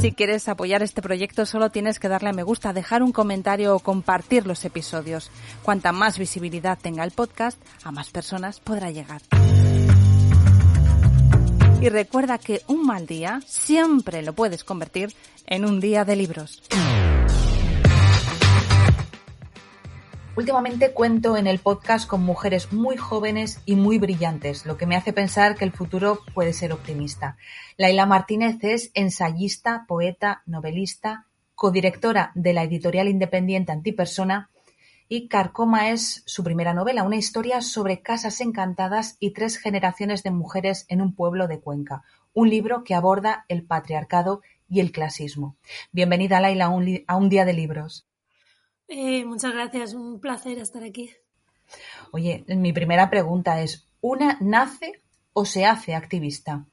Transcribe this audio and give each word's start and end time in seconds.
Si 0.00 0.12
quieres 0.12 0.48
apoyar 0.48 0.82
este 0.82 1.02
proyecto 1.02 1.44
solo 1.44 1.68
tienes 1.68 2.00
que 2.00 2.08
darle 2.08 2.30
a 2.30 2.32
me 2.32 2.42
gusta, 2.42 2.72
dejar 2.72 3.02
un 3.02 3.12
comentario 3.12 3.76
o 3.76 3.80
compartir 3.80 4.46
los 4.46 4.64
episodios. 4.64 5.30
Cuanta 5.62 5.92
más 5.92 6.18
visibilidad 6.18 6.78
tenga 6.80 7.04
el 7.04 7.10
podcast, 7.10 7.60
a 7.84 7.90
más 7.92 8.08
personas 8.08 8.60
podrá 8.60 8.90
llegar. 8.90 9.20
Y 11.82 11.88
recuerda 11.90 12.38
que 12.38 12.62
un 12.66 12.86
mal 12.86 13.06
día 13.06 13.42
siempre 13.46 14.22
lo 14.22 14.32
puedes 14.32 14.64
convertir 14.64 15.14
en 15.46 15.66
un 15.66 15.80
día 15.80 16.06
de 16.06 16.16
libros. 16.16 16.62
Últimamente 20.40 20.94
cuento 20.94 21.36
en 21.36 21.46
el 21.46 21.58
podcast 21.58 22.08
con 22.08 22.22
mujeres 22.22 22.72
muy 22.72 22.96
jóvenes 22.96 23.60
y 23.66 23.76
muy 23.76 23.98
brillantes, 23.98 24.64
lo 24.64 24.78
que 24.78 24.86
me 24.86 24.96
hace 24.96 25.12
pensar 25.12 25.54
que 25.54 25.66
el 25.66 25.70
futuro 25.70 26.20
puede 26.32 26.54
ser 26.54 26.72
optimista. 26.72 27.36
Laila 27.76 28.06
Martínez 28.06 28.56
es 28.62 28.90
ensayista, 28.94 29.84
poeta, 29.86 30.42
novelista, 30.46 31.26
codirectora 31.54 32.32
de 32.34 32.54
la 32.54 32.62
editorial 32.62 33.08
independiente 33.08 33.70
Antipersona 33.70 34.48
y 35.10 35.28
Carcoma 35.28 35.90
es 35.90 36.22
su 36.24 36.42
primera 36.42 36.72
novela, 36.72 37.02
una 37.02 37.16
historia 37.16 37.60
sobre 37.60 38.00
casas 38.00 38.40
encantadas 38.40 39.18
y 39.20 39.32
tres 39.32 39.58
generaciones 39.58 40.22
de 40.22 40.30
mujeres 40.30 40.86
en 40.88 41.02
un 41.02 41.14
pueblo 41.14 41.48
de 41.48 41.60
Cuenca, 41.60 42.02
un 42.32 42.48
libro 42.48 42.82
que 42.82 42.94
aborda 42.94 43.44
el 43.48 43.62
patriarcado 43.64 44.40
y 44.70 44.80
el 44.80 44.90
clasismo. 44.90 45.58
Bienvenida, 45.92 46.40
Laila, 46.40 46.64
a 46.64 46.68
un, 46.70 47.04
a 47.06 47.16
un 47.16 47.28
día 47.28 47.44
de 47.44 47.52
libros. 47.52 48.06
Eh, 48.92 49.24
muchas 49.24 49.52
gracias, 49.52 49.94
un 49.94 50.20
placer 50.20 50.58
estar 50.58 50.82
aquí. 50.82 51.10
Oye, 52.10 52.44
mi 52.48 52.72
primera 52.72 53.08
pregunta 53.08 53.62
es, 53.62 53.88
¿una 54.00 54.36
nace 54.40 55.00
o 55.32 55.44
se 55.44 55.64
hace 55.64 55.94
activista? 55.94 56.66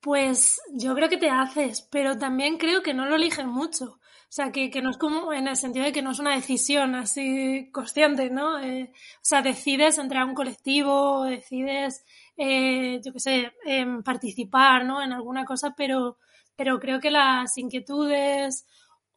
Pues 0.00 0.58
yo 0.72 0.94
creo 0.94 1.10
que 1.10 1.18
te 1.18 1.28
haces, 1.28 1.86
pero 1.90 2.16
también 2.16 2.56
creo 2.56 2.82
que 2.82 2.94
no 2.94 3.04
lo 3.04 3.16
eligen 3.16 3.46
mucho. 3.46 3.84
O 4.30 4.32
sea, 4.32 4.52
que, 4.52 4.70
no 4.80 4.88
es 4.88 4.96
como 4.96 5.34
en 5.34 5.48
el 5.48 5.56
sentido 5.56 5.84
de 5.84 5.92
que 5.92 6.00
no 6.00 6.12
es 6.12 6.18
una 6.18 6.34
decisión 6.34 6.94
así 6.94 7.68
consciente, 7.72 8.30
¿no? 8.30 8.58
Eh, 8.58 8.90
o 8.94 9.20
sea, 9.20 9.42
decides 9.42 9.98
entrar 9.98 10.22
a 10.22 10.26
un 10.26 10.34
colectivo, 10.34 11.24
decides, 11.24 12.06
eh, 12.38 13.02
yo 13.04 13.12
qué 13.12 13.20
sé, 13.20 13.52
em, 13.66 14.02
participar, 14.02 14.86
¿no? 14.86 15.02
En 15.02 15.12
alguna 15.12 15.44
cosa, 15.44 15.74
pero, 15.76 16.16
pero 16.56 16.80
creo 16.80 17.00
que 17.00 17.10
las 17.10 17.58
inquietudes 17.58 18.64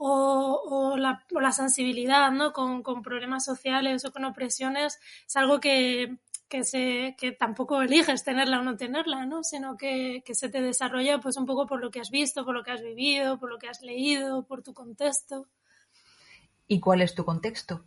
o, 0.05 0.97
la, 0.97 1.25
o 1.33 1.39
la, 1.39 1.51
sensibilidad 1.51 2.31
¿no? 2.31 2.51
Con, 2.51 2.83
con, 2.83 3.01
problemas 3.01 3.45
sociales 3.45 4.03
o 4.05 4.11
con 4.11 4.25
opresiones 4.25 4.99
es 5.25 5.35
algo 5.37 5.59
que, 5.59 6.17
que, 6.49 6.63
se, 6.63 7.15
que 7.17 7.31
tampoco 7.31 7.81
eliges 7.81 8.23
tenerla 8.23 8.59
o 8.59 8.63
no 8.63 8.75
tenerla, 8.75 9.25
¿no? 9.25 9.43
sino 9.43 9.77
que, 9.77 10.21
que, 10.25 10.35
se 10.35 10.49
te 10.49 10.61
desarrolla 10.61 11.19
pues 11.19 11.37
un 11.37 11.45
poco 11.45 11.65
por 11.65 11.79
lo 11.79 11.89
que 11.89 12.01
has 12.01 12.09
visto, 12.09 12.43
por 12.43 12.53
lo 12.53 12.63
que 12.63 12.71
has 12.71 12.81
vivido, 12.81 13.39
por 13.39 13.49
lo 13.49 13.57
que 13.57 13.69
has 13.69 13.81
leído, 13.81 14.45
por 14.45 14.61
tu 14.61 14.73
contexto. 14.73 15.47
¿Y 16.67 16.79
cuál 16.79 17.01
es 17.01 17.15
tu 17.15 17.23
contexto? 17.23 17.83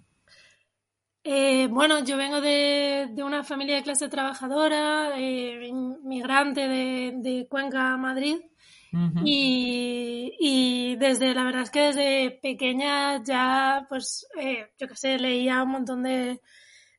Eh, 1.23 1.67
bueno, 1.67 2.05
yo 2.05 2.17
vengo 2.17 2.41
de, 2.41 3.09
de, 3.11 3.25
una 3.25 3.43
familia 3.43 3.75
de 3.75 3.83
clase 3.83 4.09
trabajadora, 4.09 5.19
eh, 5.19 5.67
inmigrante 5.67 6.69
de, 6.69 7.15
de 7.17 7.49
Cuenca, 7.49 7.97
Madrid, 7.97 8.39
y, 9.25 10.97
desde, 10.97 11.35
la 11.35 11.45
verdad 11.45 11.63
es 11.63 11.71
que 11.71 11.81
desde 11.81 12.31
pequeña 12.43 13.23
ya, 13.23 13.87
pues, 13.89 14.27
eh, 14.39 14.71
yo 14.79 14.89
qué 14.89 14.97
sé, 14.97 15.19
leía 15.19 15.63
un 15.63 15.71
montón 15.71 16.03
de, 16.03 16.41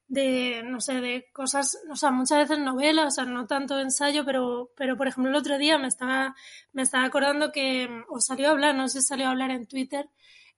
de, 0.08 0.64
no 0.64 0.80
sé, 0.80 1.02
de 1.02 1.26
cosas, 1.34 1.78
o 1.90 1.96
sea, 1.96 2.12
muchas 2.12 2.40
veces 2.40 2.60
novelas, 2.60 3.08
o 3.08 3.12
sea, 3.12 3.26
no 3.26 3.46
tanto 3.48 3.80
ensayo, 3.80 4.24
pero, 4.26 4.72
pero 4.76 4.98
por 4.98 5.08
ejemplo 5.08 5.32
el 5.32 5.38
otro 5.38 5.58
día 5.58 5.78
me 5.78 5.88
estaba, 5.88 6.36
me 6.72 6.84
estaba 6.84 7.06
acordando 7.06 7.52
que, 7.52 7.90
os 8.10 8.26
salió 8.26 8.48
a 8.50 8.52
hablar, 8.52 8.76
no 8.76 8.88
sé 8.88 9.02
si 9.02 9.08
salió 9.08 9.28
a 9.28 9.32
hablar 9.32 9.52
en 9.52 9.68
Twitter, 9.68 10.10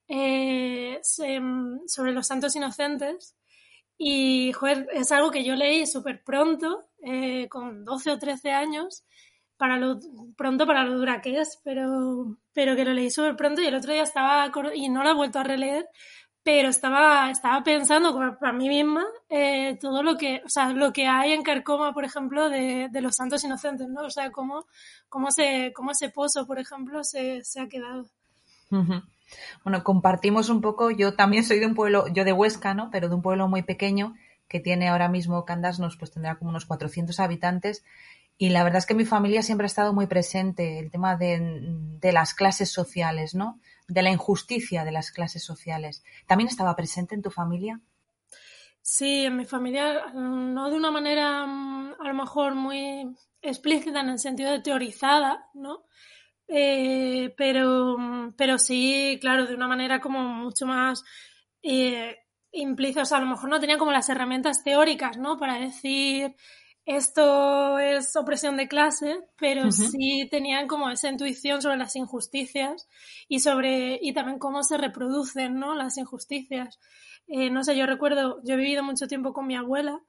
eh, 0.08 1.00
sobre 1.02 2.12
los 2.12 2.26
santos 2.26 2.54
inocentes. 2.56 3.36
Y, 3.96 4.52
joder, 4.52 4.88
es 4.92 5.12
algo 5.12 5.30
que 5.30 5.44
yo 5.44 5.54
leí 5.54 5.86
súper 5.86 6.24
pronto, 6.24 6.88
eh, 7.04 7.48
con 7.48 7.84
12 7.84 8.12
o 8.12 8.18
13 8.18 8.50
años, 8.50 9.04
para 9.60 9.76
lo 9.76 10.00
pronto 10.38 10.66
para 10.66 10.84
lo 10.84 10.96
dura 10.96 11.20
que 11.20 11.38
es, 11.38 11.60
pero, 11.62 12.38
pero 12.54 12.74
que 12.74 12.86
lo 12.86 12.94
leí 12.94 13.10
súper 13.10 13.36
pronto 13.36 13.60
y 13.60 13.66
el 13.66 13.74
otro 13.74 13.92
día 13.92 14.04
estaba, 14.04 14.50
y 14.74 14.88
no 14.88 15.04
lo 15.04 15.10
he 15.10 15.14
vuelto 15.14 15.38
a 15.38 15.44
releer, 15.44 15.86
pero 16.42 16.70
estaba, 16.70 17.30
estaba 17.30 17.62
pensando 17.62 18.18
para 18.40 18.54
mí 18.54 18.70
misma 18.70 19.04
eh, 19.28 19.76
todo 19.78 20.02
lo 20.02 20.16
que, 20.16 20.40
o 20.46 20.48
sea, 20.48 20.70
lo 20.70 20.94
que 20.94 21.06
hay 21.06 21.32
en 21.32 21.42
Carcoma, 21.42 21.92
por 21.92 22.06
ejemplo, 22.06 22.48
de, 22.48 22.88
los 23.02 23.16
santos 23.16 23.44
inocentes, 23.44 23.86
¿no? 23.86 24.00
O 24.06 24.10
sea, 24.10 24.30
cómo, 24.30 24.64
cómo, 25.10 25.30
se, 25.30 25.74
cómo 25.74 25.90
ese 25.90 26.08
pozo, 26.08 26.46
por 26.46 26.58
ejemplo, 26.58 27.04
se, 27.04 27.44
se 27.44 27.60
ha 27.60 27.68
quedado. 27.68 28.06
Bueno, 29.62 29.84
compartimos 29.84 30.48
un 30.48 30.62
poco, 30.62 30.90
yo 30.90 31.16
también 31.16 31.44
soy 31.44 31.58
de 31.58 31.66
un 31.66 31.74
pueblo, 31.74 32.06
yo 32.08 32.24
de 32.24 32.32
Huesca, 32.32 32.72
¿no? 32.72 32.88
Pero 32.90 33.10
de 33.10 33.14
un 33.14 33.22
pueblo 33.22 33.46
muy 33.46 33.62
pequeño 33.62 34.14
que 34.48 34.58
tiene 34.58 34.88
ahora 34.88 35.10
mismo 35.10 35.44
Candasnos, 35.44 35.98
pues 35.98 36.10
tendrá 36.10 36.36
como 36.36 36.48
unos 36.48 36.64
400 36.64 37.20
habitantes 37.20 37.84
y 38.42 38.48
la 38.48 38.64
verdad 38.64 38.78
es 38.78 38.86
que 38.86 38.94
mi 38.94 39.04
familia 39.04 39.42
siempre 39.42 39.66
ha 39.66 39.66
estado 39.66 39.92
muy 39.92 40.06
presente, 40.06 40.78
el 40.78 40.90
tema 40.90 41.14
de, 41.14 42.00
las 42.00 42.32
clases 42.32 42.70
sociales, 42.70 43.34
¿no? 43.34 43.60
De 43.86 44.00
la 44.00 44.08
injusticia 44.08 44.82
de 44.82 44.92
las 44.92 45.10
clases 45.10 45.44
sociales. 45.44 46.02
¿También 46.26 46.48
estaba 46.48 46.74
presente 46.74 47.14
en 47.14 47.20
tu 47.20 47.30
familia? 47.30 47.82
Sí, 48.80 49.26
en 49.26 49.36
mi 49.36 49.44
familia, 49.44 50.06
no 50.14 50.70
de 50.70 50.76
una 50.76 50.90
manera 50.90 51.44
mm, 51.44 51.96
a 52.00 52.08
lo 52.08 52.14
mejor 52.14 52.54
muy 52.54 53.14
explícita 53.42 54.00
en 54.00 54.08
el 54.08 54.18
sentido 54.18 54.52
de 54.52 54.60
teorizada, 54.60 55.50
¿no? 55.52 55.84
Eh, 56.48 57.34
pero, 57.36 57.98
pero 58.38 58.58
sí, 58.58 59.18
claro, 59.20 59.44
de 59.44 59.54
una 59.54 59.68
manera 59.68 60.00
como 60.00 60.22
mucho 60.22 60.64
más 60.64 61.04
eh. 61.62 62.16
O 62.52 63.04
sea, 63.04 63.18
a 63.18 63.20
lo 63.20 63.28
mejor 63.28 63.48
no 63.48 63.60
tenía 63.60 63.78
como 63.78 63.92
las 63.92 64.08
herramientas 64.08 64.64
teóricas, 64.64 65.18
¿no? 65.18 65.38
Para 65.38 65.60
decir 65.60 66.34
esto 66.96 67.78
es 67.78 68.16
opresión 68.16 68.56
de 68.56 68.68
clase, 68.68 69.20
pero 69.38 69.70
sí 69.70 70.26
tenían 70.30 70.66
como 70.66 70.90
esa 70.90 71.08
intuición 71.08 71.62
sobre 71.62 71.76
las 71.76 71.94
injusticias 71.96 72.88
y 73.28 73.40
sobre 73.40 73.98
y 74.02 74.12
también 74.12 74.38
cómo 74.38 74.62
se 74.62 74.76
reproducen 74.76 75.58
¿no? 75.58 75.74
las 75.74 75.98
injusticias. 75.98 76.78
Eh, 77.28 77.50
no 77.50 77.62
sé, 77.62 77.76
yo 77.76 77.86
recuerdo, 77.86 78.40
yo 78.44 78.54
he 78.54 78.56
vivido 78.56 78.82
mucho 78.82 79.06
tiempo 79.06 79.32
con 79.32 79.46
mi 79.46 79.56
abuela 79.56 80.00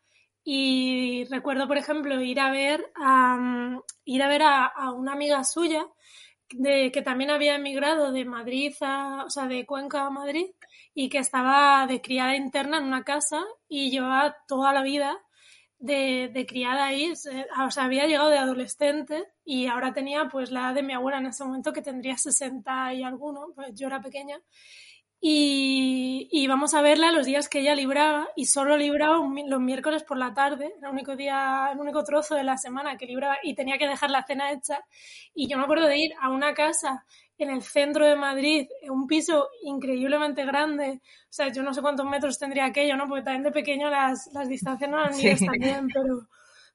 y 0.43 1.25
recuerdo, 1.25 1.67
por 1.67 1.77
ejemplo, 1.77 2.19
ir 2.21 2.39
a 2.39 2.49
ver 2.49 2.91
a, 2.95 3.37
mm, 3.37 3.81
ir 4.05 4.23
a, 4.23 4.27
ver 4.27 4.41
a, 4.43 4.91
una 4.95 5.13
amiga 5.13 5.43
suya 5.43 5.85
de, 6.49 6.91
que 6.91 7.01
también 7.01 7.29
había 7.29 7.55
emigrado 7.55 8.11
de 8.11 8.25
Madrid, 8.25 8.73
a, 8.81 9.23
o 9.25 9.29
sea, 9.29 9.47
de 9.47 9.65
Cuenca 9.67 10.07
a 10.07 10.09
Madrid 10.09 10.47
y 10.95 11.09
que 11.09 11.19
estaba 11.19 11.85
de 11.85 12.01
criada 12.01 12.35
interna 12.35 12.79
en 12.79 12.85
una 12.85 13.03
casa 13.03 13.43
y 13.67 13.91
llevaba 13.91 14.35
toda 14.47 14.73
la 14.73 14.81
vida 14.81 15.19
de, 15.81 16.45
criada 16.47 16.85
ahí, 16.85 17.11
o 17.11 17.15
sea, 17.15 17.83
había 17.83 18.05
llegado 18.05 18.29
de 18.29 18.37
adolescente 18.37 19.25
y 19.43 19.67
ahora 19.67 19.93
tenía 19.93 20.29
pues 20.29 20.51
la 20.51 20.61
edad 20.61 20.75
de 20.75 20.83
mi 20.83 20.93
abuela 20.93 21.17
en 21.17 21.25
ese 21.27 21.43
momento 21.43 21.73
que 21.73 21.81
tendría 21.81 22.17
60 22.17 22.93
y 22.93 23.03
alguno, 23.03 23.47
pues 23.55 23.73
yo 23.73 23.87
era 23.87 24.01
pequeña. 24.01 24.39
Y, 25.23 26.29
íbamos 26.31 26.73
a 26.73 26.81
verla 26.81 27.11
los 27.11 27.27
días 27.27 27.47
que 27.47 27.59
ella 27.59 27.75
libraba 27.75 28.29
y 28.35 28.45
solo 28.45 28.75
libraba 28.77 29.17
los 29.47 29.61
miércoles 29.61 30.03
por 30.03 30.17
la 30.17 30.33
tarde, 30.33 30.73
el 30.81 30.89
único 30.89 31.15
día, 31.15 31.69
el 31.71 31.79
único 31.79 32.03
trozo 32.03 32.35
de 32.35 32.43
la 32.43 32.57
semana 32.57 32.97
que 32.97 33.05
libraba 33.05 33.37
y 33.43 33.53
tenía 33.53 33.77
que 33.77 33.87
dejar 33.87 34.09
la 34.09 34.23
cena 34.25 34.51
hecha. 34.51 34.83
Y 35.35 35.47
yo 35.47 35.57
me 35.57 35.63
acuerdo 35.63 35.87
de 35.87 35.97
ir 35.97 36.13
a 36.21 36.29
una 36.29 36.53
casa 36.53 37.05
en 37.43 37.49
el 37.49 37.61
centro 37.61 38.05
de 38.05 38.15
Madrid, 38.15 38.67
un 38.89 39.07
piso 39.07 39.49
increíblemente 39.63 40.45
grande. 40.45 41.01
O 41.03 41.33
sea, 41.33 41.51
yo 41.51 41.63
no 41.63 41.73
sé 41.73 41.81
cuántos 41.81 42.05
metros 42.05 42.39
tendría 42.39 42.65
aquello, 42.65 42.95
¿no? 42.95 43.07
Porque 43.07 43.23
también 43.23 43.43
de 43.43 43.51
pequeño 43.51 43.89
las, 43.89 44.29
las 44.33 44.47
distancias 44.47 44.89
no 44.89 44.99
eran 44.99 45.13
sí. 45.13 45.45
también, 45.45 45.87
pero, 45.93 46.27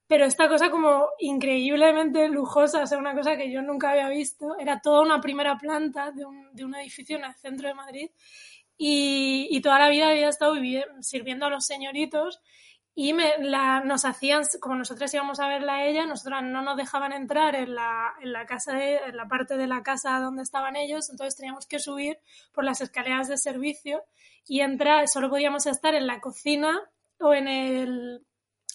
pero 0.07 0.25
esta 0.25 0.47
cosa 0.47 0.69
como 0.69 1.09
increíblemente 1.19 2.27
lujosa, 2.29 2.83
o 2.83 2.87
sea, 2.87 2.97
una 2.97 3.13
cosa 3.13 3.37
que 3.37 3.51
yo 3.51 3.61
nunca 3.61 3.91
había 3.91 4.09
visto, 4.09 4.57
era 4.59 4.79
toda 4.81 5.01
una 5.01 5.21
primera 5.21 5.57
planta 5.57 6.11
de 6.11 6.25
un, 6.25 6.53
de 6.53 6.65
un 6.65 6.75
edificio 6.75 7.17
en 7.17 7.25
el 7.25 7.35
centro 7.35 7.67
de 7.67 7.73
Madrid 7.73 8.09
y, 8.77 9.47
y 9.49 9.61
toda 9.61 9.79
la 9.79 9.89
vida 9.89 10.09
había 10.09 10.29
estado 10.29 10.55
sirviendo 11.01 11.45
a 11.45 11.49
los 11.49 11.65
señoritos 11.65 12.41
y 12.99 13.13
me, 13.13 13.37
la, 13.41 13.81
nos 13.81 14.05
hacían, 14.05 14.41
como 14.59 14.73
nosotros 14.73 15.13
íbamos 15.13 15.39
a 15.39 15.47
verla 15.47 15.75
a 15.75 15.85
ella, 15.85 16.07
nosotras 16.07 16.41
no 16.41 16.63
nos 16.63 16.77
dejaban 16.77 17.13
entrar 17.13 17.53
en 17.53 17.75
la, 17.75 18.15
en 18.23 18.33
la 18.33 18.47
casa, 18.47 18.73
de, 18.73 18.95
en 18.95 19.15
la 19.15 19.27
parte 19.27 19.55
de 19.55 19.67
la 19.67 19.83
casa 19.83 20.19
donde 20.19 20.41
estaban 20.41 20.75
ellos, 20.75 21.11
entonces 21.11 21.35
teníamos 21.35 21.67
que 21.67 21.77
subir 21.77 22.17
por 22.53 22.63
las 22.63 22.81
escaleras 22.81 23.27
de 23.27 23.37
servicio 23.37 24.03
y 24.47 24.61
entrar, 24.61 25.07
solo 25.07 25.29
podíamos 25.29 25.67
estar 25.67 25.93
en 25.93 26.07
la 26.07 26.19
cocina 26.19 26.75
o 27.19 27.35
en 27.35 27.47
el, 27.47 28.25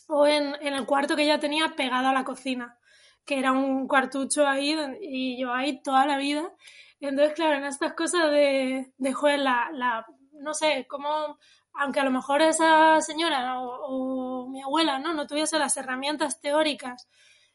o 0.06 0.24
en, 0.28 0.54
el 0.60 0.86
cuarto 0.86 1.16
que 1.16 1.24
ella 1.24 1.40
tenía 1.40 1.74
pegado 1.74 2.06
a 2.06 2.12
la 2.12 2.22
cocina, 2.22 2.78
que 3.26 3.40
era 3.40 3.50
un 3.50 3.88
cuartucho 3.88 4.46
ahí 4.46 4.78
y 5.00 5.36
yo 5.36 5.52
ahí 5.52 5.82
toda 5.82 6.06
la 6.06 6.16
vida. 6.16 6.48
Entonces, 7.00 7.34
claro, 7.34 7.56
en 7.56 7.64
estas 7.64 7.94
cosas 7.94 8.30
de, 8.30 8.92
de 8.96 9.12
joder, 9.12 9.40
la, 9.40 9.68
la, 9.72 10.06
no 10.34 10.54
sé, 10.54 10.86
cómo 10.88 11.38
aunque 11.74 12.00
a 12.00 12.04
lo 12.04 12.10
mejor 12.10 12.42
esa 12.42 13.00
señora 13.00 13.60
o, 13.60 14.48
mi 14.48 14.62
abuela 14.62 14.98
no, 14.98 15.14
no 15.14 15.26
tuviese 15.26 15.58
las 15.58 15.76
herramientas 15.76 16.40
teóricas 16.40 17.08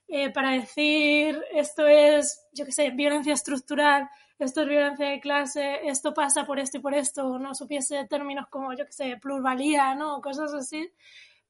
eh, 0.08 0.30
para 0.32 0.52
decir 0.52 1.42
esto 1.54 1.86
es, 1.88 2.48
yo 2.54 2.66
qué 2.66 2.72
sé, 2.72 2.92
violencia 2.92 3.34
estructural, 3.34 4.10
esto 4.40 4.62
es 4.62 4.68
violencia 4.70 5.08
de 5.08 5.20
clase, 5.20 5.88
esto 5.88 6.14
pasa 6.14 6.46
por 6.46 6.60
esto 6.60 6.78
y 6.78 6.82
por 6.82 6.94
esto, 6.94 7.40
no 7.40 7.56
supiese 7.56 8.06
términos 8.06 8.48
como, 8.50 8.74
yo 8.74 8.86
qué 8.86 8.92
sé, 8.92 9.18
pluralía, 9.18 9.96
¿no? 9.96 10.22
cosas 10.22 10.54
así. 10.54 10.90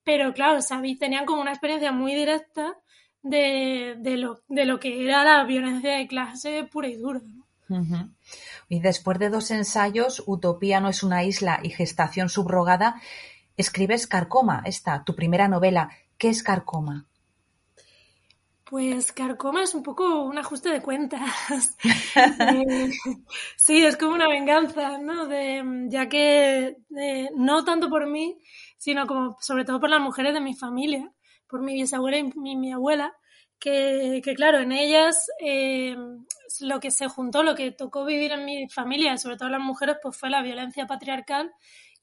Pero 0.03 0.33
claro, 0.33 0.61
sabí, 0.61 0.97
tenían 0.97 1.25
como 1.25 1.41
una 1.41 1.51
experiencia 1.51 1.91
muy 1.91 2.15
directa 2.15 2.77
de, 3.21 3.95
de, 3.99 4.17
lo, 4.17 4.41
de 4.47 4.65
lo 4.65 4.79
que 4.79 5.03
era 5.03 5.23
la 5.23 5.43
violencia 5.43 5.97
de 5.97 6.07
clase 6.07 6.63
pura 6.63 6.87
y 6.87 6.95
dura. 6.95 7.21
Y 8.69 8.79
después 8.79 9.19
de 9.19 9.29
dos 9.29 9.51
ensayos, 9.51 10.23
Utopía 10.25 10.79
no 10.79 10.89
es 10.89 11.03
una 11.03 11.23
isla 11.23 11.59
y 11.63 11.69
Gestación 11.69 12.29
subrogada, 12.29 13.01
escribes 13.55 14.07
Carcoma, 14.07 14.61
esta, 14.65 15.03
tu 15.03 15.15
primera 15.15 15.47
novela. 15.47 15.89
¿Qué 16.17 16.29
es 16.29 16.43
Carcoma? 16.43 17.05
Pues 18.69 19.13
Carcoma 19.13 19.63
es 19.63 19.73
un 19.73 19.81
poco 19.81 20.23
un 20.23 20.37
ajuste 20.37 20.69
de 20.69 20.81
cuentas. 20.81 21.77
Eh, 22.39 22.89
sí, 23.55 23.85
es 23.85 23.95
como 23.95 24.15
una 24.15 24.27
venganza, 24.27 24.97
¿no? 24.97 25.27
De, 25.27 25.63
ya 25.87 26.09
que 26.09 26.77
no 27.35 27.63
tanto 27.63 27.89
por 27.89 28.07
mí, 28.07 28.39
sino 28.77 29.05
como 29.05 29.37
sobre 29.39 29.65
todo 29.65 29.79
por 29.79 29.89
las 29.89 30.01
mujeres 30.01 30.33
de 30.33 30.41
mi 30.41 30.55
familia, 30.55 31.11
por 31.47 31.61
mi 31.61 31.73
bisabuela 31.73 32.17
y 32.17 32.55
mi 32.55 32.71
abuela, 32.73 33.13
que, 33.59 34.21
claro, 34.35 34.59
en 34.59 34.71
ellas 34.71 35.29
eh, 35.39 35.95
lo 36.61 36.79
que 36.79 36.91
se 36.91 37.07
juntó, 37.07 37.43
lo 37.43 37.55
que 37.55 37.71
tocó 37.71 38.05
vivir 38.05 38.31
en 38.31 38.45
mi 38.45 38.69
familia, 38.69 39.17
sobre 39.17 39.37
todo 39.37 39.49
las 39.49 39.61
mujeres, 39.61 39.97
pues 40.01 40.17
fue 40.17 40.29
la 40.29 40.41
violencia 40.41 40.85
patriarcal 40.85 41.51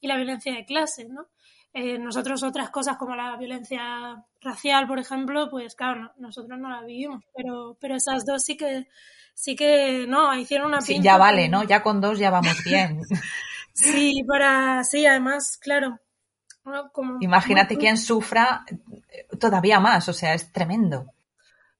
y 0.01 0.07
la 0.07 0.17
violencia 0.17 0.53
de 0.53 0.65
clase, 0.65 1.05
¿no? 1.05 1.27
Eh, 1.73 1.99
nosotros 1.99 2.41
otras 2.43 2.69
cosas 2.69 2.95
como 2.97 3.15
la 3.15 3.35
violencia 3.35 4.23
racial, 4.41 4.87
por 4.87 4.97
ejemplo, 4.97 5.49
pues 5.49 5.75
claro, 5.75 6.13
nosotros 6.17 6.57
no 6.57 6.69
la 6.69 6.81
vivimos, 6.81 7.23
pero, 7.35 7.77
pero 7.81 7.95
esas 7.95 8.25
dos 8.25 8.43
sí 8.43 8.55
que, 8.55 8.87
sí 9.33 9.57
que, 9.57 10.05
no, 10.07 10.33
hicieron 10.37 10.67
una 10.67 10.81
Sí, 10.81 11.01
ya 11.01 11.17
vale, 11.17 11.49
¿no? 11.49 11.63
Ya 11.63 11.83
con 11.83 11.99
dos 11.99 12.17
ya 12.17 12.29
vamos 12.29 12.63
bien. 12.63 13.01
sí, 13.73 14.23
para, 14.25 14.85
sí, 14.85 15.05
además, 15.05 15.57
claro. 15.57 15.99
Imagínate 17.19 17.77
quién 17.77 17.97
sufra 17.97 18.65
todavía 19.39 19.79
más, 19.79 20.07
o 20.09 20.13
sea, 20.13 20.33
es 20.33 20.51
tremendo. 20.51 21.13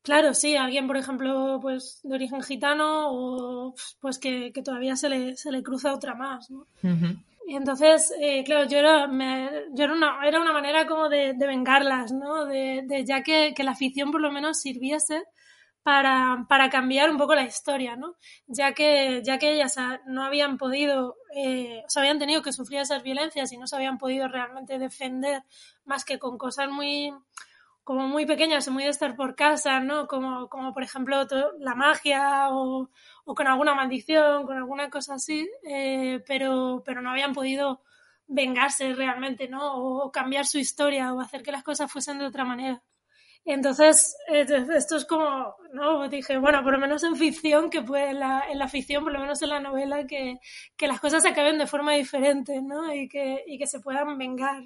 Claro, 0.06 0.36
sí, 0.36 0.56
alguien, 0.56 0.86
por 0.86 0.98
ejemplo, 0.98 1.58
pues 1.60 2.00
de 2.04 2.14
origen 2.14 2.44
gitano 2.44 3.10
o 3.10 3.74
pues 4.00 4.20
que, 4.20 4.54
todavía 4.64 4.96
se 4.96 5.10
le, 5.10 5.36
se 5.36 5.52
le 5.52 5.64
cruza 5.64 5.96
otra 5.96 6.14
más, 6.14 6.52
¿no? 6.52 6.68
Y 7.48 7.56
entonces, 7.56 8.14
eh, 8.20 8.44
claro, 8.44 8.70
yo 8.70 8.78
era, 8.78 9.08
yo 9.08 9.84
era 9.84 9.94
una, 9.94 10.20
era 10.24 10.40
una 10.40 10.54
manera 10.54 10.86
como 10.86 11.10
de, 11.10 11.34
vengarlas, 11.34 12.12
¿no? 12.12 12.46
De, 12.46 13.04
ya 13.04 13.24
que, 13.24 13.52
la 13.58 13.72
afición 13.72 14.12
por 14.12 14.22
lo 14.22 14.32
menos 14.32 14.60
sirviese 14.62 15.24
para, 15.82 16.46
para, 16.48 16.70
cambiar 16.70 17.10
un 17.10 17.18
poco 17.18 17.34
la 17.34 17.44
historia, 17.44 17.96
¿no? 17.96 18.14
Ya 18.46 18.74
que, 18.74 19.24
ya 19.24 19.40
que 19.40 19.54
ellas 19.54 19.76
no 20.06 20.24
habían 20.24 20.60
podido, 20.60 21.16
eh, 21.36 21.82
o 21.84 21.90
sea, 21.90 22.04
habían 22.04 22.20
tenido 22.20 22.44
que 22.44 22.54
sufrir 22.54 22.82
esas 22.82 23.02
violencias 23.02 23.52
y 23.52 23.58
no 23.58 23.66
se 23.66 23.76
habían 23.76 23.98
podido 23.98 24.28
realmente 24.28 24.78
defender 24.78 25.42
más 25.84 26.06
que 26.06 26.20
con 26.20 26.38
cosas 26.38 26.70
muy, 26.70 27.12
como 27.86 28.08
muy 28.08 28.26
pequeñas, 28.26 28.68
muy 28.70 28.84
de 28.84 28.90
estar 28.90 29.16
por 29.16 29.36
casa, 29.36 29.80
¿no? 29.80 30.08
Como, 30.08 30.50
como 30.50 30.74
por 30.74 30.84
ejemplo 30.84 31.26
la 31.60 31.76
magia 31.76 32.50
o, 32.50 32.90
o, 33.26 33.36
con 33.36 33.48
alguna 33.48 33.76
maldición, 33.76 34.46
con 34.48 34.58
alguna 34.58 34.90
cosa 34.90 35.14
así, 35.16 35.48
eh, 35.64 36.22
pero, 36.28 36.82
pero 36.84 37.02
no 37.02 37.12
habían 37.12 37.34
podido 37.34 37.84
vengarse 38.28 38.94
realmente, 38.96 39.48
¿no? 39.48 39.76
O, 39.76 40.12
cambiar 40.12 40.48
su 40.48 40.58
historia 40.58 41.14
o 41.14 41.22
hacer 41.22 41.44
que 41.44 41.52
las 41.52 41.64
cosas 41.64 41.92
fuesen 41.92 42.18
de 42.18 42.26
otra 42.26 42.44
manera. 42.44 42.82
Entonces, 43.46 44.18
esto 44.30 44.96
es 44.98 45.06
como, 45.06 45.56
¿no? 45.74 46.10
Dije, 46.10 46.40
bueno, 46.40 46.64
por 46.64 46.74
lo 46.74 46.80
menos 46.80 47.04
en 47.04 47.16
ficción, 47.16 47.70
que 47.70 47.84
puede, 47.84 48.10
en 48.10 48.20
la, 48.20 48.46
en 48.50 48.58
la 48.58 48.68
ficción, 48.68 49.04
por 49.04 49.14
lo 49.14 49.20
menos 49.20 49.42
en 49.44 49.50
la 49.50 49.60
novela, 49.60 50.08
que, 50.08 50.40
que 50.76 50.88
las 50.88 51.00
cosas 51.00 51.24
acaben 51.26 51.60
de 51.60 51.68
forma 51.68 51.94
diferente, 51.94 52.62
¿no? 52.64 52.92
Y 52.92 53.08
que, 53.08 53.44
y 53.46 53.60
que 53.60 53.68
se 53.68 53.80
puedan 53.80 54.18
vengar. 54.18 54.64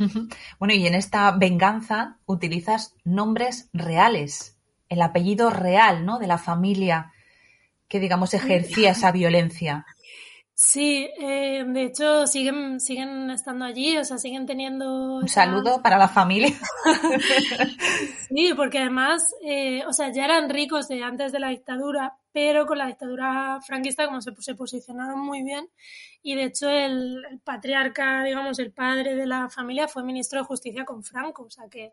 Bueno, 0.58 0.74
y 0.74 0.86
en 0.86 0.94
esta 0.94 1.30
venganza 1.32 2.18
utilizas 2.26 2.94
nombres 3.04 3.68
reales, 3.72 4.58
el 4.88 5.02
apellido 5.02 5.50
real, 5.50 6.04
¿no? 6.04 6.18
De 6.18 6.26
la 6.26 6.38
familia 6.38 7.12
que, 7.88 8.00
digamos, 8.00 8.34
ejercía 8.34 8.92
esa 8.92 9.12
violencia. 9.12 9.84
Sí, 10.62 11.08
eh, 11.18 11.64
de 11.66 11.84
hecho 11.84 12.26
siguen, 12.26 12.80
siguen 12.80 13.30
estando 13.30 13.64
allí, 13.64 13.96
o 13.96 14.04
sea, 14.04 14.18
siguen 14.18 14.44
teniendo... 14.44 15.16
Un 15.16 15.28
saludo 15.28 15.80
para 15.82 15.96
la 15.96 16.06
familia. 16.06 16.54
sí, 18.28 18.52
porque 18.54 18.78
además, 18.78 19.22
eh, 19.42 19.82
o 19.86 19.92
sea, 19.94 20.12
ya 20.12 20.26
eran 20.26 20.50
ricos 20.50 20.86
de 20.86 21.02
antes 21.02 21.32
de 21.32 21.40
la 21.40 21.48
dictadura, 21.48 22.19
pero 22.32 22.66
con 22.66 22.78
la 22.78 22.86
dictadura 22.86 23.60
franquista 23.66 24.06
como 24.06 24.20
se, 24.20 24.32
se 24.38 24.54
posicionaron 24.54 25.20
muy 25.20 25.42
bien 25.42 25.68
y 26.22 26.34
de 26.34 26.44
hecho 26.44 26.68
el, 26.68 27.40
patriarca, 27.44 28.24
digamos, 28.24 28.58
el 28.58 28.72
padre 28.72 29.16
de 29.16 29.26
la 29.26 29.48
familia 29.48 29.88
fue 29.88 30.04
ministro 30.04 30.40
de 30.40 30.46
Justicia 30.46 30.84
con 30.84 31.02
Franco, 31.02 31.44
o 31.44 31.50
sea 31.50 31.68
que, 31.70 31.92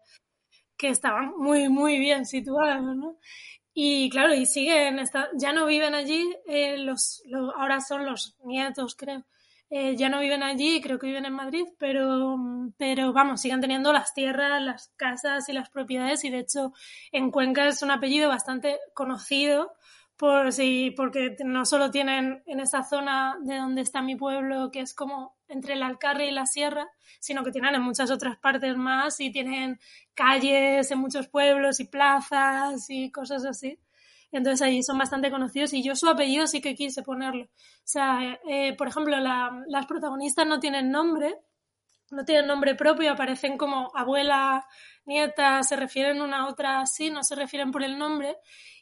que 0.78 0.90
estaban 0.90 1.34
muy, 1.38 1.70
muy 1.70 1.98
bien 2.00 2.26
situados, 2.26 2.96
¿no? 2.96 3.18
Y 3.74 4.10
claro, 4.10 4.34
y 4.34 4.46
siguen, 4.46 5.00
ya 5.36 5.54
no 5.54 5.68
viven 5.68 5.94
allí, 5.94 6.36
eh, 6.48 6.78
los, 6.78 7.22
ahora 7.56 7.80
son 7.80 8.06
los 8.06 8.36
nietos, 8.44 8.96
creo. 8.96 9.24
Eh, 9.70 9.96
ya 9.98 10.10
no 10.10 10.20
viven 10.22 10.44
allí, 10.44 10.82
creo 10.82 10.98
que 10.98 11.08
viven 11.08 11.26
en 11.26 11.34
Madrid, 11.34 11.66
pero, 11.78 12.38
pero 12.78 13.12
vamos, 13.14 13.42
siguen 13.42 13.62
teniendo 13.62 13.92
las 13.92 14.14
tierras, 14.14 14.62
las 14.62 14.94
casas 14.96 15.48
y 15.50 15.54
las 15.54 15.70
propiedades 15.70 16.24
y 16.24 16.30
de 16.30 16.40
hecho 16.40 16.72
en 17.12 17.32
Cuenca 17.32 17.68
es 17.68 17.82
un 17.82 17.92
apellido 17.92 18.30
bastante 18.30 18.80
conocido 18.94 19.74
por 20.18 20.52
sí, 20.52 20.92
porque 20.98 21.38
no 21.46 21.66
solo 21.66 21.92
tienen 21.92 22.42
en 22.48 22.60
esa 22.60 22.84
zona 22.84 23.38
de 23.44 23.58
donde 23.58 23.82
está 23.82 24.02
mi 24.02 24.16
pueblo, 24.16 24.72
que 24.72 24.80
es 24.80 24.96
como 24.96 25.38
entre 25.48 25.74
el 25.74 25.84
Alcarre 25.84 26.28
y 26.28 26.32
la 26.32 26.48
Sierra, 26.48 26.90
sino 27.20 27.44
que 27.44 27.52
tienen 27.52 27.76
en 27.76 27.84
muchas 27.84 28.10
otras 28.10 28.38
partes 28.38 28.76
más 28.76 29.20
y 29.20 29.32
tienen 29.32 29.80
calles 30.16 30.90
en 30.90 31.00
muchos 31.00 31.28
pueblos 31.28 31.80
y 31.80 31.86
plazas 31.86 32.90
y 32.90 33.12
cosas 33.12 33.46
así. 33.46 33.80
Entonces 34.32 34.62
allí 34.62 34.84
son 34.84 34.98
bastante 34.98 35.30
conocidos 35.30 35.74
y 35.74 35.84
yo 35.84 35.96
su 35.96 36.10
apellido 36.10 36.48
sí 36.48 36.62
que 36.62 36.76
quise 36.76 37.04
ponerlo. 37.04 37.46
O 37.46 37.50
sea, 37.84 38.40
eh, 38.50 38.76
por 38.76 38.88
ejemplo, 38.88 39.18
las 39.20 39.86
protagonistas 39.86 40.48
no 40.48 40.60
tienen 40.60 40.92
nombre, 40.92 41.36
no 42.12 42.26
tienen 42.26 42.48
nombre 42.48 42.76
propio, 42.76 43.12
aparecen 43.12 43.58
como 43.58 43.92
abuela, 43.96 44.66
nieta, 45.06 45.62
se 45.64 45.76
refieren 45.76 46.22
una 46.22 46.40
a 46.40 46.48
otra 46.48 46.82
así, 46.82 47.10
no 47.10 47.24
se 47.24 47.36
refieren 47.36 47.72
por 47.72 47.84
el 47.84 47.98
nombre. 47.98 48.36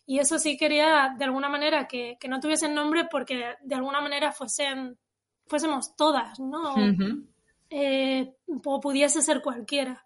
Y 0.06 0.20
eso 0.20 0.38
sí 0.38 0.58
quería 0.58 1.16
de 1.18 1.26
alguna 1.26 1.50
manera 1.50 1.88
que, 1.88 2.18
que 2.20 2.28
no 2.28 2.40
tuviesen 2.40 2.76
nombre 2.76 3.08
porque 3.10 3.56
de 3.62 3.76
alguna 3.76 4.02
manera 4.02 4.32
fuesen, 4.32 4.98
fuésemos 5.48 5.96
todas, 5.96 6.40
¿no? 6.40 6.76
Eh, 7.70 8.36
o 8.64 8.80
pudiese 8.80 9.22
ser 9.22 9.42
cualquiera. 9.42 10.06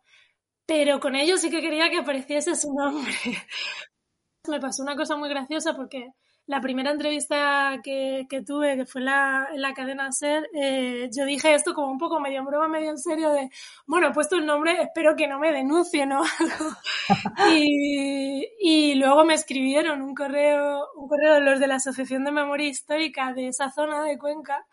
Pero 0.65 0.99
con 0.99 1.15
ellos 1.15 1.41
sí 1.41 1.49
que 1.49 1.61
quería 1.61 1.89
que 1.89 1.97
apareciese 1.97 2.55
su 2.55 2.73
nombre. 2.73 3.13
Me 4.47 4.59
pasó 4.59 4.83
una 4.83 4.95
cosa 4.95 5.17
muy 5.17 5.27
graciosa 5.29 5.75
porque 5.75 6.13
la 6.49 6.61
primera 6.61 6.89
entrevista 6.89 7.79
que, 7.83 8.25
tuve, 8.43 8.75
que 8.75 8.85
fue 8.87 9.01
la, 9.01 9.49
en 9.53 9.61
la 9.61 9.75
cadena 9.75 10.11
SER, 10.11 10.49
eh, 10.51 11.07
yo 11.15 11.23
dije 11.25 11.53
esto 11.53 11.75
como 11.75 11.91
un 11.91 11.99
poco 11.99 12.19
medio 12.19 12.39
en 12.39 12.45
broma, 12.45 12.67
medio 12.67 12.89
en 12.89 12.97
serio, 12.97 13.29
de, 13.29 13.51
bueno, 13.85 14.07
he 14.07 14.11
puesto 14.11 14.35
el 14.35 14.47
nombre, 14.47 14.81
espero 14.81 15.15
que 15.15 15.27
no 15.27 15.37
me 15.37 15.53
denuncien 15.53 16.11
o 16.11 16.23
algo. 16.23 16.75
y, 17.53 18.47
y, 18.59 18.95
luego 18.95 19.25
me 19.25 19.35
escribieron 19.35 20.01
un 20.01 20.15
correo, 20.15 20.87
un 20.95 21.07
correo 21.07 21.35
de 21.35 21.41
los 21.41 21.59
de 21.59 21.67
la 21.67 21.75
Asociación 21.75 22.23
de 22.23 22.31
Memoria 22.31 22.67
Histórica 22.67 23.31
de 23.31 23.49
esa 23.49 23.69
zona 23.69 24.01
de 24.01 24.17
Cuenca, 24.17 24.65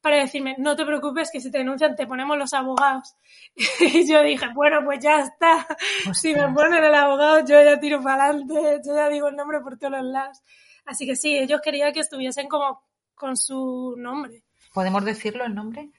para 0.00 0.16
decirme, 0.16 0.56
no 0.58 0.74
te 0.74 0.84
preocupes 0.84 1.30
que 1.30 1.40
si 1.40 1.52
te 1.52 1.58
denuncian 1.58 1.94
te 1.94 2.08
ponemos 2.08 2.36
los 2.36 2.52
abogados. 2.52 3.14
y 3.80 4.10
yo 4.10 4.24
dije, 4.24 4.46
bueno, 4.54 4.80
pues 4.84 4.98
ya 4.98 5.20
está. 5.20 5.68
Si 6.12 6.34
me 6.34 6.48
ponen 6.52 6.82
el 6.82 6.94
abogado, 6.96 7.46
yo 7.46 7.62
ya 7.62 7.78
tiro 7.78 8.02
para 8.02 8.24
adelante, 8.24 8.80
yo 8.84 8.96
ya 8.96 9.08
digo 9.08 9.28
el 9.28 9.36
nombre 9.36 9.60
por 9.60 9.78
todos 9.78 9.92
los 9.92 10.04
lados. 10.06 10.42
Así 10.84 11.06
que 11.06 11.16
sí, 11.16 11.36
ellos 11.36 11.60
querían 11.62 11.92
que 11.92 12.00
estuviesen 12.00 12.48
como 12.48 12.82
con 13.14 13.36
su 13.36 13.94
nombre. 13.96 14.42
¿Podemos 14.74 15.04
decirlo 15.04 15.44
el 15.44 15.54
nombre? 15.54 15.90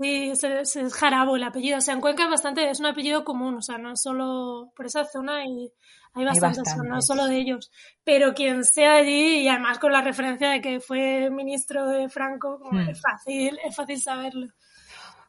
Sí, 0.00 0.32
es, 0.32 0.94
Jarabo 0.94 1.36
el 1.36 1.42
apellido. 1.42 1.78
O 1.78 1.80
sea, 1.80 1.94
en 1.94 2.00
Cuenca 2.00 2.24
es 2.24 2.30
bastante, 2.30 2.68
es 2.68 2.80
un 2.80 2.86
apellido 2.86 3.22
común, 3.22 3.56
o 3.56 3.62
sea, 3.62 3.76
no 3.76 3.92
es 3.92 4.02
solo 4.02 4.72
por 4.74 4.86
esa 4.86 5.04
zona 5.04 5.44
y 5.44 5.70
hay 6.14 6.24
bastantes, 6.24 6.74
no 6.76 6.98
es 6.98 7.06
solo 7.06 7.26
de 7.26 7.36
ellos. 7.36 7.70
Pero 8.02 8.32
quien 8.34 8.64
sea 8.64 8.94
allí, 8.94 9.40
y 9.40 9.48
además 9.48 9.78
con 9.78 9.92
la 9.92 10.00
referencia 10.00 10.50
de 10.50 10.60
que 10.62 10.80
fue 10.80 11.30
ministro 11.30 11.86
de 11.86 12.08
Franco, 12.08 12.60
hmm. 12.70 12.88
es 12.88 13.00
fácil, 13.00 13.58
es 13.62 13.76
fácil 13.76 14.00
saberlo. 14.00 14.48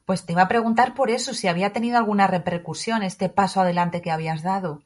Pues 0.05 0.25
te 0.25 0.31
iba 0.31 0.43
a 0.43 0.47
preguntar 0.47 0.93
por 0.93 1.11
eso, 1.11 1.33
si 1.33 1.47
había 1.47 1.73
tenido 1.73 1.97
alguna 1.97 2.27
repercusión 2.27 3.03
este 3.03 3.29
paso 3.29 3.61
adelante 3.61 4.01
que 4.01 4.11
habías 4.11 4.41
dado. 4.41 4.81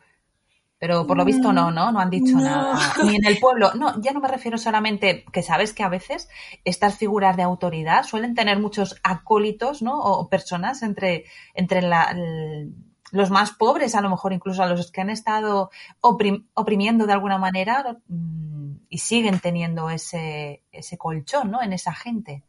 Pero 0.78 1.08
por 1.08 1.18
lo 1.18 1.24
visto 1.24 1.54
no, 1.54 1.72
¿no? 1.72 1.92
No 1.92 2.00
han 2.00 2.10
dicho 2.10 2.38
nada. 2.38 2.78
Ni 3.04 3.16
en 3.16 3.26
el 3.26 3.40
pueblo. 3.40 3.74
No, 3.76 4.00
ya 4.02 4.12
no 4.12 4.20
me 4.20 4.28
refiero 4.28 4.58
solamente 4.58 5.24
que 5.32 5.42
sabes 5.42 5.74
que 5.74 5.84
a 5.84 5.90
veces 5.90 6.28
estas 6.66 6.98
figuras 6.98 7.38
de 7.38 7.44
autoridad 7.44 8.04
suelen 8.04 8.36
tener 8.36 8.60
muchos 8.60 9.00
acólitos, 9.02 9.82
¿no? 9.82 9.98
O 9.98 10.30
personas 10.30 10.84
entre, 10.84 11.26
entre 11.54 11.82
la, 11.82 12.14
los 13.12 13.32
más 13.32 13.52
pobres, 13.52 13.96
a 13.96 14.02
lo 14.02 14.10
mejor 14.10 14.34
incluso 14.34 14.64
a 14.64 14.68
los 14.68 14.92
que 14.92 15.02
han 15.02 15.10
estado 15.10 15.72
oprimiendo 16.02 17.08
de 17.08 17.14
alguna 17.14 17.38
manera 17.38 17.98
mm, 18.08 18.76
y 18.90 18.98
siguen 18.98 19.40
teniendo 19.40 19.90
ese, 19.90 20.64
ese 20.72 20.98
colchón, 20.98 21.52
¿no? 21.52 21.62
En 21.62 21.72
esa 21.72 21.94
gente. 21.94 22.44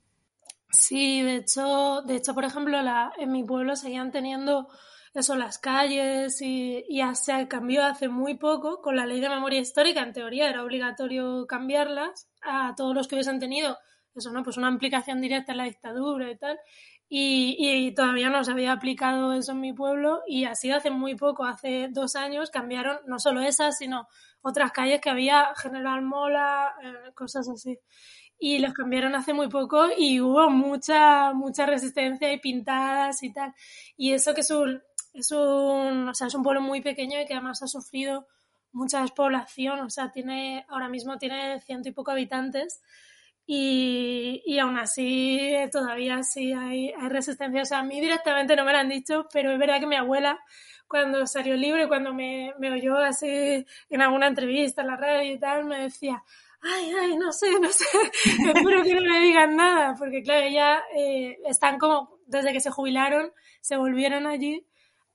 Sí, 0.71 1.23
de 1.23 1.37
hecho, 1.37 2.03
de 2.03 2.17
hecho, 2.17 2.35
por 2.35 2.45
ejemplo, 2.45 2.83
la, 2.83 3.13
en 3.19 3.31
mi 3.31 3.45
pueblo 3.45 3.77
seguían 3.77 4.11
teniendo 4.11 4.69
eso, 5.21 5.35
las 5.37 5.59
calles 5.59 6.41
y, 6.43 6.85
y 6.89 7.01
se 7.15 7.49
cambió 7.49 7.85
hace 7.85 8.09
muy 8.09 8.35
poco 8.35 8.83
con 8.83 8.97
la 8.97 9.07
ley 9.07 9.21
de 9.21 9.29
memoria 9.29 9.61
histórica. 9.61 10.03
En 10.03 10.13
teoría 10.13 10.49
era 10.49 10.63
obligatorio 10.63 11.47
cambiarlas 11.47 12.29
a 12.43 12.75
todos 12.77 12.95
los 12.95 13.09
que 13.09 13.15
hubiesen 13.15 13.41
tenido 13.41 13.79
eso, 14.15 14.31
¿no? 14.31 14.43
Pues 14.43 14.57
una 14.57 14.69
implicación 14.69 15.21
directa 15.21 15.53
en 15.53 15.59
la 15.59 15.65
dictadura 15.65 16.31
y 16.31 16.37
tal. 16.37 16.59
Y, 17.09 17.57
y, 17.59 17.95
todavía 17.95 18.31
no 18.31 18.43
se 18.43 18.51
había 18.51 18.73
aplicado 18.73 19.33
eso 19.33 19.53
en 19.53 19.61
mi 19.61 19.73
pueblo 19.73 20.23
y 20.27 20.45
así 20.45 20.73
hace 20.73 20.91
muy 20.91 21.15
poco, 21.15 21.45
hace 21.45 21.89
dos 21.91 22.17
años, 22.17 22.51
cambiaron 22.51 22.99
no 23.07 23.21
solo 23.21 23.43
esas, 23.43 23.79
sino 23.79 24.09
otras 24.43 24.73
calles 24.73 25.01
que 25.01 25.11
había, 25.11 25.55
General 25.55 26.03
Mola, 26.03 26.75
eh, 26.83 27.13
cosas 27.15 27.49
así 27.49 27.79
y 28.39 28.59
los 28.59 28.75
cambiaron 28.75 29.15
hace 29.15 29.33
muy 29.33 29.49
poco 29.49 29.87
y 29.97 30.21
hubo 30.21 30.51
mucha, 30.51 31.33
mucha 31.33 31.65
resistencia 31.67 32.33
y 32.33 32.39
pintadas 32.39 33.23
y 33.23 33.33
tal. 33.33 33.55
Y 33.97 34.13
eso 34.13 34.35
que 34.35 34.43
es 34.43 34.51
un, 34.51 34.83
es 35.17 35.31
un, 35.33 36.09
o 36.09 36.15
sea, 36.15 36.27
es 36.27 36.35
un 36.35 36.43
pueblo 36.43 36.61
muy 36.61 36.81
pequeño 36.81 37.21
y 37.21 37.27
que 37.27 37.35
además 37.35 37.63
ha 37.63 37.67
sufrido 37.67 38.27
mucha 38.73 39.01
despoblación, 39.01 39.81
o 39.81 39.91
sea, 39.91 40.11
tiene, 40.11 40.67
ahora 40.69 40.89
mismo 40.89 41.17
tiene 41.17 41.61
ciento 41.61 41.89
y 41.89 41.93
poco 41.93 42.11
habitantes 42.11 42.83
y, 43.47 44.43
y 44.45 44.59
aún 44.59 44.77
así 44.77 45.51
todavía 45.73 46.23
sí 46.23 46.53
hay, 46.53 46.91
hay 46.91 47.09
resistencia. 47.09 47.63
O 47.63 47.65
sea, 47.65 47.79
a 47.79 47.85
mí 47.85 48.01
directamente 48.01 48.57
no 48.57 48.65
me 48.65 48.73
lo 48.73 48.79
han 48.79 48.89
dicho, 48.89 49.27
pero 49.33 49.53
es 49.53 49.59
verdad 49.59 49.81
que 49.81 49.87
mi 49.87 49.97
abuela 49.97 50.39
cuando 50.89 51.27
salió 51.27 51.57
libre, 51.57 51.89
cuando 51.89 52.13
me, 52.13 52.53
me 52.59 52.71
oyó 52.71 52.97
así 52.99 53.65
en 53.89 54.03
alguna 54.03 54.29
entrevista 54.29 54.83
en 54.83 54.89
la 54.89 54.97
radio 54.97 55.33
y 55.33 55.39
tal, 55.39 55.65
me 55.65 55.81
decía, 55.81 56.23
ay, 56.61 56.93
ay, 57.01 57.17
no 57.17 57.33
sé, 57.33 57.59
no 57.61 57.71
sé, 57.71 57.85
espero 58.55 58.83
que 58.83 58.95
no 58.95 59.01
me 59.01 59.21
digan 59.21 59.57
nada, 59.57 59.95
porque 59.99 60.23
claro, 60.23 60.49
ya 60.49 60.83
eh, 60.97 61.39
están 61.47 61.79
como, 61.79 62.19
desde 62.27 62.53
que 62.53 62.61
se 62.61 62.71
jubilaron, 62.71 63.33
se 63.61 63.77
volvieron 63.77 64.27
allí 64.27 64.67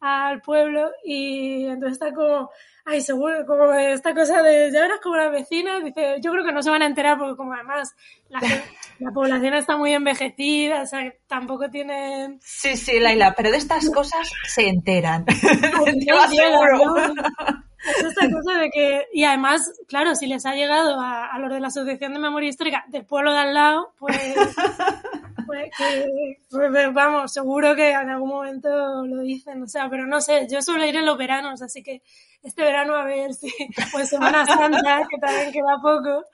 al 0.02 0.42
pueblo 0.42 0.90
y 1.06 1.66
entonces 1.66 1.94
está 1.94 2.14
como, 2.14 2.50
ay, 2.86 3.02
seguro, 3.02 3.46
como 3.46 3.72
esta 3.74 4.16
cosa 4.16 4.42
de, 4.42 4.72
ya 4.74 4.82
verás 4.82 5.00
como 5.02 5.16
las 5.16 5.32
vecinas, 5.32 5.84
dice, 5.84 6.16
yo 6.22 6.32
creo 6.32 6.44
que 6.44 6.52
no 6.52 6.64
se 6.64 6.72
van 6.72 6.82
a 6.82 6.88
enterar 6.88 7.20
porque 7.20 7.38
como 7.38 7.54
además 7.54 7.96
la, 8.30 8.40
la 9.00 9.12
población 9.12 9.54
está 9.54 9.78
muy 9.78 9.94
envejecida, 9.94 10.82
o 10.82 10.86
sea, 10.88 11.14
tampoco 11.28 11.70
tienen... 11.70 12.40
Sí, 12.42 12.76
sí, 12.76 13.00
Laila, 13.00 13.36
pero 13.38 13.52
de 13.52 13.58
estas 13.58 13.88
cosas 13.92 14.28
se 14.48 14.68
enteran. 14.68 15.26
Es 17.84 18.04
esta 18.04 18.30
cosa 18.30 18.60
de 18.60 18.70
que, 18.70 19.08
y 19.14 19.24
además, 19.24 19.72
claro, 19.88 20.16
si 20.16 20.28
les 20.28 20.46
ha 20.46 20.54
llegado 20.54 21.00
a, 21.00 21.26
a 21.26 21.40
los 21.40 21.50
de 21.52 21.60
la 21.60 21.68
Asociación 21.68 22.14
de 22.14 22.20
Memoria 22.20 22.50
Histórica 22.50 22.86
del 22.88 23.06
pueblo 23.06 23.34
de 23.34 23.40
al 23.40 23.54
lado, 23.54 23.94
pues, 23.98 24.18
pues, 25.48 25.72
que, 25.78 26.38
pues, 26.50 26.94
vamos, 26.94 27.34
seguro 27.34 27.76
que 27.76 27.92
en 27.92 28.10
algún 28.10 28.30
momento 28.30 29.06
lo 29.06 29.22
dicen, 29.22 29.64
o 29.64 29.68
sea, 29.68 29.90
pero 29.90 30.06
no 30.06 30.22
sé, 30.22 30.48
yo 30.50 30.62
suelo 30.62 30.86
ir 30.86 30.96
en 30.96 31.06
los 31.06 31.18
veranos, 31.18 31.62
así 31.62 31.82
que 31.82 32.04
este 32.44 32.64
verano 32.64 32.96
a 32.96 33.04
ver 33.04 33.34
si, 33.34 33.52
pues 33.92 34.10
Semana 34.10 34.46
Santa, 34.46 35.02
que 35.10 35.18
también 35.18 35.52
queda 35.52 35.80
poco, 35.82 36.26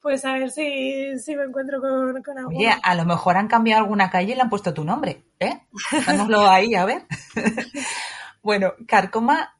pues 0.00 0.24
a 0.24 0.32
ver 0.34 0.50
si, 0.50 1.18
si 1.18 1.36
me 1.36 1.44
encuentro 1.44 1.80
con, 1.80 2.22
con 2.22 2.38
alguno. 2.38 2.58
Oye, 2.58 2.74
a 2.82 2.94
lo 2.94 3.04
mejor 3.04 3.36
han 3.36 3.48
cambiado 3.48 3.82
alguna 3.82 4.10
calle 4.10 4.32
y 4.32 4.34
le 4.34 4.42
han 4.42 4.50
puesto 4.50 4.74
tu 4.74 4.84
nombre, 4.84 5.22
¿eh? 5.38 5.60
Vámonos 6.06 6.46
ahí, 6.48 6.74
a 6.74 6.84
ver. 6.84 7.06
bueno, 8.42 8.74
Carcoma 8.86 9.53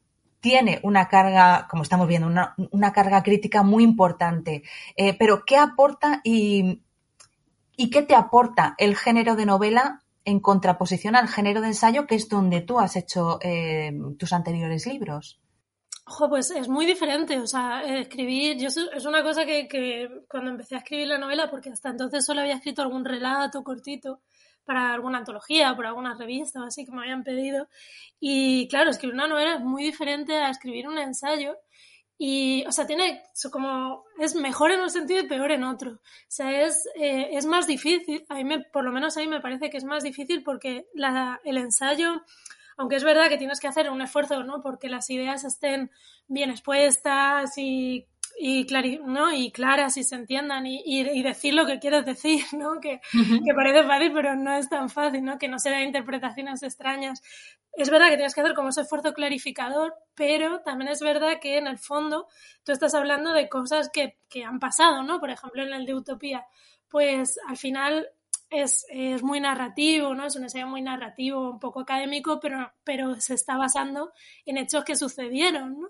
tiene 0.45 0.79
una 0.83 1.07
carga, 1.07 1.67
como 1.67 1.81
estamos 1.81 2.07
viendo, 2.07 2.27
una, 2.27 2.53
una 2.69 2.93
carga 2.93 3.23
crítica 3.23 3.63
muy 3.63 3.83
importante. 3.83 4.61
Eh, 4.95 5.15
pero, 5.17 5.43
¿qué 5.43 5.57
aporta 5.57 6.21
y, 6.23 6.83
y 7.75 7.89
qué 7.89 8.03
te 8.03 8.13
aporta 8.13 8.75
el 8.77 8.95
género 8.95 9.35
de 9.35 9.47
novela 9.47 10.03
en 10.23 10.39
contraposición 10.39 11.15
al 11.15 11.29
género 11.29 11.61
de 11.61 11.69
ensayo, 11.69 12.05
que 12.05 12.13
es 12.13 12.29
donde 12.29 12.61
tú 12.61 12.77
has 12.77 12.95
hecho 12.95 13.39
eh, 13.41 13.91
tus 14.19 14.33
anteriores 14.33 14.85
libros? 14.85 15.41
Ojo, 16.05 16.29
pues 16.29 16.51
es 16.51 16.69
muy 16.69 16.85
diferente, 16.85 17.39
o 17.39 17.47
sea, 17.47 17.81
escribir, 17.81 18.59
yo 18.59 18.67
es 18.67 19.05
una 19.07 19.23
cosa 19.23 19.47
que, 19.47 19.67
que, 19.67 20.07
cuando 20.29 20.51
empecé 20.51 20.75
a 20.75 20.77
escribir 20.77 21.07
la 21.07 21.17
novela, 21.17 21.49
porque 21.49 21.71
hasta 21.71 21.89
entonces 21.89 22.23
solo 22.23 22.41
había 22.41 22.57
escrito 22.57 22.83
algún 22.83 23.03
relato 23.03 23.63
cortito, 23.63 24.21
para 24.65 24.93
alguna 24.93 25.19
antología, 25.19 25.75
por 25.75 25.85
alguna 25.85 26.15
revista 26.15 26.61
o 26.61 26.65
así 26.65 26.85
que 26.85 26.91
me 26.91 27.01
habían 27.01 27.23
pedido. 27.23 27.67
Y 28.19 28.67
claro, 28.67 28.89
escribir 28.89 29.15
una 29.15 29.27
novela 29.27 29.55
es 29.55 29.61
muy 29.61 29.83
diferente 29.83 30.33
a 30.33 30.49
escribir 30.49 30.87
un 30.87 30.97
ensayo. 30.97 31.55
Y, 32.17 32.63
o 32.65 32.71
sea, 32.71 32.87
tiene 32.87 33.23
como, 33.51 34.05
es 34.19 34.35
mejor 34.35 34.71
en 34.71 34.79
un 34.79 34.89
sentido 34.89 35.19
y 35.19 35.27
peor 35.27 35.51
en 35.51 35.63
otro. 35.63 35.91
O 35.91 35.99
sea, 36.29 36.65
es, 36.65 36.87
eh, 36.95 37.29
es 37.33 37.45
más 37.45 37.67
difícil, 37.67 38.25
a 38.29 38.35
mí 38.35 38.45
me, 38.45 38.61
por 38.61 38.85
lo 38.85 38.91
menos 38.91 39.17
a 39.17 39.19
mí 39.19 39.27
me 39.27 39.41
parece 39.41 39.69
que 39.69 39.77
es 39.77 39.83
más 39.83 40.03
difícil 40.03 40.41
porque 40.41 40.87
la, 40.93 41.41
el 41.43 41.57
ensayo, 41.57 42.23
aunque 42.77 42.95
es 42.95 43.03
verdad 43.03 43.27
que 43.27 43.37
tienes 43.37 43.59
que 43.59 43.67
hacer 43.67 43.89
un 43.89 44.01
esfuerzo, 44.01 44.43
¿no? 44.43 44.61
Porque 44.61 44.87
las 44.87 45.09
ideas 45.09 45.43
estén 45.43 45.91
bien 46.27 46.51
expuestas 46.51 47.57
y 47.57 48.07
y, 48.37 48.65
¿no? 49.05 49.31
y 49.31 49.51
claras 49.51 49.97
y 49.97 50.03
se 50.03 50.15
entiendan 50.15 50.65
y, 50.67 50.81
y, 50.85 51.23
decir 51.23 51.53
lo 51.53 51.65
que 51.65 51.79
quieres 51.79 52.05
decir, 52.05 52.43
¿no? 52.53 52.79
Que, 52.79 53.01
que, 53.11 53.53
parece 53.53 53.83
fácil, 53.83 54.11
pero 54.13 54.35
no 54.35 54.53
es 54.53 54.69
tan 54.69 54.89
fácil, 54.89 55.23
¿no? 55.23 55.37
Que 55.37 55.47
no 55.47 55.59
se 55.59 55.69
den 55.69 55.83
interpretaciones 55.83 56.61
extrañas. 56.63 57.21
Es 57.73 57.89
verdad 57.89 58.09
que 58.09 58.15
tienes 58.15 58.33
que 58.33 58.41
hacer 58.41 58.53
como 58.53 58.69
ese 58.69 58.81
esfuerzo 58.81 59.13
clarificador, 59.13 59.95
pero 60.15 60.61
también 60.61 60.91
es 60.91 61.01
verdad 61.01 61.39
que 61.41 61.57
en 61.57 61.67
el 61.67 61.77
fondo 61.77 62.27
tú 62.63 62.71
estás 62.71 62.93
hablando 62.93 63.33
de 63.33 63.49
cosas 63.49 63.89
que, 63.91 64.17
que 64.29 64.43
han 64.43 64.59
pasado, 64.59 65.03
¿no? 65.03 65.19
Por 65.19 65.29
ejemplo, 65.29 65.63
en 65.63 65.73
el 65.73 65.85
de 65.85 65.95
Utopía, 65.95 66.45
pues 66.89 67.39
al 67.47 67.57
final 67.57 68.09
es, 68.49 68.85
es, 68.89 69.23
muy 69.23 69.39
narrativo, 69.39 70.13
¿no? 70.13 70.25
Es 70.25 70.35
un 70.35 70.43
ensayo 70.43 70.67
muy 70.67 70.81
narrativo, 70.81 71.51
un 71.51 71.59
poco 71.59 71.81
académico, 71.81 72.39
pero, 72.39 72.71
pero 72.83 73.19
se 73.19 73.33
está 73.33 73.57
basando 73.57 74.13
en 74.45 74.57
hechos 74.57 74.83
que 74.83 74.95
sucedieron, 74.95 75.79
¿no? 75.81 75.89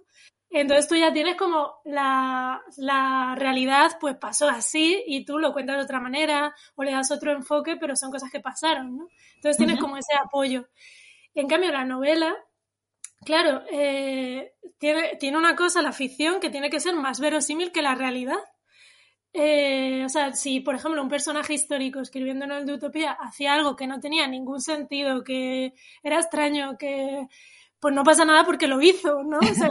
Entonces 0.57 0.87
tú 0.87 0.95
ya 0.95 1.11
tienes 1.11 1.35
como 1.35 1.81
la, 1.83 2.63
la, 2.77 3.35
realidad, 3.37 3.97
pues 3.99 4.15
pasó 4.15 4.47
así 4.47 5.03
y 5.05 5.25
tú 5.25 5.37
lo 5.37 5.51
cuentas 5.51 5.75
de 5.75 5.83
otra 5.83 5.99
manera 5.99 6.55
o 6.75 6.83
le 6.85 6.93
das 6.93 7.11
otro 7.11 7.33
enfoque, 7.33 7.75
pero 7.75 7.97
son 7.97 8.09
cosas 8.09 8.31
que 8.31 8.39
pasaron, 8.39 8.95
¿no? 8.95 9.09
Entonces 9.35 9.57
tienes 9.57 9.77
como 9.81 9.97
ese 9.97 10.15
apoyo. 10.15 10.69
En 11.33 11.49
cambio, 11.49 11.73
la 11.73 11.83
novela, 11.83 12.33
claro, 13.25 13.63
eh, 13.69 14.53
tiene, 14.77 15.17
tiene 15.19 15.37
una 15.37 15.57
cosa, 15.57 15.81
la 15.81 15.91
ficción, 15.91 16.39
que 16.39 16.49
tiene 16.49 16.69
que 16.69 16.79
ser 16.79 16.95
más 16.95 17.19
verosímil 17.19 17.73
que 17.73 17.81
la 17.81 17.95
realidad. 17.95 18.39
Eh, 19.33 20.03
o 20.05 20.09
sea, 20.09 20.31
si 20.31 20.61
por 20.61 20.75
ejemplo 20.75 21.01
un 21.01 21.09
personaje 21.09 21.53
histórico 21.53 21.99
escribiendo 21.99 22.45
en 22.45 22.51
el 22.53 22.65
de 22.65 22.75
Utopía 22.75 23.11
hacía 23.11 23.55
algo 23.55 23.75
que 23.75 23.87
no 23.87 23.99
tenía 23.99 24.25
ningún 24.25 24.61
sentido, 24.61 25.21
que 25.25 25.73
era 26.01 26.21
extraño, 26.21 26.77
que 26.77 27.27
pues 27.85 27.93
no 27.93 28.03
pasa 28.03 28.25
nada 28.25 28.43
porque 28.43 28.65
lo 28.65 28.81
hizo, 28.81 29.21
¿no? 29.21 29.37
O 29.37 29.53
sea, 29.53 29.69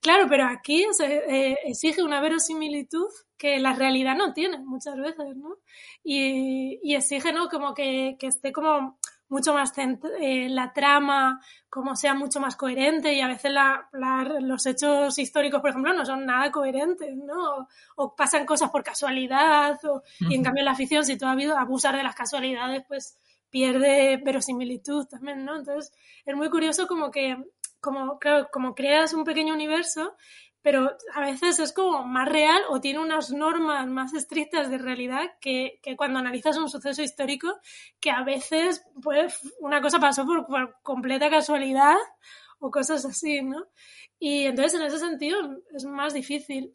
Claro, 0.00 0.24
pero 0.30 0.46
aquí 0.46 0.82
se 0.92 1.04
eh, 1.28 1.58
exige 1.66 2.02
una 2.02 2.22
verosimilitud 2.22 3.10
que 3.36 3.58
la 3.58 3.74
realidad 3.74 4.16
no 4.16 4.32
tiene 4.32 4.56
muchas 4.60 4.96
veces, 4.96 5.36
¿no? 5.36 5.58
Y, 6.02 6.80
y 6.82 6.94
exige, 6.94 7.34
¿no? 7.34 7.50
Como 7.50 7.74
que, 7.74 8.16
que 8.18 8.28
esté 8.28 8.50
como 8.50 8.98
mucho 9.28 9.52
más 9.52 9.74
eh, 9.76 10.48
la 10.48 10.72
trama, 10.72 11.38
como 11.68 11.96
sea 11.96 12.14
mucho 12.14 12.40
más 12.40 12.56
coherente 12.56 13.12
y 13.12 13.20
a 13.20 13.28
veces 13.28 13.52
la, 13.52 13.86
la, 13.92 14.24
los 14.40 14.64
hechos 14.64 15.18
históricos, 15.18 15.60
por 15.60 15.68
ejemplo, 15.68 15.92
no 15.92 16.06
son 16.06 16.24
nada 16.24 16.50
coherentes, 16.50 17.14
¿no? 17.14 17.58
O, 17.58 17.68
o 17.96 18.16
pasan 18.16 18.46
cosas 18.46 18.70
por 18.70 18.82
casualidad, 18.82 19.78
o, 19.84 20.02
y 20.20 20.34
en 20.34 20.42
cambio 20.42 20.62
en 20.62 20.66
la 20.66 20.74
ficción, 20.74 21.04
si 21.04 21.18
tú 21.18 21.26
ha 21.26 21.32
habido 21.32 21.58
abusar 21.58 21.94
de 21.94 22.04
las 22.04 22.14
casualidades, 22.14 22.84
pues 22.88 23.18
pierde 23.54 24.16
verosimilitud 24.16 25.06
también, 25.06 25.44
¿no? 25.44 25.56
Entonces, 25.56 25.92
es 26.26 26.34
muy 26.34 26.50
curioso 26.50 26.88
como 26.88 27.12
que, 27.12 27.36
como, 27.78 28.18
claro, 28.18 28.48
como 28.52 28.74
creas 28.74 29.14
un 29.14 29.22
pequeño 29.22 29.54
universo, 29.54 30.16
pero 30.60 30.90
a 31.14 31.20
veces 31.20 31.60
es 31.60 31.72
como 31.72 32.02
más 32.04 32.28
real 32.28 32.60
o 32.70 32.80
tiene 32.80 32.98
unas 32.98 33.30
normas 33.30 33.86
más 33.86 34.12
estrictas 34.12 34.70
de 34.70 34.78
realidad 34.78 35.34
que, 35.40 35.78
que 35.84 35.94
cuando 35.94 36.18
analizas 36.18 36.56
un 36.56 36.68
suceso 36.68 37.00
histórico, 37.00 37.46
que 38.00 38.10
a 38.10 38.24
veces, 38.24 38.84
pues, 39.00 39.40
una 39.60 39.80
cosa 39.80 40.00
pasó 40.00 40.26
por, 40.26 40.46
por 40.46 40.76
completa 40.82 41.30
casualidad 41.30 41.98
o 42.58 42.72
cosas 42.72 43.04
así, 43.04 43.40
¿no? 43.40 43.68
Y 44.18 44.46
entonces, 44.46 44.80
en 44.80 44.86
ese 44.86 44.98
sentido, 44.98 45.38
es 45.72 45.84
más 45.84 46.12
difícil. 46.12 46.74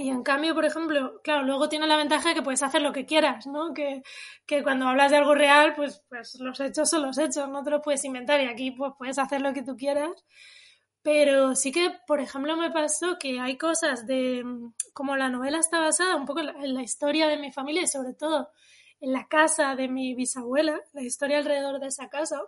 Y 0.00 0.08
en 0.08 0.22
cambio, 0.22 0.54
por 0.54 0.64
ejemplo, 0.64 1.20
claro, 1.22 1.42
luego 1.42 1.68
tiene 1.68 1.86
la 1.86 1.98
ventaja 1.98 2.30
de 2.30 2.34
que 2.34 2.40
puedes 2.40 2.62
hacer 2.62 2.80
lo 2.80 2.90
que 2.90 3.04
quieras, 3.04 3.46
¿no? 3.46 3.74
Que, 3.74 4.02
que 4.46 4.62
cuando 4.62 4.88
hablas 4.88 5.10
de 5.10 5.18
algo 5.18 5.34
real, 5.34 5.74
pues, 5.74 6.02
pues 6.08 6.40
los 6.40 6.58
hechos 6.58 6.88
son 6.88 7.02
los 7.02 7.18
hechos, 7.18 7.50
no 7.50 7.62
te 7.62 7.68
lo 7.68 7.82
puedes 7.82 8.02
inventar 8.06 8.40
y 8.40 8.46
aquí 8.46 8.70
pues 8.70 8.92
puedes 8.96 9.18
hacer 9.18 9.42
lo 9.42 9.52
que 9.52 9.62
tú 9.62 9.76
quieras. 9.76 10.24
Pero 11.02 11.54
sí 11.54 11.70
que, 11.70 11.90
por 12.06 12.20
ejemplo, 12.20 12.56
me 12.56 12.70
pasó 12.70 13.18
que 13.18 13.40
hay 13.40 13.58
cosas 13.58 14.06
de, 14.06 14.42
como 14.94 15.16
la 15.16 15.28
novela 15.28 15.58
está 15.58 15.80
basada 15.80 16.16
un 16.16 16.24
poco 16.24 16.40
en 16.40 16.74
la, 16.74 16.82
historia 16.82 17.28
de 17.28 17.36
mi 17.36 17.52
familia 17.52 17.82
y 17.82 17.86
sobre 17.86 18.14
todo 18.14 18.48
en 19.00 19.12
la 19.12 19.28
casa 19.28 19.76
de 19.76 19.88
mi 19.88 20.14
bisabuela, 20.14 20.80
la 20.94 21.02
historia 21.02 21.38
alrededor 21.38 21.78
de 21.78 21.88
esa 21.88 22.08
casa, 22.08 22.40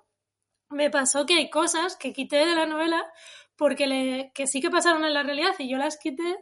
me 0.71 0.89
pasó 0.89 1.27
que 1.27 1.35
hay 1.35 1.51
cosas 1.51 1.97
que 1.99 2.15
quité 2.15 2.47
de 2.47 2.55
la 2.55 2.65
novela 2.65 3.05
porque 3.57 3.87
le, 3.87 4.33
que 4.35 4.47
sí 4.47 4.63
que 4.63 4.71
pasaron 4.71 5.05
en 5.05 5.13
la 5.13 5.23
realidad 5.23 5.55
y 5.59 5.69
yo 5.69 5.77
las 5.77 5.99
quité 5.99 6.39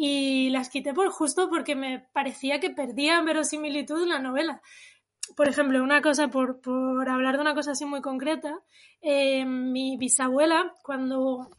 y 0.00 0.50
las 0.50 0.70
quité 0.70 0.94
por 0.94 1.10
justo 1.10 1.50
porque 1.50 1.74
me 1.74 1.98
parecía 2.12 2.60
que 2.60 2.70
perdían 2.70 3.24
verosimilitud 3.24 4.04
en 4.04 4.10
la 4.10 4.20
novela. 4.20 4.62
Por 5.36 5.48
ejemplo, 5.48 5.82
una 5.82 6.00
cosa, 6.02 6.28
por, 6.28 6.60
por 6.60 7.08
hablar 7.08 7.34
de 7.34 7.42
una 7.42 7.54
cosa 7.54 7.72
así 7.72 7.84
muy 7.84 8.00
concreta, 8.00 8.60
eh, 9.02 9.44
mi 9.44 9.96
bisabuela, 9.98 10.72
cuando 10.84 11.50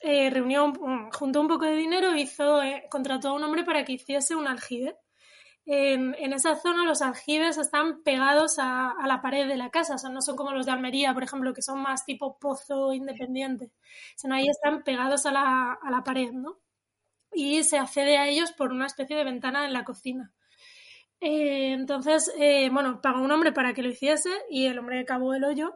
eh, 0.00 0.28
reunió, 0.28 0.74
juntó 1.14 1.40
un 1.40 1.48
poco 1.48 1.64
de 1.64 1.74
dinero, 1.74 2.14
hizo, 2.14 2.62
eh, 2.62 2.84
contrató 2.90 3.30
a 3.30 3.32
un 3.32 3.44
hombre 3.44 3.64
para 3.64 3.84
que 3.84 3.94
hiciese 3.94 4.36
un 4.36 4.46
aljibe. 4.46 4.94
En, 5.64 6.14
esa 6.34 6.54
zona 6.56 6.84
los 6.84 7.02
aljibes 7.02 7.56
están 7.58 8.02
pegados 8.02 8.58
a, 8.58 8.90
a, 8.90 9.06
la 9.08 9.22
pared 9.22 9.48
de 9.48 9.56
la 9.56 9.70
casa, 9.70 9.94
o 9.96 9.98
sea, 9.98 10.10
no 10.10 10.20
son 10.22 10.36
como 10.36 10.52
los 10.52 10.66
de 10.66 10.72
Almería, 10.72 11.14
por 11.14 11.24
ejemplo, 11.24 11.54
que 11.54 11.62
son 11.62 11.80
más 11.82 12.04
tipo 12.04 12.38
pozo 12.38 12.92
independiente, 12.92 13.72
sino 14.16 14.34
ahí 14.36 14.46
están 14.48 14.84
pegados 14.84 15.26
a 15.26 15.32
la, 15.32 15.72
a 15.82 15.90
la 15.90 16.04
pared, 16.04 16.30
¿no? 16.32 16.58
Y 17.36 17.62
se 17.64 17.76
accede 17.76 18.16
a 18.16 18.26
ellos 18.26 18.52
por 18.52 18.72
una 18.72 18.86
especie 18.86 19.14
de 19.14 19.22
ventana 19.22 19.66
en 19.66 19.74
la 19.74 19.84
cocina. 19.84 20.32
Eh, 21.20 21.72
entonces, 21.72 22.32
eh, 22.38 22.70
bueno, 22.72 23.00
pagó 23.02 23.20
un 23.20 23.30
hombre 23.30 23.52
para 23.52 23.74
que 23.74 23.82
lo 23.82 23.90
hiciese 23.90 24.30
y 24.50 24.66
el 24.66 24.78
hombre 24.78 25.04
cavó 25.04 25.34
el 25.34 25.44
hoyo 25.44 25.74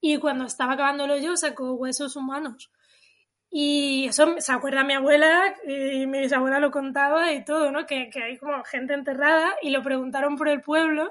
y 0.00 0.18
cuando 0.18 0.44
estaba 0.44 0.76
cavando 0.76 1.04
el 1.04 1.10
hoyo 1.10 1.36
sacó 1.36 1.72
huesos 1.74 2.14
humanos. 2.14 2.70
Y 3.50 4.06
eso 4.06 4.36
se 4.38 4.52
acuerda 4.52 4.84
mi 4.84 4.94
abuela 4.94 5.56
y 5.66 6.06
mi 6.06 6.20
bisabuela 6.20 6.60
lo 6.60 6.70
contaba 6.70 7.32
y 7.32 7.44
todo, 7.44 7.72
¿no? 7.72 7.86
Que, 7.86 8.08
que 8.08 8.22
hay 8.22 8.38
como 8.38 8.62
gente 8.62 8.94
enterrada 8.94 9.56
y 9.62 9.70
lo 9.70 9.82
preguntaron 9.82 10.36
por 10.36 10.48
el 10.48 10.62
pueblo 10.62 11.10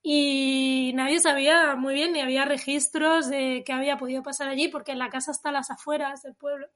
y 0.00 0.92
nadie 0.94 1.18
sabía 1.18 1.74
muy 1.74 1.94
bien 1.94 2.12
ni 2.12 2.20
había 2.20 2.44
registros 2.44 3.28
de 3.28 3.64
qué 3.66 3.72
había 3.72 3.96
podido 3.96 4.22
pasar 4.22 4.48
allí 4.48 4.68
porque 4.68 4.94
la 4.94 5.08
casa 5.10 5.32
está 5.32 5.48
a 5.48 5.52
las 5.52 5.70
afueras 5.72 6.22
del 6.22 6.36
pueblo. 6.36 6.68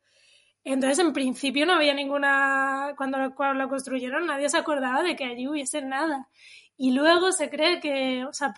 Entonces, 0.71 0.99
en 0.99 1.15
principio 1.15 1.65
no 1.65 1.73
había 1.73 1.95
ninguna, 1.95 2.93
cuando 2.99 3.17
lo, 3.17 3.35
construyeron 3.69 4.27
nadie 4.27 4.51
se 4.51 4.59
acordaba 4.59 5.03
de 5.03 5.17
que 5.17 5.25
allí 5.25 5.49
hubiese 5.49 5.81
nada. 5.81 6.29
Y 6.77 6.93
luego 6.93 7.33
se 7.33 7.49
cree 7.49 7.81
que, 7.81 8.27
o 8.27 8.35
sea, 8.35 8.55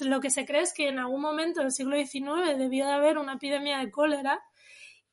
lo 0.00 0.20
que 0.20 0.30
se 0.30 0.44
cree 0.44 0.62
es 0.62 0.74
que 0.74 0.88
en 0.88 0.98
algún 0.98 1.20
momento 1.20 1.60
del 1.60 1.70
siglo 1.70 1.96
XIX 1.96 2.58
debió 2.58 2.86
de 2.86 2.92
haber 2.92 3.16
una 3.16 3.34
epidemia 3.34 3.78
de 3.78 3.92
cólera 3.92 4.42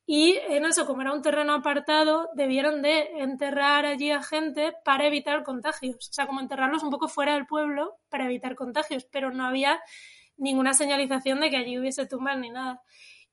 y 0.08 0.39
en 0.50 0.65
eso, 0.65 0.88
como 0.88 1.01
era 1.01 1.13
un 1.13 1.22
terreno 1.22 1.53
apartado, 1.53 2.29
debieron 2.34 2.82
de 2.82 3.22
enterrar 3.22 3.86
allí 3.86 4.10
a 4.10 4.24
gente 4.24 4.74
para 4.84 5.06
evitar 5.06 5.44
contagios. 5.44 6.10
O 6.10 6.13
sea, 6.13 6.25
como 6.25 6.39
enterrarlos 6.39 6.82
un 6.82 6.89
poco 6.89 7.08
fuera 7.08 7.36
del 7.36 7.46
pueblo 7.46 8.00
para 8.10 8.25
evitar 8.25 8.56
contagios, 8.56 9.06
pero 9.12 9.29
no 9.32 9.46
había 9.46 9.79
ninguna 10.36 10.74
señalización 10.74 11.41
de 11.41 11.51
que 11.51 11.58
allí 11.58 11.77
hubiese 11.77 12.08
tumbas 12.08 12.39
ni 12.39 12.50
nada. 12.50 12.82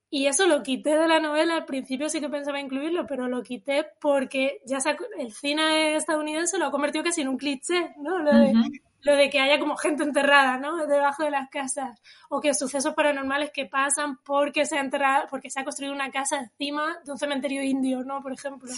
Y 0.09 0.27
eso 0.27 0.47
lo 0.47 0.63
quité 0.63 0.97
de 0.97 1.09
la 1.09 1.19
novela, 1.19 1.57
al 1.57 1.65
principio 1.65 2.09
sí 2.09 2.21
que 2.21 2.29
pensaba 2.29 2.61
incluirlo, 2.61 3.07
pero 3.07 3.27
lo 3.27 3.43
quité 3.43 3.87
porque 4.01 4.61
ya 4.65 4.79
el 5.19 5.33
cine 5.33 5.97
estadounidense 5.97 6.59
lo 6.59 6.67
ha 6.67 6.71
convertido 6.71 7.05
casi 7.05 7.23
en 7.23 7.29
un 7.29 7.37
cliché, 7.37 7.93
¿no? 7.99 8.19
Lo 8.21 8.33
de, 8.33 8.55
lo 9.03 9.17
de 9.17 9.29
que 9.31 9.41
haya 9.41 9.59
como 9.59 9.77
gente 9.77 10.05
enterrada, 10.05 10.59
¿no? 10.59 10.87
Debajo 10.87 11.25
de 11.25 11.33
las 11.33 11.51
casas. 11.51 12.01
O 12.29 12.41
que 12.41 12.55
sucesos 12.55 12.95
paranormales 12.95 13.51
que 13.51 13.67
pasan 13.67 14.19
porque 14.25 14.65
se 14.65 14.79
ha 14.79 14.81
enterrado, 14.81 15.27
porque 15.29 15.51
se 15.51 15.61
ha 15.61 15.65
construido 15.65 15.93
una 15.93 16.11
casa 16.13 16.39
encima 16.39 16.99
de 17.05 17.11
un 17.11 17.19
cementerio 17.19 17.65
indio, 17.65 18.05
¿no? 18.05 18.23
Por 18.23 18.33
ejemplo. 18.33 18.71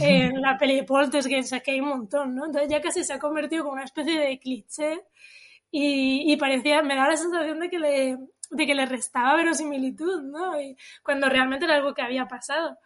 En 0.00 0.40
la 0.42 0.58
peli 0.58 0.76
de 0.76 0.84
Poltergeist, 0.84 1.54
que 1.64 1.70
hay 1.70 1.80
un 1.80 1.88
montón, 1.88 2.34
¿no? 2.34 2.44
Entonces 2.44 2.70
ya 2.70 2.82
casi 2.82 3.04
se 3.04 3.14
ha 3.14 3.18
convertido 3.18 3.64
como 3.64 3.74
una 3.74 3.84
especie 3.84 4.20
de 4.20 4.38
cliché 4.38 5.00
y, 5.70 6.30
y 6.30 6.36
parecía, 6.36 6.82
me 6.82 6.94
da 6.94 7.08
la 7.08 7.16
sensación 7.16 7.58
de 7.58 7.70
que 7.70 7.78
le, 7.78 8.18
de 8.50 8.66
que 8.66 8.74
le 8.74 8.86
restaba 8.86 9.36
verosimilitud, 9.36 10.22
¿no? 10.22 10.60
Y 10.60 10.76
cuando 11.02 11.28
realmente 11.28 11.66
era 11.66 11.76
algo 11.76 11.94
que 11.94 12.02
había 12.02 12.26
pasado. 12.26 12.78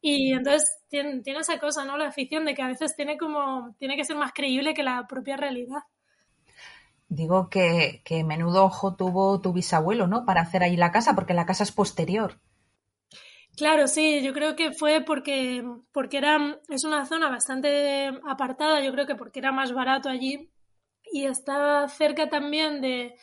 Y 0.00 0.32
entonces 0.32 0.78
tiene, 0.88 1.22
tiene, 1.22 1.40
esa 1.40 1.58
cosa, 1.58 1.84
¿no? 1.84 1.96
La 1.96 2.08
afición 2.08 2.44
de 2.44 2.54
que 2.54 2.62
a 2.62 2.68
veces 2.68 2.94
tiene 2.94 3.16
como, 3.16 3.74
tiene 3.78 3.96
que 3.96 4.04
ser 4.04 4.16
más 4.16 4.32
creíble 4.32 4.74
que 4.74 4.82
la 4.82 5.06
propia 5.06 5.36
realidad. 5.36 5.82
Digo 7.08 7.48
que, 7.48 8.02
que 8.04 8.24
menudo 8.24 8.64
ojo 8.64 8.96
tuvo 8.96 9.40
tu 9.40 9.52
bisabuelo, 9.52 10.06
¿no? 10.06 10.24
Para 10.24 10.42
hacer 10.42 10.62
ahí 10.62 10.76
la 10.76 10.92
casa, 10.92 11.14
porque 11.14 11.32
la 11.32 11.46
casa 11.46 11.62
es 11.62 11.72
posterior. 11.72 12.40
Claro, 13.56 13.86
sí, 13.86 14.20
yo 14.22 14.32
creo 14.32 14.56
que 14.56 14.72
fue 14.72 15.00
porque, 15.00 15.64
porque 15.92 16.18
era, 16.18 16.58
es 16.68 16.84
una 16.84 17.06
zona 17.06 17.30
bastante 17.30 18.08
apartada, 18.28 18.82
yo 18.82 18.90
creo 18.92 19.06
que 19.06 19.14
porque 19.14 19.38
era 19.38 19.52
más 19.52 19.72
barato 19.72 20.08
allí 20.08 20.50
y 21.12 21.26
está 21.26 21.88
cerca 21.88 22.28
también 22.28 22.80
de, 22.80 23.14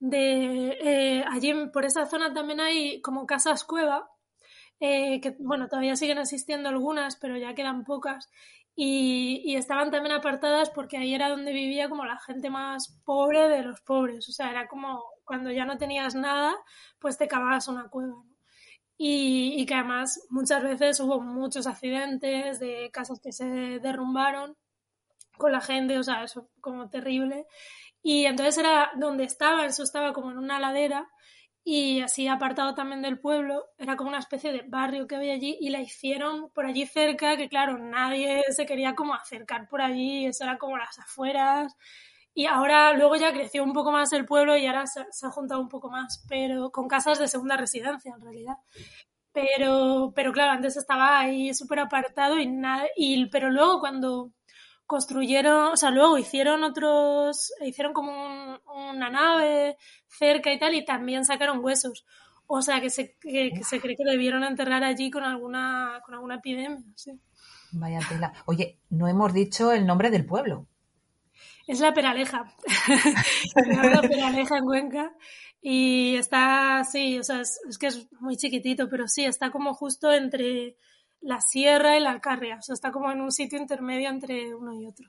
de 0.00 0.78
eh, 0.80 1.24
allí 1.30 1.52
por 1.72 1.84
esa 1.84 2.06
zona 2.06 2.32
también 2.34 2.60
hay 2.60 3.00
como 3.00 3.26
casas 3.26 3.64
cueva, 3.64 4.10
eh, 4.80 5.20
que 5.20 5.36
bueno, 5.38 5.68
todavía 5.68 5.96
siguen 5.96 6.18
existiendo 6.18 6.68
algunas, 6.68 7.16
pero 7.16 7.36
ya 7.36 7.54
quedan 7.54 7.84
pocas. 7.84 8.30
Y, 8.76 9.40
y, 9.44 9.56
estaban 9.56 9.90
también 9.92 10.16
apartadas 10.16 10.68
porque 10.70 10.96
ahí 10.96 11.14
era 11.14 11.28
donde 11.28 11.52
vivía 11.52 11.88
como 11.88 12.04
la 12.04 12.18
gente 12.18 12.50
más 12.50 13.00
pobre 13.04 13.48
de 13.48 13.62
los 13.62 13.80
pobres. 13.82 14.28
O 14.28 14.32
sea, 14.32 14.50
era 14.50 14.66
como 14.66 15.02
cuando 15.24 15.52
ya 15.52 15.64
no 15.64 15.78
tenías 15.78 16.14
nada, 16.16 16.56
pues 16.98 17.16
te 17.16 17.28
cavabas 17.28 17.68
una 17.68 17.88
cueva. 17.88 18.16
Y, 18.96 19.54
y 19.60 19.66
que 19.66 19.74
además 19.74 20.20
muchas 20.30 20.62
veces 20.62 21.00
hubo 21.00 21.20
muchos 21.20 21.66
accidentes 21.66 22.60
de 22.60 22.90
casas 22.92 23.20
que 23.20 23.32
se 23.32 23.46
derrumbaron 23.80 24.56
con 25.36 25.52
la 25.52 25.60
gente, 25.60 25.98
o 25.98 26.02
sea, 26.02 26.24
eso 26.24 26.48
como 26.60 26.88
terrible. 26.90 27.46
Y 28.06 28.26
entonces 28.26 28.58
era 28.58 28.92
donde 28.96 29.24
estaba, 29.24 29.64
eso 29.64 29.82
estaba 29.82 30.12
como 30.12 30.30
en 30.30 30.36
una 30.36 30.60
ladera 30.60 31.08
y 31.64 32.02
así 32.02 32.28
apartado 32.28 32.74
también 32.74 33.00
del 33.00 33.18
pueblo, 33.18 33.64
era 33.78 33.96
como 33.96 34.10
una 34.10 34.18
especie 34.18 34.52
de 34.52 34.62
barrio 34.68 35.06
que 35.06 35.16
había 35.16 35.32
allí 35.32 35.56
y 35.58 35.70
la 35.70 35.80
hicieron 35.80 36.50
por 36.50 36.66
allí 36.66 36.84
cerca, 36.84 37.38
que 37.38 37.48
claro, 37.48 37.78
nadie 37.78 38.42
se 38.50 38.66
quería 38.66 38.94
como 38.94 39.14
acercar 39.14 39.66
por 39.70 39.80
allí, 39.80 40.26
eso 40.26 40.44
era 40.44 40.58
como 40.58 40.76
las 40.76 40.98
afueras. 40.98 41.74
Y 42.34 42.46
ahora 42.46 42.92
luego 42.92 43.16
ya 43.16 43.32
creció 43.32 43.64
un 43.64 43.72
poco 43.72 43.90
más 43.92 44.12
el 44.12 44.26
pueblo 44.26 44.56
y 44.56 44.66
ahora 44.66 44.86
se, 44.86 45.00
ha 45.00 45.30
juntado 45.30 45.60
un 45.62 45.70
poco 45.70 45.90
más, 45.90 46.24
pero 46.28 46.70
con 46.70 46.88
casas 46.88 47.18
de 47.18 47.28
segunda 47.28 47.56
residencia 47.56 48.12
en 48.14 48.20
realidad. 48.20 48.56
Pero, 49.32 50.12
pero 50.14 50.32
claro, 50.32 50.52
antes 50.52 50.76
estaba 50.76 51.18
ahí 51.18 51.54
súper 51.54 51.80
apartado 51.80 52.38
y 52.38 52.46
nada, 52.46 52.86
y, 52.96 53.26
pero 53.30 53.50
luego 53.50 53.80
cuando 53.80 54.32
construyeron, 54.86 55.72
o 55.72 55.76
sea, 55.76 55.90
luego 55.90 56.18
hicieron 56.18 56.62
otros, 56.62 57.52
hicieron 57.64 57.92
como 57.92 58.58
una 58.74 59.10
nave 59.10 59.76
cerca 60.06 60.52
y 60.52 60.58
tal, 60.58 60.74
y 60.74 60.84
también 60.84 61.24
sacaron 61.24 61.64
huesos. 61.64 62.04
O 62.46 62.60
sea, 62.60 62.80
que 62.80 62.90
se, 62.90 63.16
que, 63.20 63.50
se 63.62 63.80
cree 63.80 63.96
que 63.96 64.04
debieron 64.04 64.44
enterrar 64.44 64.84
allí 64.84 65.10
con 65.10 65.24
alguna, 65.24 66.00
con 66.04 66.14
alguna 66.14 66.36
epidemia, 66.36 66.82
sí. 66.94 67.12
Vaya 67.72 68.00
tela. 68.08 68.32
Oye, 68.46 68.78
no 68.90 69.08
hemos 69.08 69.32
dicho 69.32 69.72
el 69.72 69.86
nombre 69.86 70.10
del 70.10 70.26
pueblo. 70.26 70.68
Es 71.66 71.80
la 71.80 71.94
Peraleja. 71.94 72.44
la 73.56 74.02
Peraleja 74.02 74.58
en 74.58 74.64
Cuenca. 74.64 75.12
Y 75.62 76.16
está, 76.16 76.84
sí, 76.84 77.18
o 77.18 77.24
sea, 77.24 77.40
es, 77.40 77.58
es, 77.68 77.78
que 77.78 77.86
es 77.86 78.06
muy 78.20 78.36
chiquitito, 78.36 78.88
pero 78.90 79.08
sí, 79.08 79.24
está 79.24 79.50
como 79.50 79.72
justo 79.72 80.12
entre, 80.12 80.76
la 81.24 81.40
sierra 81.40 81.96
y 81.96 82.00
la 82.00 82.10
Alcarria. 82.10 82.56
O 82.58 82.62
sea, 82.62 82.74
está 82.74 82.92
como 82.92 83.10
en 83.10 83.20
un 83.20 83.32
sitio 83.32 83.58
intermedio 83.58 84.10
entre 84.10 84.54
uno 84.54 84.74
y 84.74 84.86
otro. 84.86 85.08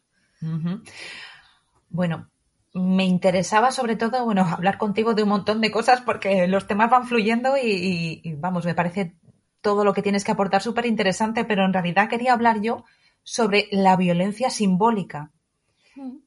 Bueno, 1.89 2.30
me 2.73 3.06
interesaba 3.06 3.71
sobre 3.71 3.95
todo, 3.95 4.25
bueno, 4.25 4.43
hablar 4.49 4.78
contigo 4.78 5.13
de 5.13 5.23
un 5.23 5.30
montón 5.30 5.62
de 5.62 5.71
cosas 5.71 6.01
porque 6.01 6.47
los 6.47 6.67
temas 6.67 6.89
van 6.89 7.08
fluyendo 7.08 7.58
y, 7.58 8.21
y 8.23 8.34
vamos, 8.36 8.65
me 8.65 8.75
parece 8.75 9.15
todo 9.62 9.84
lo 9.84 9.93
que 9.93 10.04
tienes 10.04 10.23
que 10.23 10.32
aportar 10.32 10.62
súper 10.62 10.86
interesante, 10.86 11.43
pero 11.43 11.65
en 11.65 11.73
realidad 11.73 12.08
quería 12.08 12.34
hablar 12.34 12.62
yo 12.62 12.86
sobre 13.23 13.67
la 13.71 13.95
violencia 13.95 14.49
simbólica. 14.49 15.32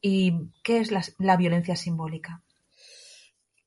¿Y 0.01 0.49
qué 0.63 0.79
es 0.79 0.91
la, 0.91 1.03
la 1.19 1.37
violencia 1.37 1.75
simbólica? 1.75 2.41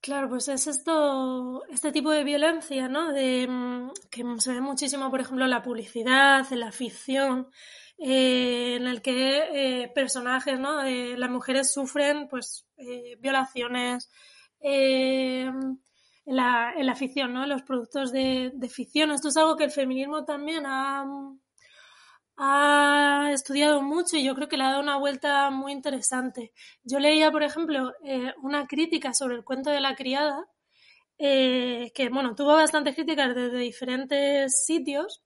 Claro, 0.03 0.29
pues 0.29 0.49
es 0.49 0.67
esto, 0.67 1.63
este 1.69 1.93
tipo 1.93 2.11
de 2.11 2.25
violencia, 2.25 2.89
¿no? 2.89 3.13
De, 3.13 3.47
mm, 3.49 3.93
que 4.11 4.25
se 4.39 4.53
ve 4.53 4.61
muchísimo, 4.61 5.09
por 5.11 5.21
ejemplo, 5.21 5.45
en 5.45 5.51
la 5.51 5.63
publicidad, 5.63 6.45
en 6.53 6.59
la 6.59 6.73
ficción, 6.73 7.49
eh, 7.99 8.77
en 8.81 8.89
el 8.89 9.01
que 9.01 9.83
eh, 9.85 9.89
personajes, 9.95 10.59
¿no? 10.59 10.83
las 10.83 11.31
mujeres 11.31 11.73
sufren, 11.73 12.29
pues, 12.29 12.67
eh, 12.79 13.17
violaciones 13.21 14.11
en 14.61 15.81
la, 16.25 16.73
en, 16.77 16.87
la, 16.87 16.95
ficción, 16.97 17.33
¿no? 17.33 17.47
Los 17.47 17.63
productos 17.63 18.11
de, 18.13 18.51
de, 18.55 18.69
ficción. 18.69 19.13
Esto 19.13 19.29
es 19.29 19.37
algo 19.37 19.57
que 19.57 19.65
el 19.65 19.71
feminismo 19.71 20.25
también 20.25 20.65
ha, 20.67 21.05
ha 22.37 23.31
estudiado 23.33 23.83
mucho 23.83 24.17
y 24.17 24.25
yo 24.25 24.35
creo 24.35 24.49
que 24.49 24.57
le 24.57 24.65
ha 24.65 24.71
dado 24.71 24.81
una 24.83 24.99
vuelta 24.99 25.51
muy 25.51 25.73
interesante. 25.73 26.53
Yo 26.83 26.99
leía, 26.99 27.31
por 27.31 27.43
ejemplo, 27.43 27.93
eh, 28.05 28.33
una 28.43 28.67
crítica 28.67 29.13
sobre 29.15 29.37
el 29.37 29.45
cuento 29.45 29.71
de 29.71 29.81
la 29.81 29.95
criada, 29.95 30.47
eh, 31.19 31.93
que 31.95 32.09
bueno, 32.09 32.35
tuvo 32.35 32.55
bastantes 32.55 32.95
críticas 32.95 33.35
desde 33.35 33.59
diferentes 33.59 34.65
sitios, 34.65 35.23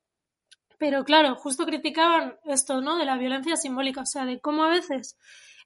pero 0.79 1.05
claro, 1.05 1.37
justo 1.37 1.65
criticaban 1.65 2.37
esto, 2.45 2.81
¿no? 2.81 2.99
De 2.99 3.07
la 3.07 3.17
violencia 3.17 3.57
simbólica, 3.57 4.03
o 4.03 4.07
sea, 4.07 4.27
de 4.27 4.41
cómo 4.41 4.65
a 4.65 4.69
veces 4.69 5.17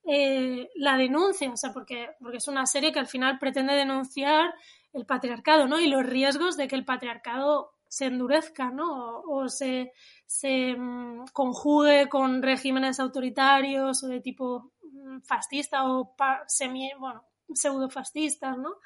eh, 0.05 0.69
la 0.77 0.97
denuncia, 0.97 1.51
o 1.51 1.57
sea, 1.57 1.73
porque, 1.73 2.11
porque 2.21 2.39
es 2.39 2.49
una 2.49 2.67
serie 2.67 2.93
que 2.93 3.01
al 3.01 3.07
final 3.07 3.39
pretende 3.39 3.75
denunciar 3.75 4.55
el 4.93 5.07
patriarcado, 5.07 5.67
¿no? 5.67 5.81
Y 5.81 5.89
los 5.89 6.05
riesgos 6.05 6.57
de 6.57 6.69
que 6.69 6.77
el 6.77 6.85
patriarcado 6.85 7.73
se 7.89 8.07
endurezca, 8.07 8.71
¿no? 8.71 9.21
O, 9.23 9.49
se, 9.49 9.93
se 10.31 10.77
mm, 10.77 11.25
conjugue 11.33 12.09
con 12.09 12.41
regímenes 12.41 13.01
autoritarios 13.01 14.05
o 14.05 14.07
de 14.07 14.21
tipo 14.21 14.71
mm, 14.81 15.23
fascista 15.23 15.91
o 15.91 16.15
semi, 16.47 16.89
bueno, 17.01 17.25
pseudo-fascistas, 17.53 18.57
¿no? 18.57 18.77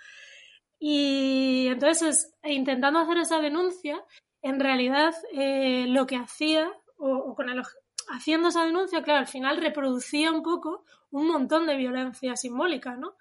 Y 0.79 1.67
entonces, 1.69 2.35
intentando 2.45 2.99
hacer 2.99 3.19
esa 3.19 3.41
denuncia, 3.41 4.03
en 4.41 4.59
realidad 4.59 5.15
eh, 5.35 5.85
lo 5.87 6.07
que 6.07 6.17
hacía, 6.17 6.73
o, 6.97 7.35
con 7.35 7.51
el, 7.51 7.63
haciendo 8.09 8.49
esa 8.49 8.65
denuncia, 8.65 9.03
claro, 9.03 9.21
al 9.21 9.27
final 9.27 9.59
reproducía 9.59 10.33
un 10.33 10.43
poco 10.43 10.87
un 11.11 11.29
montón 11.29 11.67
de 11.67 11.77
violencia 11.77 12.37
simbólica, 12.37 12.97
¿no? 12.97 13.17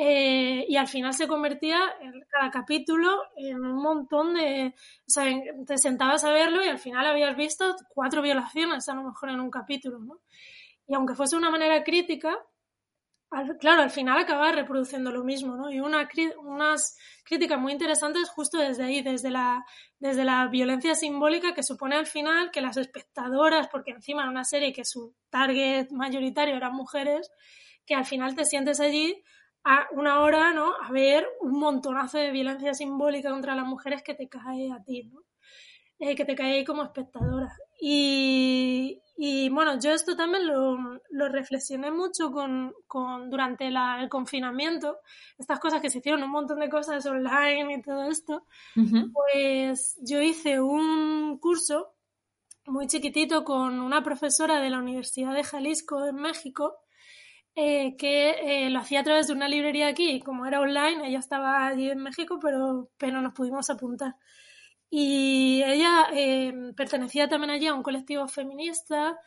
Eh, 0.00 0.64
y 0.68 0.76
al 0.76 0.86
final 0.86 1.12
se 1.12 1.26
convertía 1.26 1.80
en 2.00 2.24
cada 2.30 2.52
capítulo 2.52 3.20
en 3.36 3.64
un 3.64 3.82
montón 3.82 4.34
de... 4.34 4.72
O 5.00 5.10
sea, 5.10 5.24
te 5.66 5.76
sentabas 5.76 6.22
a 6.22 6.30
verlo 6.30 6.64
y 6.64 6.68
al 6.68 6.78
final 6.78 7.04
habías 7.04 7.36
visto 7.36 7.74
cuatro 7.88 8.22
violaciones 8.22 8.88
a 8.88 8.94
lo 8.94 9.02
mejor 9.02 9.30
en 9.30 9.40
un 9.40 9.50
capítulo, 9.50 9.98
¿no? 9.98 10.20
Y 10.86 10.94
aunque 10.94 11.16
fuese 11.16 11.36
una 11.36 11.50
manera 11.50 11.82
crítica, 11.82 12.38
claro, 13.58 13.82
al 13.82 13.90
final 13.90 14.18
acaba 14.18 14.52
reproduciendo 14.52 15.10
lo 15.10 15.24
mismo, 15.24 15.56
¿no? 15.56 15.68
Y 15.68 15.80
una, 15.80 16.08
unas 16.44 16.96
críticas 17.24 17.58
muy 17.58 17.72
interesantes 17.72 18.30
justo 18.30 18.56
desde 18.58 18.84
ahí, 18.84 19.02
desde 19.02 19.32
la, 19.32 19.66
desde 19.98 20.24
la 20.24 20.46
violencia 20.46 20.94
simbólica 20.94 21.54
que 21.54 21.64
supone 21.64 21.96
al 21.96 22.06
final 22.06 22.52
que 22.52 22.60
las 22.60 22.76
espectadoras, 22.76 23.66
porque 23.66 23.90
encima 23.90 24.22
era 24.22 24.30
una 24.30 24.44
serie 24.44 24.72
que 24.72 24.84
su 24.84 25.16
target 25.28 25.90
mayoritario 25.90 26.54
eran 26.54 26.72
mujeres, 26.72 27.32
que 27.84 27.96
al 27.96 28.04
final 28.04 28.36
te 28.36 28.44
sientes 28.44 28.78
allí 28.78 29.24
a 29.64 29.86
una 29.92 30.20
hora, 30.20 30.52
¿no? 30.52 30.72
A 30.80 30.90
ver 30.90 31.26
un 31.40 31.58
montonazo 31.58 32.18
de 32.18 32.30
violencia 32.30 32.74
simbólica 32.74 33.30
contra 33.30 33.54
las 33.54 33.66
mujeres 33.66 34.02
que 34.02 34.14
te 34.14 34.28
cae 34.28 34.70
a 34.72 34.82
ti, 34.82 35.04
¿no? 35.04 35.22
Eh, 35.98 36.14
que 36.14 36.24
te 36.24 36.36
cae 36.36 36.54
ahí 36.54 36.64
como 36.64 36.84
espectadora. 36.84 37.52
Y, 37.80 39.02
y 39.16 39.48
bueno, 39.50 39.80
yo 39.80 39.90
esto 39.90 40.16
también 40.16 40.46
lo, 40.46 41.00
lo 41.10 41.28
reflexioné 41.28 41.90
mucho 41.90 42.30
con, 42.30 42.72
con 42.86 43.30
durante 43.30 43.66
el 43.66 44.08
confinamiento, 44.08 44.98
estas 45.38 45.58
cosas 45.58 45.80
que 45.80 45.90
se 45.90 45.98
hicieron, 45.98 46.22
un 46.22 46.30
montón 46.30 46.60
de 46.60 46.68
cosas 46.68 47.04
online 47.06 47.74
y 47.74 47.82
todo 47.82 48.04
esto, 48.04 48.46
pues 49.12 49.98
yo 50.02 50.22
hice 50.22 50.60
un 50.60 51.38
curso 51.38 51.94
muy 52.66 52.86
chiquitito 52.86 53.44
con 53.44 53.80
una 53.80 54.02
profesora 54.04 54.60
de 54.60 54.70
la 54.70 54.78
Universidad 54.78 55.34
de 55.34 55.42
Jalisco 55.42 56.06
en 56.06 56.16
México 56.16 56.76
eh, 57.60 57.96
que 57.96 58.66
eh, 58.66 58.70
lo 58.70 58.78
hacía 58.78 59.00
a 59.00 59.02
través 59.02 59.26
de 59.26 59.32
una 59.32 59.48
librería 59.48 59.88
aquí 59.88 60.20
como 60.20 60.46
era 60.46 60.60
online, 60.60 61.08
ella 61.08 61.18
estaba 61.18 61.66
allí 61.66 61.90
en 61.90 61.98
México, 61.98 62.38
pero, 62.40 62.88
pero 62.96 63.20
nos 63.20 63.34
pudimos 63.34 63.68
apuntar. 63.68 64.14
Y 64.90 65.60
ella 65.64 66.06
eh, 66.12 66.52
pertenecía 66.76 67.28
también 67.28 67.50
allí 67.50 67.66
a 67.66 67.74
un 67.74 67.82
colectivo 67.82 68.28
feminista 68.28 69.18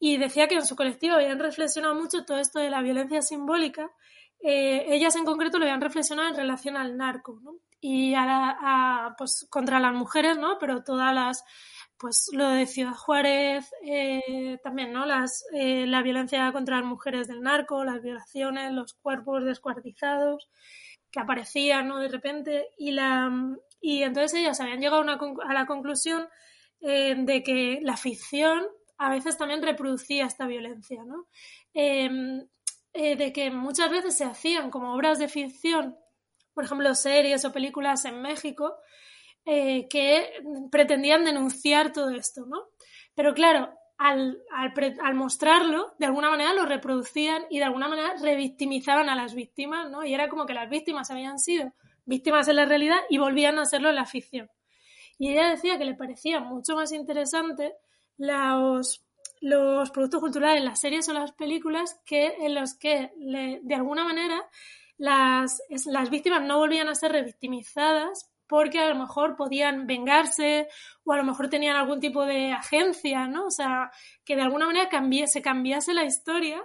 y 0.00 0.16
decía 0.16 0.48
que 0.48 0.56
en 0.56 0.66
su 0.66 0.74
colectivo 0.74 1.14
habían 1.14 1.38
reflexionado 1.38 1.94
mucho 1.94 2.24
todo 2.24 2.38
esto 2.38 2.58
de 2.58 2.68
la 2.68 2.82
violencia 2.82 3.22
simbólica. 3.22 3.88
ellas 4.40 5.14
en 5.14 5.24
concreto 5.24 5.58
lo 5.58 5.64
habían 5.64 5.80
reflexionado 5.80 6.30
en 6.30 6.36
relación 6.36 6.76
al 6.76 6.96
narco 6.96 7.38
¿no? 7.44 7.52
y 7.80 8.12
a, 8.16 9.14
pues, 9.16 9.46
contra 9.50 9.78
las 9.78 9.94
mujeres, 9.94 10.36
¿no? 10.36 10.58
pero 10.58 10.82
todas 10.82 11.14
las 11.14 11.44
pues 11.98 12.30
lo 12.32 12.48
de 12.50 12.66
Ciudad 12.66 12.94
Juárez, 12.94 13.72
eh, 13.84 14.58
también, 14.62 14.92
¿no? 14.92 15.04
Las, 15.04 15.44
eh, 15.52 15.86
la 15.86 16.02
violencia 16.02 16.50
contra 16.52 16.76
las 16.76 16.84
mujeres 16.84 17.26
del 17.26 17.42
narco, 17.42 17.84
las 17.84 18.00
violaciones, 18.00 18.72
los 18.72 18.94
cuerpos 18.94 19.44
descuartizados 19.44 20.48
que 21.10 21.20
aparecían, 21.20 21.88
¿no? 21.88 21.98
De 21.98 22.08
repente. 22.08 22.68
Y, 22.78 22.92
la, 22.92 23.30
y 23.80 24.02
entonces 24.02 24.38
ellas 24.38 24.60
habían 24.60 24.80
llegado 24.80 25.02
a, 25.02 25.52
la 25.52 25.66
conclusión 25.66 26.28
eh, 26.80 27.16
de 27.18 27.42
que 27.42 27.80
la 27.82 27.96
ficción 27.96 28.64
a 28.96 29.10
veces 29.10 29.36
también 29.36 29.62
reproducía 29.62 30.26
esta 30.26 30.46
violencia, 30.46 31.02
¿no? 31.04 31.26
Em, 31.74 32.46
de 32.94 33.32
que 33.32 33.50
muchas 33.52 33.90
veces 33.90 34.16
se 34.16 34.24
hacían 34.24 34.70
como 34.70 34.92
obras 34.92 35.20
de 35.20 35.28
ficción, 35.28 35.96
por 36.52 36.64
ejemplo, 36.64 36.92
series 36.96 37.44
o 37.44 37.52
películas 37.52 38.04
en 38.06 38.20
México, 38.20 38.74
eh, 39.50 39.88
que 39.88 40.30
pretendían 40.70 41.24
denunciar 41.24 41.90
todo 41.90 42.10
esto, 42.10 42.44
¿no? 42.44 42.64
Pero 43.14 43.32
claro, 43.32 43.70
al, 43.96 44.42
al, 44.52 45.14
mostrarlo, 45.14 45.94
de 45.98 46.04
alguna 46.04 46.28
manera 46.28 46.52
lo 46.52 46.66
reproducían 46.66 47.44
y 47.48 47.56
de 47.56 47.64
alguna 47.64 47.88
manera 47.88 48.12
revictimizaban 48.20 49.08
a 49.08 49.16
las 49.16 49.34
víctimas, 49.34 49.90
¿no? 49.90 50.04
Y 50.04 50.12
era 50.12 50.28
como 50.28 50.44
que 50.44 50.52
las 50.52 50.68
víctimas 50.68 51.10
habían 51.10 51.38
sido 51.38 51.72
víctimas 52.04 52.46
en 52.48 52.56
la 52.56 52.66
realidad 52.66 52.98
y 53.08 53.16
volvían 53.16 53.58
a 53.58 53.64
serlo 53.64 53.88
en 53.88 53.94
la 53.94 54.04
ficción. 54.04 54.50
Y 55.18 55.30
ella 55.30 55.48
decía 55.48 55.78
que 55.78 55.86
le 55.86 55.94
parecía 55.94 56.40
mucho 56.40 56.76
más 56.76 56.92
interesante 56.92 57.72
los, 58.18 59.02
los 59.40 59.90
productos 59.90 60.20
culturales, 60.20 60.62
las 60.62 60.78
series 60.78 61.08
o 61.08 61.14
las 61.14 61.32
películas, 61.32 61.98
que 62.04 62.34
en 62.40 62.54
los 62.54 62.74
que 62.74 63.12
de 63.16 63.74
alguna 63.74 64.04
manera 64.04 64.46
las, 64.98 65.62
las 65.86 66.10
víctimas 66.10 66.42
no 66.42 66.58
volvían 66.58 66.88
a 66.88 66.94
ser 66.94 67.12
revictimizadas, 67.12 68.27
porque 68.48 68.78
a 68.78 68.88
lo 68.88 68.94
mejor 68.94 69.36
podían 69.36 69.86
vengarse 69.86 70.68
o 71.04 71.12
a 71.12 71.16
lo 71.16 71.24
mejor 71.24 71.48
tenían 71.48 71.76
algún 71.76 72.00
tipo 72.00 72.24
de 72.24 72.52
agencia, 72.52 73.26
¿no? 73.26 73.46
O 73.46 73.50
sea, 73.50 73.90
que 74.24 74.36
de 74.36 74.42
alguna 74.42 74.66
manera 74.66 74.88
se 75.26 75.42
cambiase 75.42 75.94
la 75.94 76.04
historia 76.04 76.64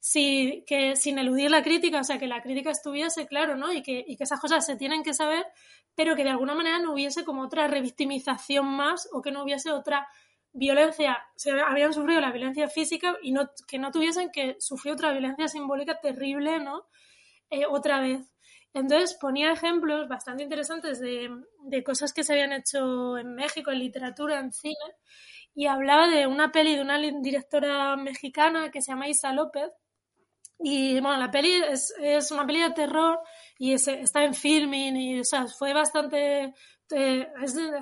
si, 0.00 0.64
que, 0.66 0.96
sin 0.96 1.18
eludir 1.18 1.50
la 1.50 1.62
crítica, 1.62 2.00
o 2.00 2.04
sea, 2.04 2.18
que 2.18 2.26
la 2.26 2.40
crítica 2.40 2.70
estuviese, 2.70 3.26
claro, 3.26 3.56
¿no? 3.56 3.72
Y 3.72 3.82
que, 3.82 4.02
y 4.06 4.16
que 4.16 4.24
esas 4.24 4.40
cosas 4.40 4.64
se 4.64 4.76
tienen 4.76 5.02
que 5.02 5.12
saber, 5.12 5.44
pero 5.94 6.16
que 6.16 6.24
de 6.24 6.30
alguna 6.30 6.54
manera 6.54 6.78
no 6.78 6.94
hubiese 6.94 7.24
como 7.24 7.42
otra 7.42 7.68
revictimización 7.68 8.66
más 8.66 9.08
o 9.12 9.20
que 9.20 9.30
no 9.30 9.42
hubiese 9.42 9.70
otra 9.70 10.08
violencia, 10.52 11.18
se 11.36 11.52
habían 11.52 11.92
sufrido 11.92 12.20
la 12.20 12.32
violencia 12.32 12.68
física 12.68 13.16
y 13.22 13.32
no, 13.32 13.50
que 13.68 13.78
no 13.78 13.90
tuviesen 13.90 14.30
que 14.32 14.56
sufrir 14.58 14.94
otra 14.94 15.12
violencia 15.12 15.48
simbólica 15.48 16.00
terrible, 16.00 16.58
¿no? 16.58 16.86
Eh, 17.50 17.66
otra 17.66 18.00
vez. 18.00 18.29
Entonces 18.72 19.16
ponía 19.20 19.52
ejemplos 19.52 20.08
bastante 20.08 20.42
interesantes 20.44 21.00
de, 21.00 21.30
cosas 21.84 22.12
que 22.12 22.22
se 22.22 22.32
habían 22.32 22.52
hecho 22.52 23.18
en 23.18 23.34
México, 23.34 23.70
en 23.70 23.80
literatura, 23.80 24.38
en 24.38 24.52
cine, 24.52 24.74
y 25.54 25.66
hablaba 25.66 26.08
de 26.08 26.26
una 26.26 26.52
peli 26.52 26.76
de 26.76 26.82
una 26.82 26.98
directora 26.98 27.96
mexicana 27.96 28.70
que 28.70 28.80
se 28.80 28.92
llama 28.92 29.08
Isa 29.08 29.32
López. 29.32 29.70
Y 30.58 31.00
bueno, 31.00 31.18
la 31.18 31.30
peli 31.30 31.52
es, 31.54 31.92
es 32.00 32.30
una 32.30 32.46
peli 32.46 32.60
de 32.60 32.70
terror 32.72 33.18
y 33.58 33.72
está 33.72 34.24
en 34.24 34.34
filming 34.34 34.96
y 34.96 35.20
o 35.20 35.24
sea, 35.24 35.46
fue 35.46 35.72
bastante 35.72 36.54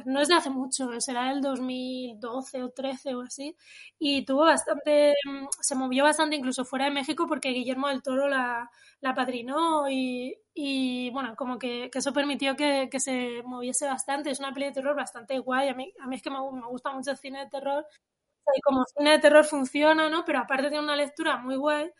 no 0.05 0.21
es 0.21 0.29
de 0.29 0.35
hace 0.35 0.51
mucho, 0.51 1.01
será 1.01 1.29
del 1.31 1.41
2012 1.41 2.63
o 2.63 2.71
13 2.71 3.15
o 3.15 3.23
así, 3.23 3.57
y 3.99 4.25
tuvo 4.25 4.43
bastante, 4.45 5.15
se 5.61 5.75
movió 5.75 6.05
bastante 6.05 6.37
incluso 6.37 6.65
fuera 6.65 6.87
de 6.87 6.91
México 6.93 7.27
porque 7.29 7.51
Guillermo 7.51 7.89
del 7.89 8.03
Toro 8.03 8.29
la, 8.29 8.71
la 9.01 9.15
padrinó 9.15 9.89
y, 9.89 10.37
y, 10.55 11.11
bueno, 11.11 11.35
como 11.37 11.59
que, 11.59 11.91
que 11.91 11.99
eso 12.01 12.13
permitió 12.13 12.57
que, 12.57 12.89
que, 12.91 13.01
se 13.01 13.43
moviese 13.45 13.87
bastante. 13.87 14.31
Es 14.31 14.41
una 14.41 14.53
peli 14.53 14.67
de 14.67 14.73
terror 14.73 14.97
bastante 14.97 15.39
guay, 15.39 15.69
a 15.69 15.75
mí, 15.75 15.93
a 16.01 16.07
mí 16.07 16.17
es 16.17 16.23
que 16.23 16.31
me, 16.31 16.39
me 16.53 16.67
gusta 16.67 16.91
mucho 16.93 17.11
el 17.11 17.17
cine 17.19 17.41
de 17.41 17.51
terror, 17.51 17.87
y 18.57 18.61
como 18.63 18.85
cine 18.87 19.13
de 19.13 19.19
terror 19.21 19.45
funciona, 19.45 20.09
¿no? 20.11 20.25
Pero 20.25 20.41
aparte 20.41 20.69
tiene 20.71 20.85
una 20.85 20.97
lectura 20.97 21.39
muy 21.39 21.57
guay 21.57 21.91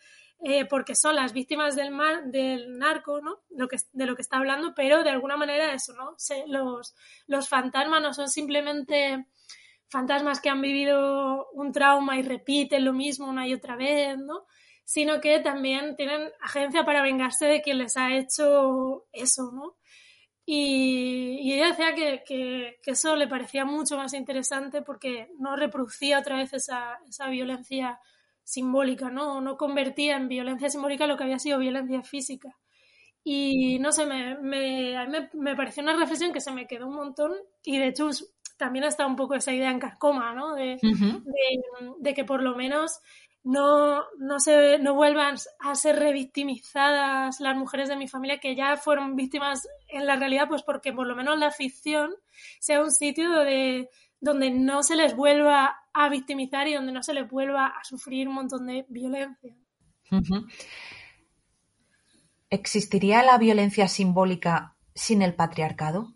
eh, 0.41 0.65
porque 0.65 0.95
son 0.95 1.15
las 1.15 1.33
víctimas 1.33 1.75
del, 1.75 1.91
mar, 1.91 2.23
del 2.25 2.77
narco, 2.77 3.19
¿no? 3.19 3.39
Lo 3.49 3.67
que, 3.67 3.77
de 3.91 4.05
lo 4.05 4.15
que 4.15 4.21
está 4.21 4.37
hablando, 4.37 4.73
pero 4.73 5.03
de 5.03 5.09
alguna 5.09 5.35
manera 5.35 5.73
eso, 5.73 5.93
¿no? 5.93 6.15
los, 6.47 6.95
los 7.27 7.49
fantasmas 7.49 8.01
no 8.01 8.13
son 8.13 8.29
simplemente 8.29 9.25
fantasmas 9.89 10.39
que 10.39 10.49
han 10.49 10.61
vivido 10.61 11.49
un 11.51 11.71
trauma 11.73 12.17
y 12.17 12.21
repiten 12.21 12.85
lo 12.85 12.93
mismo 12.93 13.27
una 13.27 13.47
y 13.47 13.53
otra 13.53 13.75
vez, 13.75 14.17
¿no? 14.17 14.45
Sino 14.85 15.19
que 15.19 15.39
también 15.39 15.95
tienen 15.95 16.31
agencia 16.41 16.85
para 16.85 17.01
vengarse 17.01 17.45
de 17.45 17.61
quien 17.61 17.79
les 17.79 17.97
ha 17.97 18.15
hecho 18.15 19.07
eso, 19.11 19.51
¿no? 19.51 19.75
Y, 20.45 21.53
ella 21.53 21.67
decía 21.67 21.93
que, 21.93 22.23
que, 22.25 22.79
que, 22.81 22.91
eso 22.91 23.15
le 23.15 23.27
parecía 23.27 23.65
mucho 23.65 23.97
más 23.97 24.13
interesante 24.13 24.81
porque 24.81 25.29
no 25.37 25.55
reproducía 25.55 26.19
otra 26.19 26.37
vez 26.37 26.53
esa, 26.53 26.97
esa 27.07 27.27
violencia 27.27 27.99
simbólica, 28.49 29.11
¿no? 29.11 29.41
No 29.41 29.57
convertía 29.57 30.17
en 30.17 30.27
violencia 30.27 30.69
simbólica 30.69 31.05
lo 31.05 31.17
que 31.17 31.23
había 31.23 31.37
sido 31.37 31.59
violencia 31.59 32.01
física. 32.01 32.57
Y 33.23 33.77
no 33.77 33.91
sé, 33.91 34.07
me, 34.07 34.39
me, 34.39 35.29
me, 35.33 35.55
pareció 35.55 35.83
una 35.83 35.95
reflexión 35.95 36.33
que 36.33 36.41
se 36.41 36.51
me 36.51 36.65
quedó 36.65 36.87
un 36.87 36.95
montón 36.95 37.33
y 37.63 37.77
de 37.77 37.89
hecho 37.89 38.09
también 38.57 38.85
está 38.85 39.05
un 39.05 39.15
poco 39.15 39.35
esa 39.35 39.53
idea 39.53 39.69
en 39.69 39.79
carcoma, 39.79 40.33
¿no? 40.33 40.55
De, 40.55 40.79
de, 41.99 42.13
que 42.15 42.25
por 42.25 42.41
lo 42.41 42.55
menos 42.55 43.01
no, 43.43 44.03
no, 44.17 44.39
se, 44.39 44.79
no 44.79 44.95
vuelvan 44.95 45.35
a 45.59 45.75
ser 45.75 45.97
revictimizadas 45.97 47.39
las 47.39 47.55
mujeres 47.55 47.87
de 47.87 47.97
mi 47.97 48.07
familia 48.07 48.39
que 48.39 48.55
ya 48.55 48.77
fueron 48.77 49.15
víctimas 49.15 49.67
en 49.89 50.07
la 50.07 50.15
realidad, 50.15 50.47
pues 50.47 50.63
porque 50.63 50.91
por 50.91 51.05
lo 51.05 51.15
menos 51.15 51.37
la 51.37 51.51
ficción 51.51 52.15
sea 52.59 52.81
un 52.81 52.91
sitio 52.91 53.29
de, 53.41 53.89
donde 54.19 54.49
no 54.49 54.81
se 54.81 54.95
les 54.95 55.15
vuelva 55.15 55.77
a 55.99 56.09
victimizar 56.09 56.67
y 56.67 56.73
donde 56.73 56.93
no 56.93 57.03
se 57.03 57.13
les 57.13 57.29
vuelva 57.29 57.67
a 57.67 57.83
sufrir 57.83 58.27
un 58.27 58.35
montón 58.35 58.65
de 58.67 58.85
violencia. 58.87 59.53
¿Existiría 62.49 63.21
la 63.21 63.37
violencia 63.37 63.87
simbólica 63.87 64.77
sin 64.95 65.21
el 65.21 65.35
patriarcado? 65.35 66.13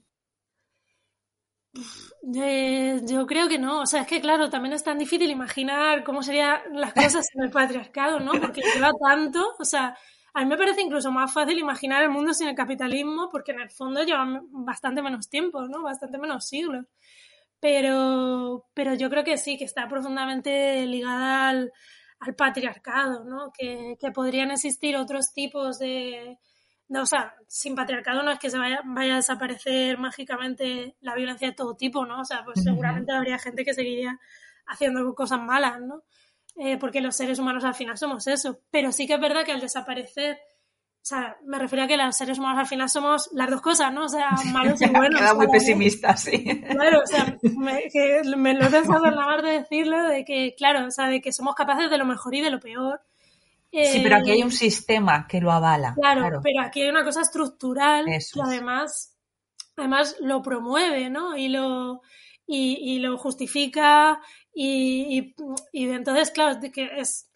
yo 2.21 3.27
creo 3.27 3.49
que 3.49 3.59
no. 3.59 3.81
O 3.81 3.85
sea, 3.85 4.01
es 4.01 4.07
que 4.07 4.21
claro, 4.21 4.49
también 4.49 4.73
es 4.73 4.83
tan 4.83 4.97
difícil 4.97 5.29
imaginar 5.29 6.03
cómo 6.03 6.23
serían 6.23 6.61
las 6.73 6.93
cosas 6.93 7.25
sin 7.29 7.43
el 7.43 7.51
patriarcado, 7.51 8.19
¿no? 8.19 8.31
Porque 8.39 8.61
lleva 8.75 8.91
tanto, 9.05 9.55
o 9.59 9.65
sea, 9.65 9.97
a 10.33 10.39
mí 10.41 10.45
me 10.45 10.57
parece 10.57 10.81
incluso 10.81 11.11
más 11.11 11.33
fácil 11.33 11.59
imaginar 11.59 12.01
el 12.03 12.09
mundo 12.09 12.33
sin 12.33 12.47
el 12.47 12.55
capitalismo 12.55 13.29
porque 13.29 13.51
en 13.51 13.59
el 13.59 13.69
fondo 13.69 14.03
lleva 14.03 14.25
bastante 14.51 15.01
menos 15.01 15.29
tiempo, 15.29 15.67
¿no? 15.67 15.83
Bastante 15.83 16.17
menos 16.17 16.47
siglos. 16.47 16.85
Pero, 17.63 18.65
pero 18.73 18.93
yo 18.93 19.09
creo 19.09 19.23
que 19.23 19.37
sí, 19.37 19.57
que 19.57 19.63
está 19.63 19.87
profundamente 19.87 20.85
ligada 20.85 21.47
al, 21.47 21.71
patriarcado, 22.37 23.23
¿no? 23.23 23.53
Que, 23.57 23.95
que 24.01 24.11
podrían 24.11 24.51
existir 24.51 24.97
otros 24.97 25.31
tipos 25.33 25.79
de, 25.79 26.37
no, 26.89 27.03
o 27.03 27.05
sea, 27.05 27.35
sin 27.47 27.73
patriarcado 27.73 28.21
no 28.21 28.31
es 28.31 28.39
que 28.39 28.49
se 28.49 28.57
vaya, 28.57 28.81
vaya, 28.83 29.13
a 29.13 29.15
desaparecer 29.15 29.97
mágicamente 29.97 30.97
la 30.99 31.15
violencia 31.15 31.47
de 31.47 31.53
todo 31.53 31.77
tipo, 31.77 32.05
¿no? 32.05 32.19
O 32.19 32.25
sea, 32.25 32.43
pues 32.43 32.61
seguramente 32.61 33.13
habría 33.13 33.39
gente 33.39 33.63
que 33.63 33.73
seguiría 33.73 34.19
haciendo 34.67 35.15
cosas 35.15 35.39
malas, 35.39 35.79
¿no? 35.79 36.03
Eh, 36.57 36.77
porque 36.77 36.99
los 36.99 37.15
seres 37.15 37.39
humanos 37.39 37.63
al 37.63 37.75
final 37.75 37.97
somos 37.97 38.27
eso. 38.27 38.59
Pero 38.71 38.91
sí 38.91 39.07
que 39.07 39.13
es 39.13 39.21
verdad 39.21 39.45
que 39.45 39.53
al 39.53 39.61
desaparecer, 39.61 40.37
o 41.03 41.05
sea, 41.05 41.37
me 41.43 41.59
refiero 41.59 41.83
a 41.83 41.87
que 41.87 41.97
los 41.97 42.15
seres 42.15 42.39
humanos 42.39 42.61
al 42.61 42.67
final 42.67 42.89
somos 42.89 43.29
las 43.33 43.49
dos 43.49 43.61
cosas, 43.61 43.91
¿no? 43.91 44.05
O 44.05 44.09
sea, 44.09 44.31
malos 44.53 44.81
y 44.81 44.87
buenos. 44.87 45.19
Queda 45.19 45.33
muy 45.33 45.47
pesimista, 45.47 46.15
sí. 46.15 46.43
Claro, 46.61 47.01
o 47.03 47.05
sea, 47.05 47.37
me, 47.57 47.83
me 48.37 48.53
lo 48.53 48.65
he 48.65 48.69
pensado 48.69 49.05
en 49.05 49.15
la 49.15 49.41
de 49.41 49.59
decirlo, 49.59 50.01
de 50.07 50.23
que, 50.23 50.55
claro, 50.57 50.87
o 50.87 50.91
sea, 50.91 51.07
de 51.07 51.21
que 51.21 51.33
somos 51.33 51.55
capaces 51.55 51.91
de 51.91 51.97
lo 51.97 52.05
mejor 52.05 52.33
y 52.33 52.41
de 52.41 52.49
lo 52.49 52.59
peor 52.59 53.01
sí, 53.73 53.99
pero 54.03 54.17
aquí 54.17 54.31
hay 54.31 54.41
eh, 54.41 54.45
un 54.45 54.51
sistema 54.51 55.27
que 55.27 55.41
lo 55.41 55.51
avala. 55.51 55.95
Claro, 55.95 56.39
pero 56.43 56.61
aquí 56.61 56.83
hay 56.83 56.89
una 56.89 57.03
cosa 57.03 57.21
estructural 57.21 58.05
que 58.05 58.19
además, 58.41 59.15
además 59.75 60.15
lo 60.19 60.41
promueve, 60.41 61.09
¿no? 61.09 61.35
Y 61.35 61.49
lo, 61.49 62.01
y, 62.45 62.99
lo 62.99 63.17
justifica 63.17 64.21
y, 64.53 65.33
y, 65.71 65.89
entonces, 65.89 66.31
claro, 66.31 66.59
que 66.71 66.89
es, 66.97 67.29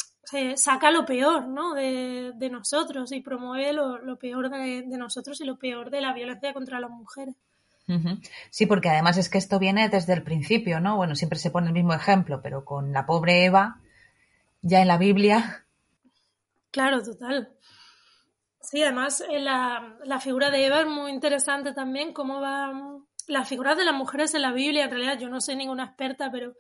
saca 0.56 0.92
lo 0.92 1.06
peor, 1.06 1.48
¿no? 1.48 1.74
De, 1.74 2.34
nosotros 2.52 3.12
y 3.12 3.22
promueve 3.22 3.74
lo, 3.74 4.18
peor 4.18 4.50
de, 4.50 4.84
nosotros 4.98 5.40
y 5.42 5.46
lo 5.46 5.58
peor 5.58 5.90
de 5.90 6.02
la 6.02 6.14
violencia 6.14 6.54
contra 6.54 6.80
las 6.80 6.92
mujeres. 6.92 7.36
Sí, 8.50 8.66
porque 8.66 8.90
además 8.90 9.18
es 9.18 9.30
que 9.30 9.38
esto 9.38 9.60
viene 9.60 9.88
desde 9.88 10.14
el 10.14 10.24
principio, 10.24 10.82
¿no? 10.82 10.98
Bueno, 10.98 11.16
siempre 11.16 11.40
se 11.40 11.52
pone 11.52 11.68
el 11.68 11.74
mismo 11.74 11.94
ejemplo, 11.94 12.42
pero 12.42 12.66
con 12.66 12.92
la 12.92 13.06
pobre 13.06 13.46
Eva, 13.46 13.80
ya 14.62 14.82
en 14.82 14.90
la 14.90 14.98
Biblia 14.98 15.68
Claro, 16.72 17.02
total. 17.02 17.50
Sí, 18.62 18.84
además 18.84 19.24
eh, 19.30 19.40
la, 19.40 19.98
la, 20.04 20.20
figura 20.20 20.52
de 20.52 20.66
Eva 20.66 20.82
es 20.82 20.88
muy 20.88 21.12
interesante 21.12 21.74
también, 21.74 22.14
cómo 22.14 22.42
va 22.42 22.72
la 23.28 23.46
figura 23.46 23.76
de 23.76 23.84
las 23.84 23.96
mujeres 23.96 24.34
en 24.36 24.44
la 24.44 24.52
Biblia, 24.52 24.86
en 24.86 24.92
realidad 24.92 25.18
yo 25.20 25.28
no 25.28 25.42
soy 25.42 25.56
ninguna 25.56 25.86
experta, 25.86 26.30
pero, 26.32 26.54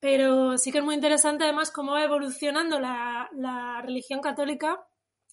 pero 0.00 0.58
sí 0.58 0.72
que 0.72 0.78
es 0.78 0.84
muy 0.84 0.94
interesante 0.94 1.44
además 1.44 1.70
cómo 1.70 1.92
va 1.92 2.04
evolucionando 2.04 2.80
la, 2.80 3.28
la 3.32 3.80
religión 3.82 4.20
católica 4.20 4.78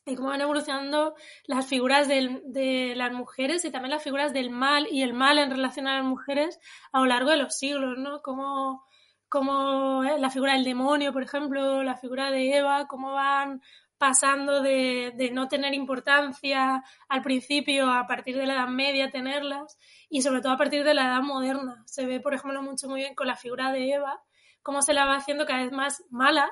y 0.06 0.16
cómo 0.16 0.30
van 0.30 0.42
evolucionando 0.42 1.16
las 1.46 1.66
figuras 1.66 2.08
de 2.08 2.94
las 2.96 3.12
mujeres 3.12 3.66
y 3.66 3.72
también 3.72 3.92
las 3.92 4.04
figuras 4.04 4.34
del 4.34 4.52
mal 4.52 4.88
y 4.92 5.02
el 5.02 5.14
mal 5.14 5.40
en 5.40 5.50
relación 5.50 5.88
a 5.88 5.96
las 5.96 6.06
mujeres 6.06 6.60
a 6.92 7.00
lo 7.00 7.06
largo 7.06 7.32
de 7.32 7.38
los 7.38 7.58
siglos, 7.58 7.98
¿no? 7.98 8.22
Como, 8.22 8.86
como 9.30 10.04
eh, 10.04 10.20
la 10.20 10.30
figura 10.30 10.54
del 10.54 10.64
demonio, 10.64 11.12
por 11.12 11.24
ejemplo, 11.24 11.82
la 11.84 11.98
figura 11.98 12.30
de 12.30 12.56
Eva, 12.56 12.88
cómo 12.88 13.14
van 13.14 13.62
pasando 13.98 14.62
de, 14.62 15.32
no 15.34 15.48
tener 15.48 15.74
importancia 15.74 16.84
al 17.08 17.22
principio 17.24 17.90
a 17.90 18.06
partir 18.06 18.38
de 18.38 18.46
la 18.46 18.56
Edad 18.56 18.68
Media 18.68 19.10
tenerlas 19.10 19.78
y 20.10 20.22
sobre 20.22 20.42
todo 20.42 20.52
a 20.54 20.58
partir 20.58 20.84
de 20.84 20.94
la 20.94 21.06
Edad 21.06 21.22
Moderna. 21.22 21.84
Se 21.88 22.06
ve, 22.06 22.20
por 22.20 22.34
ejemplo, 22.34 22.62
mucho 22.62 22.88
muy 22.88 23.02
bien 23.02 23.16
con 23.16 23.28
la 23.28 23.36
figura 23.36 23.72
de 23.72 23.94
Eva, 23.94 24.22
cómo 24.66 24.82
se 24.82 24.96
la 24.96 25.06
va 25.06 25.18
haciendo 25.18 25.46
cada 25.46 25.62
vez 25.62 25.72
más 25.72 26.04
mala 26.10 26.52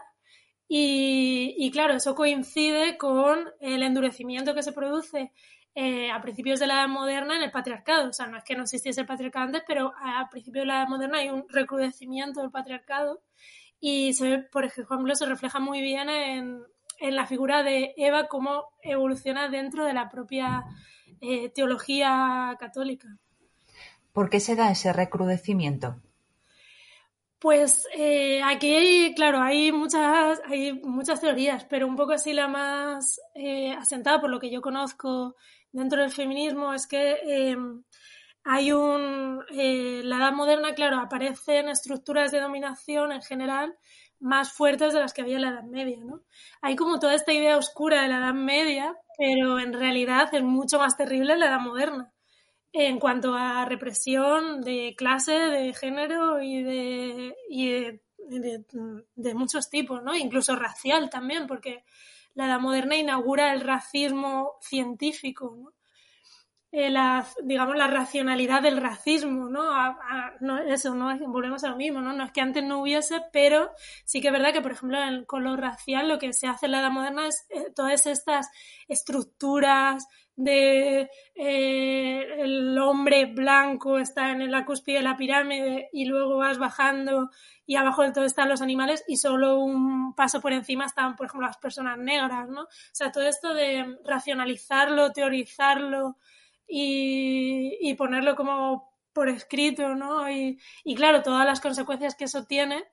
y, 0.67 1.69
claro, 1.71 1.95
eso 1.95 2.15
coincide 2.15 2.97
con 2.97 3.49
el 3.59 3.83
endurecimiento 3.83 4.53
que 4.53 4.63
se 4.63 4.71
produce 4.71 5.31
eh, 5.75 6.11
a 6.11 6.21
principios 6.21 6.59
de 6.59 6.67
la 6.67 6.75
Edad 6.75 6.87
Moderna 6.87 7.35
en 7.35 7.43
el 7.43 7.51
patriarcado. 7.51 8.09
O 8.09 8.13
sea, 8.13 8.27
no 8.27 8.37
es 8.37 8.43
que 8.43 8.55
no 8.55 8.63
existiese 8.63 9.01
el 9.01 9.07
patriarcado 9.07 9.45
antes, 9.45 9.63
pero 9.67 9.93
a 9.97 10.29
principios 10.29 10.63
de 10.63 10.67
la 10.67 10.77
Edad 10.77 10.87
Moderna 10.87 11.17
hay 11.19 11.29
un 11.29 11.45
recrudecimiento 11.49 12.41
del 12.41 12.51
patriarcado 12.51 13.21
y 13.79 14.13
se 14.13 14.29
ve, 14.29 14.37
por 14.43 14.63
ejemplo, 14.63 15.15
se 15.15 15.25
refleja 15.25 15.59
muy 15.59 15.81
bien 15.81 16.09
en, 16.09 16.61
la 17.01 17.25
figura 17.25 17.63
de 17.63 17.93
Eva, 17.97 18.27
cómo 18.27 18.65
evoluciona 18.81 19.49
dentro 19.49 19.85
de 19.85 19.93
la 19.93 20.09
propia 20.09 20.63
eh, 21.19 21.49
teología 21.49 22.55
católica. 22.59 23.07
¿Por 24.13 24.29
qué 24.29 24.39
se 24.39 24.55
da 24.55 24.71
ese 24.71 24.93
recrudecimiento? 24.93 25.97
Pues 27.43 27.85
eh, 27.93 28.41
aquí, 28.41 29.13
claro, 29.17 29.41
hay 29.41 29.73
muchas, 29.73 30.39
hay 30.45 30.79
muchas 30.81 31.19
teorías, 31.19 31.65
pero 31.65 31.87
un 31.87 31.97
poco 31.97 32.13
así 32.13 32.31
la 32.31 32.47
más 32.47 33.19
eh, 33.35 33.73
asentada 33.73 34.21
por 34.21 34.29
lo 34.29 34.39
que 34.39 34.49
yo 34.49 34.61
conozco 34.61 35.35
dentro 35.73 35.99
del 35.99 36.11
feminismo 36.11 36.73
es 36.73 36.87
que 36.87 37.17
hay 38.45 38.71
un... 38.71 39.43
la 39.49 40.17
edad 40.17 40.31
moderna, 40.31 40.73
claro, 40.73 40.99
aparecen 40.99 41.67
estructuras 41.67 42.31
de 42.31 42.39
dominación 42.39 43.11
en 43.11 43.21
general 43.21 43.75
más 44.21 44.53
fuertes 44.53 44.93
de 44.93 45.01
las 45.01 45.13
que 45.13 45.23
había 45.23 45.35
en 45.35 45.41
la 45.41 45.49
Edad 45.49 45.63
Media, 45.63 45.97
¿no? 46.01 46.21
Hay 46.61 46.77
como 46.77 46.97
toda 46.97 47.13
esta 47.13 47.33
idea 47.33 47.57
oscura 47.57 48.03
de 48.03 48.07
la 48.07 48.19
Edad 48.19 48.33
Media, 48.33 48.95
pero 49.17 49.59
en 49.59 49.73
realidad 49.73 50.29
es 50.33 50.43
mucho 50.43 50.79
más 50.79 50.95
terrible 50.95 51.33
en 51.33 51.39
la 51.41 51.47
Edad 51.47 51.59
Moderna 51.59 52.12
en 52.73 52.99
cuanto 52.99 53.35
a 53.35 53.65
represión 53.65 54.61
de 54.61 54.95
clase, 54.97 55.31
de 55.31 55.73
género 55.73 56.41
y 56.41 56.63
de, 56.63 57.35
y 57.47 57.69
de, 57.69 58.01
de, 59.15 59.33
muchos 59.35 59.69
tipos, 59.69 60.01
¿no? 60.03 60.15
Incluso 60.15 60.55
racial 60.55 61.09
también, 61.11 61.45
porque 61.45 61.83
la 62.33 62.47
Edad 62.47 62.59
Moderna 62.59 62.97
inaugura 62.97 63.53
el 63.53 63.61
racismo 63.61 64.55
científico, 64.59 65.55
¿no? 65.55 65.73
Eh, 66.75 66.89
la, 66.89 67.23
digamos, 67.43 67.75
la 67.75 67.85
racionalidad 67.85 68.63
del 68.63 68.81
racismo, 68.81 69.47
¿no? 69.47 69.95
no 70.39 70.57
eso, 70.57 70.95
no 70.95 71.15
volvemos 71.27 71.63
a 71.63 71.69
lo 71.69 71.75
mismo, 71.75 72.01
¿no? 72.01 72.13
No 72.13 72.23
es 72.23 72.31
que 72.31 72.41
antes 72.41 72.63
no 72.63 72.81
hubiese, 72.81 73.21
pero 73.31 73.69
sí 74.05 74.21
que 74.21 74.29
es 74.29 74.33
verdad 74.33 74.53
que, 74.53 74.61
por 74.61 74.71
ejemplo, 74.71 74.97
con 75.27 75.43
lo 75.43 75.55
racial 75.55 76.09
lo 76.09 76.17
que 76.17 76.33
se 76.33 76.47
hace 76.47 76.65
en 76.65 76.71
la 76.71 76.79
edad 76.79 76.89
moderna 76.89 77.27
es 77.27 77.45
eh, 77.51 77.67
todas 77.75 78.07
estas 78.07 78.49
estructuras 78.87 80.07
de 80.35 81.11
eh, 81.35 82.25
el 82.39 82.75
hombre 82.79 83.27
blanco 83.27 83.99
está 83.99 84.31
en 84.31 84.49
la 84.49 84.65
cúspide 84.65 84.97
de 84.97 85.03
la 85.03 85.15
pirámide 85.15 85.89
y 85.93 86.05
luego 86.05 86.37
vas 86.37 86.57
bajando 86.57 87.29
y 87.67 87.75
abajo 87.75 88.01
de 88.01 88.13
todo 88.13 88.25
están 88.25 88.49
los 88.49 88.63
animales 88.63 89.03
y 89.07 89.17
solo 89.17 89.59
un 89.59 90.15
paso 90.15 90.41
por 90.41 90.53
encima 90.53 90.85
están, 90.85 91.15
por 91.15 91.27
ejemplo, 91.27 91.45
las 91.45 91.57
personas 91.57 91.99
negras, 91.99 92.49
¿no? 92.49 92.61
O 92.61 92.67
sea, 92.91 93.11
todo 93.11 93.25
esto 93.25 93.53
de 93.53 93.99
racionalizarlo, 94.03 95.11
teorizarlo, 95.11 96.17
y, 96.67 97.93
ponerlo 97.95 98.35
como 98.35 98.91
por 99.13 99.29
escrito, 99.29 99.95
¿no? 99.95 100.29
Y, 100.29 100.57
claro, 100.95 101.21
todas 101.21 101.45
las 101.45 101.61
consecuencias 101.61 102.15
que 102.15 102.25
eso 102.25 102.45
tiene 102.45 102.83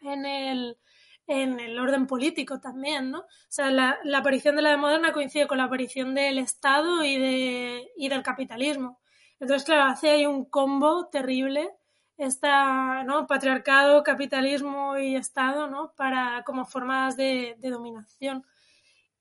en 0.00 0.24
el, 0.24 0.78
en 1.26 1.60
el 1.60 1.78
orden 1.78 2.06
político 2.06 2.60
también, 2.60 3.10
¿no? 3.10 3.20
O 3.20 3.26
sea, 3.48 3.70
la, 3.70 3.98
aparición 4.16 4.56
de 4.56 4.62
la 4.62 4.76
moderna 4.76 5.12
coincide 5.12 5.46
con 5.46 5.58
la 5.58 5.64
aparición 5.64 6.14
del 6.14 6.38
Estado 6.38 7.04
y, 7.04 7.18
de, 7.18 7.90
y 7.96 8.08
del 8.08 8.22
capitalismo. 8.22 9.00
Entonces, 9.40 9.64
claro, 9.64 9.90
hace 9.90 10.10
ahí 10.10 10.26
un 10.26 10.44
combo 10.44 11.08
terrible, 11.08 11.70
esta, 12.16 13.02
¿no? 13.04 13.26
Patriarcado, 13.26 14.02
capitalismo 14.02 14.98
y 14.98 15.16
Estado, 15.16 15.68
¿no? 15.68 15.94
Para, 15.96 16.44
como 16.44 16.66
formas 16.66 17.16
de 17.16 17.56
dominación. 17.62 18.44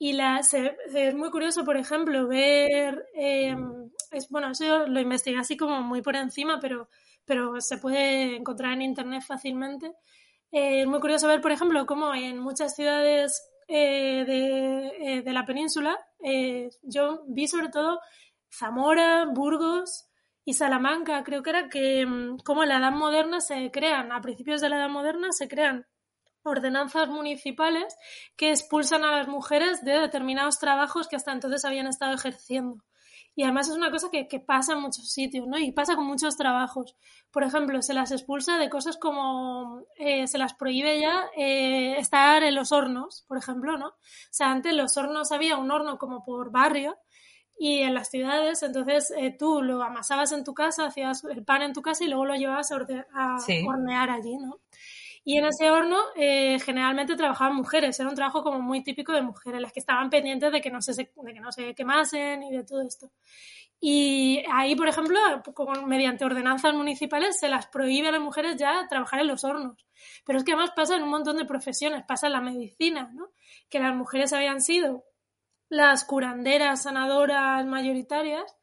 Y 0.01 0.13
la, 0.13 0.39
es 0.39 1.13
muy 1.13 1.29
curioso, 1.29 1.65
por 1.65 1.75
ejemplo, 1.75 2.25
ver, 2.25 3.05
eh, 3.15 3.53
es, 4.11 4.29
bueno, 4.29 4.51
eso 4.51 4.87
lo 4.87 5.01
investigué 5.01 5.37
así 5.37 5.57
como 5.57 5.81
muy 5.81 6.01
por 6.01 6.15
encima, 6.15 6.57
pero, 6.61 6.87
pero 7.25 7.59
se 7.59 7.77
puede 7.79 8.37
encontrar 8.37 8.71
en 8.73 8.81
Internet 8.81 9.23
fácilmente. 9.27 9.87
Eh, 10.53 10.81
es 10.81 10.87
muy 10.87 11.01
curioso 11.01 11.27
ver, 11.27 11.41
por 11.41 11.51
ejemplo, 11.51 11.85
cómo 11.85 12.15
en 12.15 12.39
muchas 12.39 12.75
ciudades 12.75 13.43
eh, 13.67 14.23
de, 14.25 15.21
de, 15.21 15.33
la 15.33 15.45
península, 15.45 15.97
yo 16.81 17.23
vi 17.27 17.47
sobre 17.47 17.67
todo 17.67 17.99
Zamora, 18.49 19.25
Burgos 19.25 20.07
y 20.45 20.53
Salamanca, 20.53 21.23
creo 21.25 21.43
que 21.43 21.49
era 21.49 21.67
que 21.67 22.05
mm, 22.05 22.37
como 22.45 22.63
en 22.63 22.69
la 22.69 22.77
Edad 22.77 22.93
Moderna 22.93 23.41
se 23.41 23.69
crean, 23.69 24.13
a 24.13 24.21
principios 24.21 24.61
de 24.61 24.69
la 24.69 24.77
Edad 24.77 24.89
Moderna 24.89 25.27
se 25.31 25.49
crean 25.49 25.85
ordenanzas 26.43 27.07
municipales 27.09 27.95
que 28.35 28.51
expulsan 28.51 29.03
a 29.03 29.11
las 29.11 29.27
mujeres 29.27 29.83
de 29.83 29.99
determinados 29.99 30.59
trabajos 30.59 31.07
que 31.07 31.15
hasta 31.15 31.31
entonces 31.31 31.65
habían 31.65 31.87
estado 31.87 32.13
ejerciendo. 32.13 32.83
Y 33.35 33.43
además 33.43 33.69
es 33.69 33.75
una 33.75 33.89
cosa 33.89 34.09
que, 34.11 34.39
pasa 34.39 34.73
en 34.73 34.81
muchos 34.81 35.13
sitios, 35.13 35.47
¿no? 35.47 35.57
Y 35.57 35.71
pasa 35.71 35.95
con 35.95 36.05
muchos 36.05 36.35
trabajos. 36.35 36.97
Por 37.31 37.45
ejemplo, 37.45 37.81
se 37.81 37.93
las 37.93 38.11
expulsa 38.11 38.57
de 38.57 38.69
cosas 38.69 38.97
como 38.97 39.83
eh, 39.95 40.27
se 40.27 40.37
las 40.37 40.53
prohíbe 40.55 40.99
ya 40.99 41.29
eh, 41.37 41.97
estar 41.97 42.43
en 42.43 42.53
los 42.53 42.73
hornos, 42.73 43.23
por 43.29 43.37
ejemplo, 43.37 43.77
¿no? 43.77 43.87
O 43.87 43.95
sea, 44.29 44.51
antes 44.51 44.73
en 44.73 44.77
los 44.77 44.97
hornos 44.97 45.31
había 45.31 45.55
un 45.55 45.71
horno 45.71 45.97
como 45.97 46.25
por 46.25 46.51
barrio 46.51 46.97
y 47.57 47.79
en 47.79 47.93
las 47.93 48.09
ciudades, 48.09 48.61
entonces 48.63 49.13
eh, 49.17 49.35
tú 49.37 49.61
lo 49.61 49.83
amasabas 49.83 50.31
en 50.31 50.43
tu 50.43 50.53
casa, 50.53 50.87
hacías 50.87 51.23
el 51.23 51.43
pan 51.43 51.61
en 51.61 51.73
tu 51.73 51.81
casa 51.81 52.03
y 52.03 52.07
luego 52.07 52.25
lo 52.25 52.35
llevabas 52.35 52.71
a, 52.71 53.37
hornear 53.67 54.09
allí, 54.09 54.37
¿no? 54.37 54.59
Y 55.23 55.37
en 55.37 55.45
ese 55.45 55.69
horno 55.69 55.97
eh, 56.15 56.59
generalmente 56.59 57.15
trabajaban 57.15 57.55
mujeres, 57.55 57.99
era 57.99 58.09
un 58.09 58.15
trabajo 58.15 58.43
como 58.43 58.61
muy 58.61 58.83
típico 58.83 59.11
de 59.11 59.21
mujeres, 59.21 59.61
las 59.61 59.73
que 59.73 59.79
estaban 59.79 60.09
pendientes 60.09 60.51
de 60.51 60.61
que 60.61 60.71
no 60.71 60.81
se, 60.81 60.93
de 60.93 61.33
que 61.33 61.39
no 61.39 61.51
se 61.51 61.75
quemasen 61.75 62.43
y 62.43 62.51
de 62.51 62.63
todo 62.63 62.81
esto. 62.81 63.11
Y 63.81 64.43
ahí, 64.51 64.75
por 64.75 64.89
ejemplo, 64.89 65.17
mediante 65.85 66.25
ordenanzas 66.25 66.73
municipales 66.73 67.39
se 67.39 67.47
las 67.47 67.67
prohíbe 67.67 68.09
a 68.09 68.11
las 68.11 68.21
mujeres 68.21 68.57
ya 68.57 68.87
trabajar 68.89 69.21
en 69.21 69.27
los 69.27 69.43
hornos. 69.45 69.85
Pero 70.25 70.39
es 70.39 70.43
que 70.43 70.51
además 70.51 70.71
pasa 70.75 70.95
en 70.95 71.03
un 71.03 71.09
montón 71.09 71.37
de 71.37 71.45
profesiones, 71.45 72.03
pasa 72.05 72.27
en 72.27 72.33
la 72.33 72.41
medicina, 72.41 73.09
¿no? 73.13 73.29
Que 73.69 73.79
las 73.79 73.95
mujeres 73.95 74.33
habían 74.33 74.61
sido 74.61 75.05
las 75.69 76.03
curanderas, 76.03 76.83
sanadoras 76.83 77.65
mayoritarias 77.65 78.58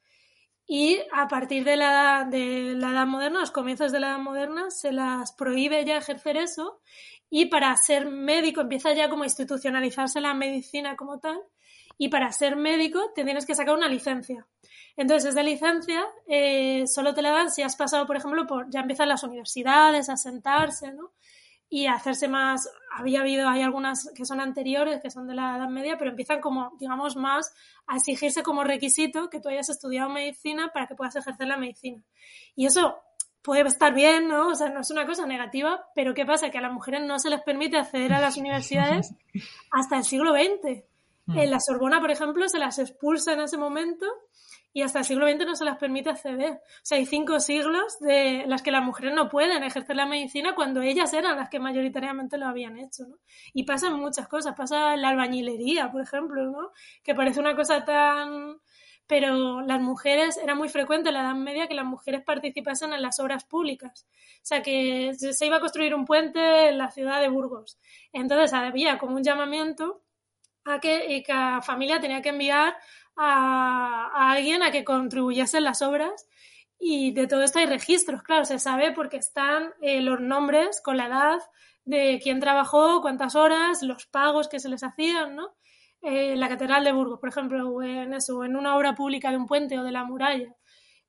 y 0.66 0.98
a 1.12 1.29
partir 1.29 1.64
de 1.64 1.76
la, 1.76 2.26
de 2.29 2.74
la 2.76 2.90
edad 2.90 3.07
moderna, 3.07 3.40
los 3.40 3.52
comienzos 3.52 3.92
de 3.92 4.00
la 4.00 4.09
edad 4.09 4.18
moderna, 4.18 4.70
se 4.70 4.92
las 4.92 5.33
prohíbe 5.33 5.85
ya 5.85 5.96
ejercer 5.96 6.37
eso 6.37 6.81
y 7.31 7.46
para 7.46 7.76
ser 7.76 8.07
médico 8.07 8.61
empieza 8.61 8.92
ya 8.92 9.09
como 9.09 9.24
institucionalizarse 9.24 10.20
la 10.20 10.35
medicina 10.35 10.96
como 10.96 11.18
tal 11.18 11.38
y 11.98 12.09
para 12.09 12.33
ser 12.33 12.57
médico 12.57 13.12
te 13.14 13.24
tienes 13.24 13.46
que 13.46 13.55
sacar 13.55 13.74
una 13.74 13.88
licencia. 13.88 14.46
Entonces, 14.96 15.31
esa 15.31 15.42
licencia 15.42 16.05
eh, 16.26 16.85
solo 16.87 17.14
te 17.14 17.22
la 17.22 17.31
dan 17.31 17.50
si 17.50 17.62
has 17.62 17.76
pasado, 17.76 18.07
por 18.07 18.16
ejemplo, 18.16 18.46
por, 18.46 18.70
ya 18.70 18.81
empiezan 18.81 19.09
las 19.09 19.22
universidades 19.22 20.09
a 20.09 20.16
sentarse, 20.16 20.92
¿no? 20.92 21.12
Y 21.68 21.87
hacerse 21.87 22.29
más, 22.29 22.68
había 22.92 23.20
habido, 23.20 23.48
hay 23.48 23.62
algunas 23.62 24.11
que 24.14 24.24
son 24.24 24.40
anteriores, 24.40 25.00
que 25.02 25.11
son 25.11 25.26
de 25.26 25.35
la 25.35 25.57
Edad 25.57 25.68
Media, 25.68 25.98
pero 25.98 26.11
empiezan 26.11 26.40
como, 26.40 26.76
digamos, 26.79 27.16
más 27.16 27.52
a 27.87 27.96
exigirse 27.96 28.42
como 28.42 28.62
requisito 28.62 29.29
que 29.31 29.40
tú 29.40 29.48
hayas 29.48 29.68
estudiado 29.68 30.09
medicina 30.09 30.70
para 30.72 30.87
que 30.87 30.94
puedas 30.94 31.16
ejercer 31.16 31.48
la 31.48 31.57
medicina. 31.57 32.02
Y 32.55 32.66
eso 32.66 32.96
puede 33.42 33.62
estar 33.62 33.94
bien, 33.94 34.29
¿no? 34.29 34.48
O 34.48 34.55
sea, 34.55 34.70
no 34.70 34.81
es 34.81 34.90
una 34.90 35.07
cosa 35.07 35.26
negativa, 35.26 35.85
pero 35.94 36.14
¿qué 36.14 36.24
pasa? 36.24 36.50
Que 36.50 36.59
a 36.59 36.62
las 36.62 36.72
mujeres 36.72 37.02
no 37.05 37.18
se 37.18 37.31
les 37.31 37.42
permite 37.42 37.76
acceder 37.76 38.12
a 38.12 38.20
las 38.20 38.37
universidades 38.38 39.14
hasta 39.72 39.98
el 39.98 40.05
siglo 40.05 40.33
XX. 40.33 40.85
Mm. 41.26 41.38
En 41.38 41.50
la 41.50 41.61
Sorbona, 41.61 42.00
por 42.00 42.11
ejemplo, 42.11 42.48
se 42.48 42.59
las 42.59 42.79
expulsa 42.79 43.33
en 43.33 43.40
ese 43.40 43.57
momento 43.57 44.07
y 44.76 44.82
hasta 44.82 44.98
el 44.98 45.04
siglo 45.06 45.26
XX 45.26 45.46
no 45.46 45.56
se 45.56 45.64
las 45.64 45.78
permite 45.78 46.10
acceder. 46.10 46.52
O 46.52 46.80
sea, 46.82 46.98
hay 46.98 47.06
cinco 47.06 47.40
siglos 47.40 47.98
de 47.98 48.44
las 48.46 48.60
que 48.60 48.70
las 48.70 48.84
mujeres 48.84 49.14
no 49.14 49.30
pueden 49.30 49.62
ejercer 49.62 49.96
la 49.96 50.04
medicina 50.04 50.54
cuando 50.54 50.82
ellas 50.82 51.14
eran 51.14 51.38
las 51.38 51.48
que 51.48 51.58
mayoritariamente 51.58 52.36
lo 52.36 52.46
habían 52.46 52.78
hecho, 52.78 53.04
¿no? 53.08 53.16
Y 53.54 53.62
pasan 53.64 53.98
muchas 53.98 54.28
cosas, 54.28 54.54
pasa 54.54 54.94
la 54.98 55.08
albañilería, 55.08 55.90
por 55.90 56.02
ejemplo, 56.02 56.44
¿no? 56.50 56.72
Que 57.02 57.14
parece 57.14 57.40
una 57.40 57.56
cosa 57.56 57.86
tan... 57.86 58.58
Pero 59.06 59.62
las 59.62 59.80
mujeres, 59.80 60.36
era 60.36 60.54
muy 60.54 60.68
frecuente 60.68 61.08
en 61.08 61.14
la 61.14 61.22
Edad 61.22 61.36
Media 61.36 61.68
que 61.68 61.74
las 61.74 61.86
mujeres 61.86 62.22
participasen 62.22 62.92
en 62.92 63.00
las 63.00 63.18
obras 63.18 63.44
públicas. 63.44 64.06
O 64.10 64.40
sea, 64.42 64.62
que 64.62 65.14
se 65.14 65.46
iba 65.46 65.56
a 65.56 65.60
construir 65.60 65.94
un 65.94 66.04
puente 66.04 66.68
en 66.68 66.76
la 66.76 66.90
ciudad 66.90 67.18
de 67.22 67.30
Burgos. 67.30 67.78
Entonces 68.12 68.52
había 68.52 68.98
como 68.98 69.16
un 69.16 69.22
llamamiento 69.22 70.02
a 70.66 70.80
que, 70.80 71.22
cada 71.26 71.62
familia 71.62 72.00
tenía 72.00 72.20
que 72.20 72.30
enviar 72.30 72.76
a, 73.16 74.31
alguien 74.31 74.62
a 74.62 74.70
que 74.70 74.85
contribuyese 74.85 75.59
en 75.59 75.64
las 75.64 75.83
obras 75.83 76.29
y 76.79 77.12
de 77.12 77.26
todo 77.26 77.42
esto 77.42 77.59
hay 77.59 77.66
registros, 77.66 78.22
claro, 78.22 78.44
se 78.44 78.59
sabe 78.59 78.92
porque 78.92 79.16
están 79.16 79.72
eh, 79.81 80.02
los 80.02 80.20
nombres 80.20 80.81
con 80.83 80.96
la 80.96 81.07
edad 81.07 81.38
de 81.85 82.20
quién 82.22 82.40
trabajó, 82.40 83.00
cuántas 83.00 83.35
horas, 83.35 83.83
los 83.83 84.07
pagos 84.07 84.48
que 84.48 84.61
se 84.61 84.68
les 84.68 84.83
hacían, 84.83 85.37
¿no? 85.37 85.55
Eh, 86.02 86.37
la 86.37 86.48
Catedral 86.48 86.85
de 86.85 86.92
Burgos, 86.92 87.18
por 87.18 87.31
ejemplo, 87.31 87.68
o 87.68 87.83
en 87.83 88.12
eso, 88.12 88.44
en 88.44 88.57
una 88.57 88.76
obra 88.76 88.94
pública 88.94 89.31
de 89.31 89.38
un 89.38 89.46
puente 89.46 89.79
o 89.79 89.85
de 89.85 89.92
la 89.92 90.05
muralla. 90.05 90.55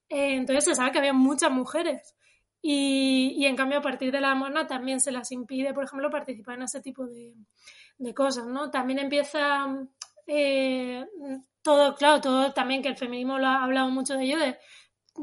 Eh, 0.10 0.36
entonces 0.36 0.64
se 0.64 0.76
sabe 0.76 0.92
que 0.92 1.00
había 1.00 1.14
muchas 1.14 1.52
mujeres. 1.52 2.16
Y, 2.62 3.36
y, 3.38 3.46
en 3.46 3.56
cambio, 3.56 3.80
a 3.80 3.82
partir 3.82 4.12
de 4.12 4.22
la 4.22 4.34
moderna 4.34 4.66
también 4.68 5.00
se 5.00 5.12
las 5.12 5.32
impide, 5.32 5.74
por 5.74 5.84
ejemplo, 5.84 6.10
participar 6.10 6.56
en 6.56 6.64
ese 6.64 6.82
tipo 6.82 7.06
de, 7.06 7.36
de 7.98 8.14
cosas, 8.14 8.48
¿no? 8.48 8.72
También 8.72 9.00
empieza 9.00 9.68
eh, 10.28 11.06
todo, 11.62 11.96
claro, 11.96 12.22
todo 12.22 12.54
también 12.54 12.82
que 12.82 12.90
el 12.90 12.98
feminismo 12.98 13.40
lo 13.40 13.48
ha 13.48 13.64
hablado 13.64 13.90
mucho 13.90 14.16
de 14.16 14.26
ello, 14.26 14.38
de 14.38 14.58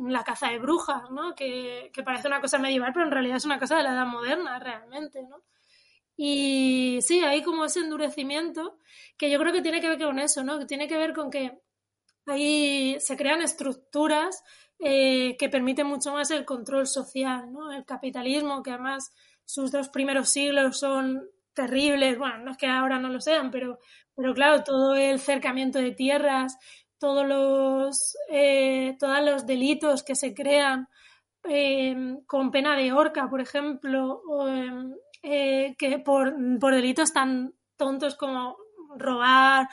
la 0.09 0.25
caza 0.25 0.51
de 0.51 0.59
brujas, 0.59 1.11
¿no? 1.11 1.35
Que, 1.35 1.93
parece 2.05 2.29
una 2.29 2.41
cosa 2.41 2.59
medieval, 2.59 2.93
pero 2.93 3.07
en 3.07 3.13
realidad 3.13 3.37
es 3.37 3.45
una 3.45 3.59
cosa 3.59 3.77
de 3.77 3.85
la 3.85 3.93
edad 3.93 4.07
moderna, 4.07 4.59
realmente, 4.59 5.23
¿no? 5.23 5.43
Y 6.17 6.99
sí, 7.03 7.21
hay 7.21 7.43
como 7.43 7.65
ese 7.65 7.81
endurecimiento 7.81 8.79
que 9.17 9.31
yo 9.31 9.39
creo 9.39 9.53
que 9.53 9.63
tiene 9.63 9.81
que 9.81 9.89
ver 9.89 10.03
con 10.03 10.19
eso, 10.19 10.45
¿no? 10.45 10.59
Que 10.59 10.67
tiene 10.67 10.89
que 10.89 10.97
ver 10.97 11.13
con 11.13 11.31
que 11.31 11.61
ahí 12.27 12.97
se 13.01 13.17
crean 13.17 13.43
estructuras 13.43 14.43
eh, 14.79 15.37
que 15.39 15.49
permiten 15.49 15.87
mucho 15.87 16.13
más 16.13 16.31
el 16.31 16.45
control 16.45 16.87
social, 16.87 17.53
¿no? 17.53 17.73
El 17.73 17.85
capitalismo, 17.85 18.63
que 18.63 18.71
además 18.71 19.13
sus 19.45 19.71
dos 19.71 19.89
primeros 19.89 20.31
siglos 20.31 20.79
son 20.79 21.29
terribles, 21.55 22.19
bueno, 22.19 22.39
no 22.39 22.51
es 22.53 22.57
que 22.57 22.67
ahora 22.67 22.99
no 22.99 23.09
lo 23.09 23.21
sean, 23.21 23.51
pero, 23.51 23.79
pero 24.15 24.35
claro, 24.35 24.63
todo 24.65 24.95
el 24.95 25.21
cercamiento 25.21 25.79
de 25.79 25.93
tierras, 25.93 26.59
todos 26.99 27.27
los, 27.27 28.17
eh, 28.31 28.97
todos 28.99 29.21
los 29.23 29.47
delitos 29.47 30.03
que 30.03 30.15
se 30.15 30.35
crean 30.35 30.89
em, 31.45 32.25
con 32.27 32.51
pena 32.51 32.77
de 32.77 32.93
horca, 32.93 33.29
por 33.29 33.41
ejemplo, 33.41 34.23
em, 34.49 34.95
eh, 35.23 35.75
que 35.79 35.99
por, 35.99 36.35
por 36.59 36.75
delitos 36.75 37.13
tan 37.13 37.55
tontos 37.77 38.17
como 38.17 38.57
robar 38.97 39.69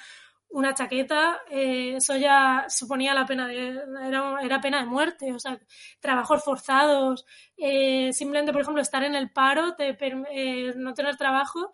una 0.52 0.74
chaqueta, 0.74 1.42
eh, 1.50 1.96
eso 1.96 2.16
ya 2.18 2.66
suponía 2.68 3.14
la 3.14 3.26
pena 3.26 3.48
de, 3.48 3.82
era, 4.06 4.42
era, 4.42 4.62
pena 4.62 4.80
de 4.80 4.86
muerte, 4.86 5.34
o 5.34 5.40
sea, 5.40 5.60
trabajos 6.00 6.44
forzados, 6.44 7.26
eh, 7.58 8.12
simplemente, 8.14 8.52
por 8.52 8.62
ejemplo, 8.62 8.82
estar 8.82 9.04
en 9.04 9.16
el 9.16 9.32
paro, 9.32 9.76
te, 9.76 9.98
eh, 10.00 10.74
no 10.76 10.94
tener 10.94 11.16
trabajo, 11.18 11.72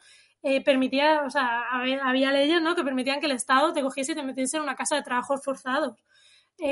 permitía, 0.63 1.23
o 1.25 1.29
sea, 1.29 1.63
había, 1.71 2.31
leyes, 2.31 2.61
¿no? 2.61 2.73
Que 2.73 2.83
permitían 2.83 3.19
que 3.19 3.25
el 3.25 3.33
Estado 3.33 3.73
te 3.73 3.81
cogiese 3.81 4.13
y 4.13 4.15
te 4.15 4.23
metiese 4.23 4.55
en 4.55 4.63
una 4.63 4.75
casa 4.75 4.95
de 4.95 5.01
trabajos 5.01 5.43
forzados, 5.43 5.95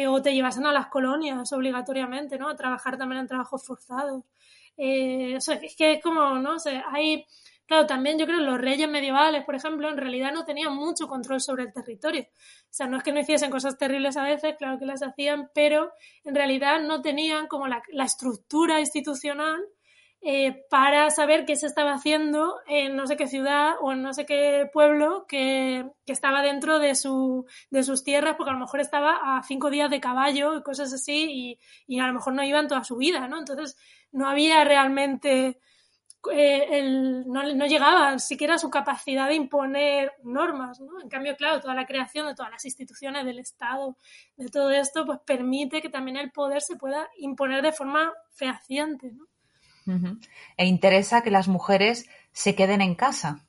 o 0.07 0.21
te 0.21 0.33
llevasen 0.33 0.65
a 0.65 0.71
las 0.71 0.87
colonias 0.87 1.51
obligatoriamente, 1.51 2.37
¿no? 2.37 2.47
A 2.47 2.55
trabajar 2.55 2.97
también 2.97 3.21
en 3.21 3.27
trabajos 3.27 3.65
forzados. 3.65 4.23
o 4.77 5.41
sea, 5.41 5.55
es 5.55 5.75
que 5.75 5.93
es 5.93 6.03
como, 6.03 6.35
no 6.35 6.57
sé, 6.57 6.81
hay 6.89 7.25
Claro, 7.67 7.87
también 7.87 8.19
yo 8.19 8.27
creo 8.27 8.39
que 8.39 8.45
los 8.45 8.61
reyes 8.61 8.87
medievales, 8.87 9.43
por 9.43 9.55
ejemplo, 9.55 9.89
en 9.89 9.97
realidad 9.97 10.31
no 10.31 10.45
tenían 10.45 10.75
mucho 10.75 11.07
control 11.07 11.41
sobre 11.41 11.63
el 11.63 11.73
territorio. 11.73 12.21
O 12.21 12.67
sea, 12.69 12.85
no 12.85 12.97
es 12.97 13.03
que 13.03 13.11
no 13.11 13.19
hiciesen 13.19 13.49
cosas 13.49 13.77
terribles 13.77 14.17
a 14.17 14.23
veces, 14.23 14.55
claro 14.57 14.77
que 14.77 14.85
las 14.85 15.01
hacían, 15.01 15.49
pero 15.53 15.91
en 16.23 16.35
realidad 16.35 16.79
no 16.81 17.01
tenían 17.01 17.47
como 17.47 17.67
la, 17.67 17.81
estructura 18.05 18.79
institucional 18.79 19.65
eh, 20.21 20.63
para 20.69 21.09
saber 21.09 21.45
qué 21.45 21.55
se 21.55 21.65
estaba 21.65 21.93
haciendo 21.93 22.55
en 22.67 22.95
no 22.95 23.07
sé 23.07 23.17
qué 23.17 23.27
ciudad 23.27 23.73
o 23.81 23.93
en 23.93 24.03
no 24.03 24.13
sé 24.13 24.27
qué 24.27 24.69
pueblo 24.71 25.25
que, 25.27 25.89
estaba 26.05 26.43
dentro 26.43 26.77
de, 26.77 26.93
su, 26.93 27.47
de 27.71 27.83
sus 27.83 28.03
tierras, 28.03 28.35
porque 28.37 28.51
a 28.51 28.53
lo 28.53 28.59
mejor 28.59 28.79
estaba 28.79 29.37
a 29.37 29.41
cinco 29.41 29.71
días 29.71 29.89
de 29.89 29.99
caballo 29.99 30.55
y 30.55 30.61
cosas 30.61 30.93
así, 30.93 31.31
y, 31.31 31.59
y 31.87 31.99
a 31.99 32.05
lo 32.05 32.13
mejor 32.13 32.33
no 32.33 32.43
iban 32.43 32.67
toda 32.67 32.83
su 32.83 32.97
vida, 32.97 33.27
¿no? 33.27 33.39
Entonces, 33.39 33.75
no 34.11 34.29
había 34.29 34.63
realmente 34.63 35.59
eh, 36.31 37.23
no, 37.25 37.65
llegaba 37.65 38.19
siquiera 38.19 38.55
a 38.55 38.59
su 38.59 38.69
capacidad 38.69 39.27
de 39.27 39.35
imponer 39.35 40.13
normas, 40.23 40.79
¿no? 40.79 41.01
En 41.01 41.09
cambio, 41.09 41.35
claro, 41.35 41.61
toda 41.61 41.73
la 41.73 41.85
creación 41.85 42.27
de 42.27 42.35
todas 42.35 42.51
las 42.51 42.65
instituciones 42.65 43.25
del 43.25 43.39
Estado, 43.39 43.97
de 44.37 44.47
todo 44.49 44.71
esto, 44.71 45.05
pues 45.05 45.19
permite 45.25 45.81
que 45.81 45.89
también 45.89 46.17
el 46.17 46.31
poder 46.31 46.61
se 46.61 46.75
pueda 46.75 47.09
imponer 47.17 47.61
de 47.61 47.71
forma 47.71 48.13
fehaciente, 48.31 49.11
¿no? 49.11 49.25
E 50.57 50.65
interesa 50.65 51.21
que 51.21 51.29
las 51.29 51.47
mujeres 51.47 52.09
se 52.31 52.55
queden 52.55 52.81
en 52.81 52.95
casa. 52.95 53.44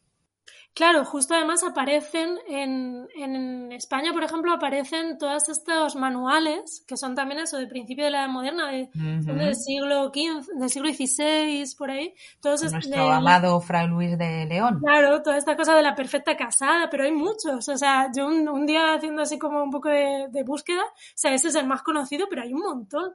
Claro, 0.77 1.07
justo 1.07 1.33
además 1.33 1.65
aparecen 1.65 2.39
en, 2.47 3.09
en, 3.17 3.73
España, 3.73 4.13
por 4.13 4.23
ejemplo, 4.23 4.53
aparecen 4.53 5.17
todos 5.17 5.49
estos 5.49 5.97
manuales, 5.97 6.85
que 6.87 6.99
son 6.99 7.15
también 7.15 7.41
eso, 7.41 7.57
de 7.57 7.67
principio 7.67 8.05
de 8.05 8.11
la 8.11 8.19
edad 8.19 8.29
moderna, 8.29 8.71
de, 8.71 8.91
del 8.93 9.57
siglo 9.57 10.13
XV, 10.13 10.47
del 10.59 10.69
siglo 10.69 10.93
XVI, 10.93 11.65
por 11.79 11.91
ahí. 11.91 12.13
Todos 12.43 12.71
Nuestro 12.71 13.11
amado 13.11 13.59
Fray 13.63 13.89
Luis 13.89 14.19
de 14.19 14.45
León. 14.45 14.79
Claro, 14.81 15.23
toda 15.23 15.39
esta 15.39 15.57
cosa 15.57 15.75
de 15.75 15.81
la 15.81 15.95
perfecta 15.95 16.37
casada, 16.37 16.91
pero 16.91 17.05
hay 17.05 17.13
muchos. 17.13 17.67
O 17.71 17.79
sea, 17.79 18.11
yo 18.15 18.27
un, 18.27 18.67
día 18.67 18.93
haciendo 18.93 19.23
así 19.23 19.39
como 19.39 19.63
un 19.63 19.71
poco 19.71 19.89
de, 19.89 20.27
de, 20.29 20.43
búsqueda, 20.43 20.83
o 20.83 21.15
sea, 21.15 21.33
ese 21.33 21.49
es 21.49 21.55
el 21.55 21.67
más 21.67 21.81
conocido, 21.81 22.27
pero 22.29 22.43
hay 22.43 22.53
un 22.53 22.61
montón. 22.61 23.15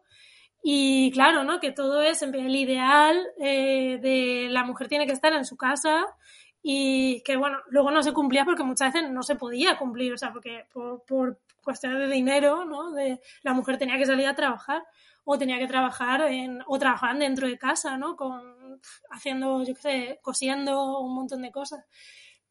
Y 0.64 1.12
claro, 1.12 1.44
¿no? 1.44 1.60
Que 1.60 1.72
todo 1.72 2.02
es 2.02 2.24
el 2.24 2.56
ideal 2.56 3.24
eh, 3.40 4.00
de 4.02 4.48
la 4.50 4.64
mujer 4.64 4.88
tiene 4.88 5.06
que 5.06 5.14
estar 5.14 5.32
en 5.34 5.46
su 5.46 5.58
casa 5.58 6.08
y 6.64 7.22
que, 7.24 7.38
bueno, 7.38 7.58
luego 7.70 7.92
no 7.92 8.04
se 8.04 8.14
cumplía 8.14 8.46
porque 8.46 8.64
muchas 8.64 8.94
veces 8.94 9.10
no 9.10 9.24
se 9.24 9.36
podía 9.36 9.78
cumplir, 9.78 10.14
o 10.14 10.18
sea, 10.18 10.32
porque 10.32 10.66
por, 10.72 11.04
por 11.06 11.40
cuestiones 11.64 12.00
de 12.00 12.08
dinero, 12.08 12.66
¿no? 12.66 12.92
De, 12.92 13.20
la 13.44 13.54
mujer 13.54 13.78
tenía 13.78 13.98
que 13.98 14.06
salir 14.06 14.28
a 14.28 14.36
trabajar 14.36 14.84
o 15.24 15.38
tenía 15.38 15.58
que 15.58 15.68
trabajar 15.68 16.22
en, 16.22 16.64
o 16.68 16.80
trabajaban 16.80 17.20
dentro 17.20 17.48
de 17.48 17.58
casa, 17.58 17.98
¿no? 17.98 18.16
Con, 18.16 18.80
haciendo, 19.10 19.64
yo 19.64 19.74
qué 19.76 19.82
sé, 19.82 20.20
cosiendo 20.22 21.00
un 21.00 21.16
montón 21.16 21.42
de 21.42 21.52
cosas. 21.52 21.86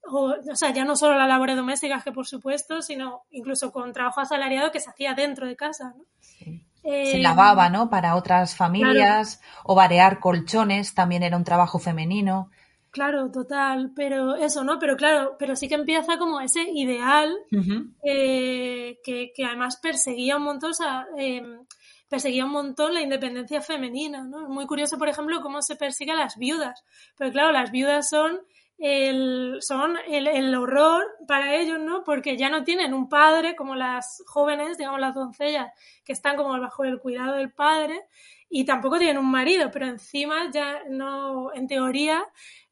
O, 0.05 0.35
o, 0.51 0.57
sea, 0.57 0.71
ya 0.71 0.85
no 0.85 0.97
solo 0.97 1.17
las 1.17 1.29
labores 1.29 1.57
domésticas, 1.57 2.03
que 2.03 2.13
por 2.13 2.27
supuesto, 2.27 2.81
sino 2.81 3.23
incluso 3.31 3.71
con 3.71 3.93
trabajo 3.93 4.21
asalariado 4.21 4.73
que 4.73 4.81
se 4.81 4.91
hacía 4.91 5.15
dentro 5.15 5.47
de 5.47 5.57
casa, 5.57 5.95
¿no? 5.97 6.05
Sí. 6.21 6.67
Eh, 6.83 7.13
se 7.13 7.19
lavaba, 7.19 7.69
¿no? 7.69 7.91
Para 7.91 8.17
otras 8.17 8.57
familias, 8.57 9.37
claro. 9.37 9.63
o 9.65 9.75
variar 9.75 10.19
colchones, 10.19 10.95
también 10.95 11.23
era 11.23 11.37
un 11.37 11.45
trabajo 11.45 11.79
femenino. 11.79 12.51
Claro, 12.91 13.31
total, 13.31 13.93
pero 13.95 14.35
eso, 14.35 14.65
¿no? 14.65 14.79
Pero 14.81 14.97
claro, 14.97 15.37
pero 15.39 15.55
sí 15.55 15.69
que 15.69 15.77
empieza 15.77 16.19
como 16.19 16.41
ese 16.41 16.63
ideal 16.75 17.33
uh 17.53 17.57
-huh. 17.57 17.95
eh, 18.03 18.99
que, 19.05 19.33
que, 19.33 19.45
además 19.45 19.79
perseguía 19.81 20.37
un 20.37 20.43
montón, 20.43 20.71
o 20.71 20.75
sea, 20.75 21.07
eh, 21.17 21.41
perseguía 22.09 22.45
un 22.45 22.51
montón 22.51 22.93
la 22.93 23.01
independencia 23.01 23.61
femenina, 23.61 24.25
¿no? 24.25 24.43
Es 24.43 24.49
muy 24.49 24.67
curioso, 24.67 24.99
por 24.99 25.09
ejemplo, 25.09 25.41
cómo 25.41 25.63
se 25.63 25.77
persigue 25.77 26.11
a 26.11 26.17
las 26.17 26.37
viudas, 26.37 26.85
pero 27.17 27.31
claro, 27.31 27.53
las 27.53 27.71
viudas 27.71 28.09
son 28.09 28.41
el, 28.79 29.59
son 29.61 29.97
el, 30.09 30.27
el, 30.27 30.55
horror 30.55 31.05
para 31.29 31.55
ellos, 31.55 31.79
¿no? 31.79 32.03
Porque 32.03 32.37
ya 32.37 32.49
no 32.49 32.65
tienen 32.65 32.93
un 32.93 33.09
padre 33.09 33.55
como 33.55 33.77
las 33.77 34.23
jóvenes, 34.27 34.79
digamos 34.79 34.99
las 35.01 35.15
doncellas, 35.15 35.71
que 36.05 36.13
están 36.13 36.35
como 36.37 36.59
bajo 36.59 36.83
el 36.85 36.99
cuidado 36.99 37.37
del 37.37 37.53
padre, 37.53 38.07
y 38.53 38.65
tampoco 38.65 38.99
tienen 38.99 39.19
un 39.19 39.31
marido, 39.31 39.71
pero 39.71 39.87
encima 39.87 40.51
ya 40.51 40.83
no, 40.89 41.55
en 41.55 41.69
teoría, 41.69 42.25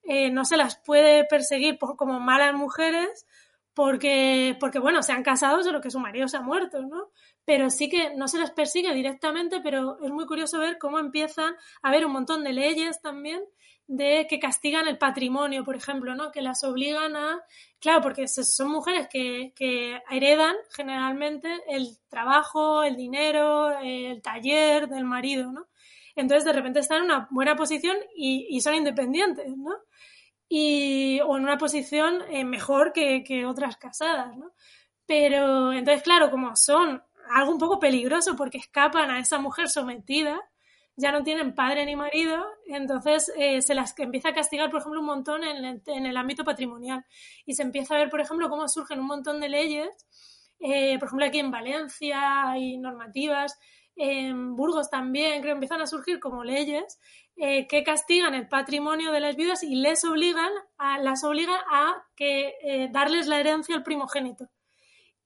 eh, 0.09 0.31
no 0.31 0.47
se 0.47 0.57
las 0.57 0.77
puede 0.77 1.25
perseguir 1.25 1.79
por, 1.79 1.97
como 1.97 2.19
malas 2.19 2.55
mujeres 2.55 3.27
porque, 3.75 4.57
porque, 4.59 4.79
bueno, 4.79 5.03
se 5.03 5.13
han 5.13 5.23
casado 5.23 5.63
solo 5.63 5.83
que 5.83 5.91
su 5.91 6.01
marido 6.01 6.27
se 6.29 6.39
ha 6.39 6.41
muerto, 6.41 6.81
¿no? 6.81 7.11
Pero 7.45 7.69
sí 7.69 7.91
que 7.91 8.15
no 8.17 8.27
se 8.27 8.39
les 8.39 8.51
persigue 8.51 8.93
directamente, 8.95 9.61
pero 9.61 9.99
es 10.03 10.11
muy 10.11 10.27
curioso 10.27 10.59
ver 10.59 10.79
cómo 10.79 10.99
empiezan 10.99 11.55
a 11.83 11.89
haber 11.89 12.07
un 12.07 12.13
montón 12.13 12.43
de 12.43 12.55
leyes 12.55 13.03
también 13.03 13.41
de 13.87 14.27
que 14.29 14.39
castigan 14.39 14.89
el 14.89 14.97
patrimonio, 14.97 15.63
por 15.63 15.77
ejemplo, 15.77 16.15
¿no? 16.15 16.33
Que 16.33 16.41
las 16.41 16.65
obligan 16.65 17.15
a, 17.15 17.43
claro, 17.79 18.01
porque 18.01 18.27
son 18.29 18.71
mujeres 18.71 19.09
que, 19.09 19.53
que 19.55 20.01
heredan 20.11 20.57
generalmente 20.71 21.49
el 21.69 21.99
trabajo, 22.09 22.83
el 22.83 22.97
dinero, 22.97 23.79
el 23.79 24.23
taller 24.23 24.89
del 24.89 25.05
marido, 25.05 25.53
¿no? 25.53 25.67
Entonces 26.19 26.45
de 26.45 26.53
repente 26.53 26.81
están 26.81 26.99
en 26.99 27.05
una 27.05 27.29
buena 27.31 27.55
posición 27.55 27.97
y, 28.17 28.61
son 28.61 28.75
independientes, 28.75 29.57
¿no? 29.57 29.73
Y, 30.49 31.21
o 31.21 31.37
en 31.37 31.45
una 31.45 31.59
posición 31.59 32.23
eh, 32.29 32.45
mejor 32.45 32.93
que, 32.93 33.47
otras 33.47 33.77
casadas, 33.77 34.37
¿no? 34.37 34.53
Pero 35.07 35.73
entonces, 35.73 36.03
claro, 36.03 36.31
como 36.31 36.57
son 36.57 37.03
algo 37.31 37.53
un 37.53 37.59
poco 37.59 37.79
peligroso 37.79 38.35
porque 38.35 38.59
escapan 38.59 39.11
a 39.11 39.21
esa 39.21 39.39
mujer 39.39 39.69
sometida, 39.69 40.41
ya 40.97 41.13
no 41.13 41.23
tienen 41.23 41.55
padre 41.55 41.87
ni 41.87 41.95
marido, 41.95 42.45
entonces 42.67 43.33
eh, 43.37 43.63
se 43.63 43.77
las 43.77 43.97
empieza 43.99 44.31
a 44.31 44.35
castigar, 44.35 44.71
por 44.71 44.81
ejemplo, 44.81 44.99
un 44.99 45.07
montón 45.07 45.45
en 45.45 45.65
el, 45.65 45.83
en 45.87 46.07
el, 46.07 46.17
ámbito 46.17 46.43
patrimonial. 46.45 47.07
Y 47.47 47.55
se 47.55 47.63
empieza 47.63 47.95
a 47.95 47.99
ver, 47.99 48.11
por 48.11 48.21
ejemplo, 48.21 48.51
cómo 48.51 48.67
surgen 48.67 48.99
un 48.99 49.07
montón 49.07 49.41
de 49.41 49.49
leyes, 49.49 49.89
eh, 50.59 50.99
por 50.99 51.07
ejemplo, 51.07 51.27
aquí 51.27 51.39
en 51.39 51.53
Valencia 51.53 52.51
hay 52.51 52.77
normativas, 52.79 53.59
en 53.99 54.57
Burgos 54.57 54.89
también, 54.91 55.43
creo, 55.43 55.55
empiezan 55.55 55.83
a 55.83 55.87
surgir 55.87 56.21
como 56.21 56.45
leyes 56.45 56.99
eh, 57.37 57.67
que 57.67 57.83
castigan 57.83 58.35
el 58.35 58.49
patrimonio 58.49 59.13
de 59.13 59.21
las 59.21 59.37
viudas 59.37 59.63
y 59.63 59.75
les 59.77 60.05
obligan 60.05 60.51
a, 60.79 60.99
las 60.99 61.25
obligan 61.25 61.61
a 61.71 62.07
que, 62.17 62.55
eh, 62.63 62.89
darles 62.91 63.27
la 63.27 63.41
herencia 63.41 63.75
al 63.75 63.83
primogénito 63.83 64.49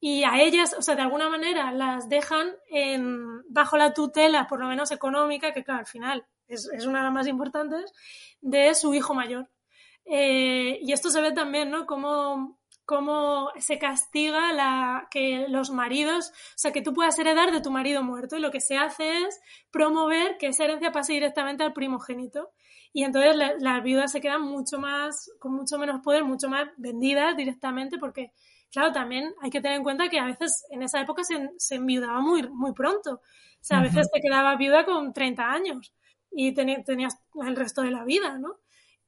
y 0.04 0.24
a 0.24 0.42
ellas, 0.42 0.74
o 0.76 0.82
sea, 0.82 0.96
de 0.96 1.02
alguna 1.02 1.28
manera 1.28 1.70
las 1.70 2.08
dejan 2.08 2.48
en, 2.68 3.42
bajo 3.48 3.76
la 3.76 3.94
tutela, 3.94 4.48
por 4.48 4.58
lo 4.58 4.66
menos 4.66 4.90
económica, 4.90 5.52
que 5.52 5.62
claro, 5.62 5.78
al 5.78 5.86
final 5.86 6.26
es, 6.48 6.68
es 6.72 6.86
una 6.86 6.98
de 6.98 7.04
las 7.04 7.12
más 7.12 7.28
importantes, 7.28 7.92
de 8.40 8.74
su 8.74 8.94
hijo 8.94 9.14
mayor. 9.14 9.48
Eh, 10.04 10.80
y 10.82 10.92
esto 10.92 11.08
se 11.10 11.20
ve 11.20 11.30
también, 11.30 11.70
¿no? 11.70 11.86
Cómo, 11.86 12.58
cómo 12.84 13.50
se 13.58 13.78
castiga 13.78 14.52
la, 14.52 15.08
que 15.10 15.46
los 15.48 15.70
maridos, 15.70 16.30
o 16.30 16.58
sea, 16.58 16.72
que 16.72 16.82
tú 16.82 16.92
puedas 16.92 17.18
heredar 17.18 17.52
de 17.52 17.60
tu 17.60 17.70
marido 17.70 18.02
muerto 18.02 18.36
y 18.36 18.40
lo 18.40 18.50
que 18.50 18.60
se 18.60 18.76
hace 18.76 19.22
es 19.22 19.40
promover 19.70 20.36
que 20.38 20.48
esa 20.48 20.64
herencia 20.64 20.92
pase 20.92 21.12
directamente 21.12 21.64
al 21.64 21.72
primogénito. 21.72 22.50
Y 22.92 23.04
entonces 23.04 23.36
la, 23.36 23.54
las 23.58 23.82
viudas 23.82 24.12
se 24.12 24.20
quedan 24.20 24.42
mucho 24.42 24.78
más, 24.78 25.30
con 25.38 25.54
mucho 25.54 25.78
menos 25.78 26.00
poder, 26.02 26.24
mucho 26.24 26.48
más 26.48 26.68
vendidas 26.76 27.36
directamente 27.36 27.98
porque 27.98 28.32
claro, 28.72 28.92
también 28.92 29.34
hay 29.42 29.50
que 29.50 29.60
tener 29.60 29.76
en 29.76 29.84
cuenta 29.84 30.08
que 30.08 30.18
a 30.18 30.24
veces 30.24 30.64
en 30.70 30.82
esa 30.82 31.00
época 31.00 31.22
se, 31.22 31.50
se 31.58 31.76
enviudaba 31.76 32.20
muy, 32.20 32.48
muy 32.48 32.72
pronto. 32.72 33.14
O 33.14 33.64
sea, 33.64 33.78
a 33.78 33.82
veces 33.82 34.10
te 34.12 34.20
quedaba 34.20 34.56
viuda 34.56 34.84
con 34.84 35.12
30 35.12 35.50
años 35.50 35.94
y 36.32 36.52
tenías, 36.52 36.84
tenías 36.84 37.16
el 37.46 37.54
resto 37.54 37.82
de 37.82 37.90
la 37.92 38.04
vida, 38.04 38.38
¿no? 38.38 38.56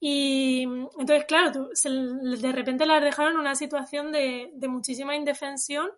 Y 0.06 0.64
entonces, 0.64 1.24
claro, 1.24 1.70
de 1.72 2.52
repente 2.52 2.84
las 2.84 3.02
dejaron 3.02 3.32
en 3.32 3.38
una 3.38 3.54
situación 3.54 4.12
de, 4.12 4.50
de 4.52 4.68
muchísima 4.68 5.16
indefensión 5.16 5.88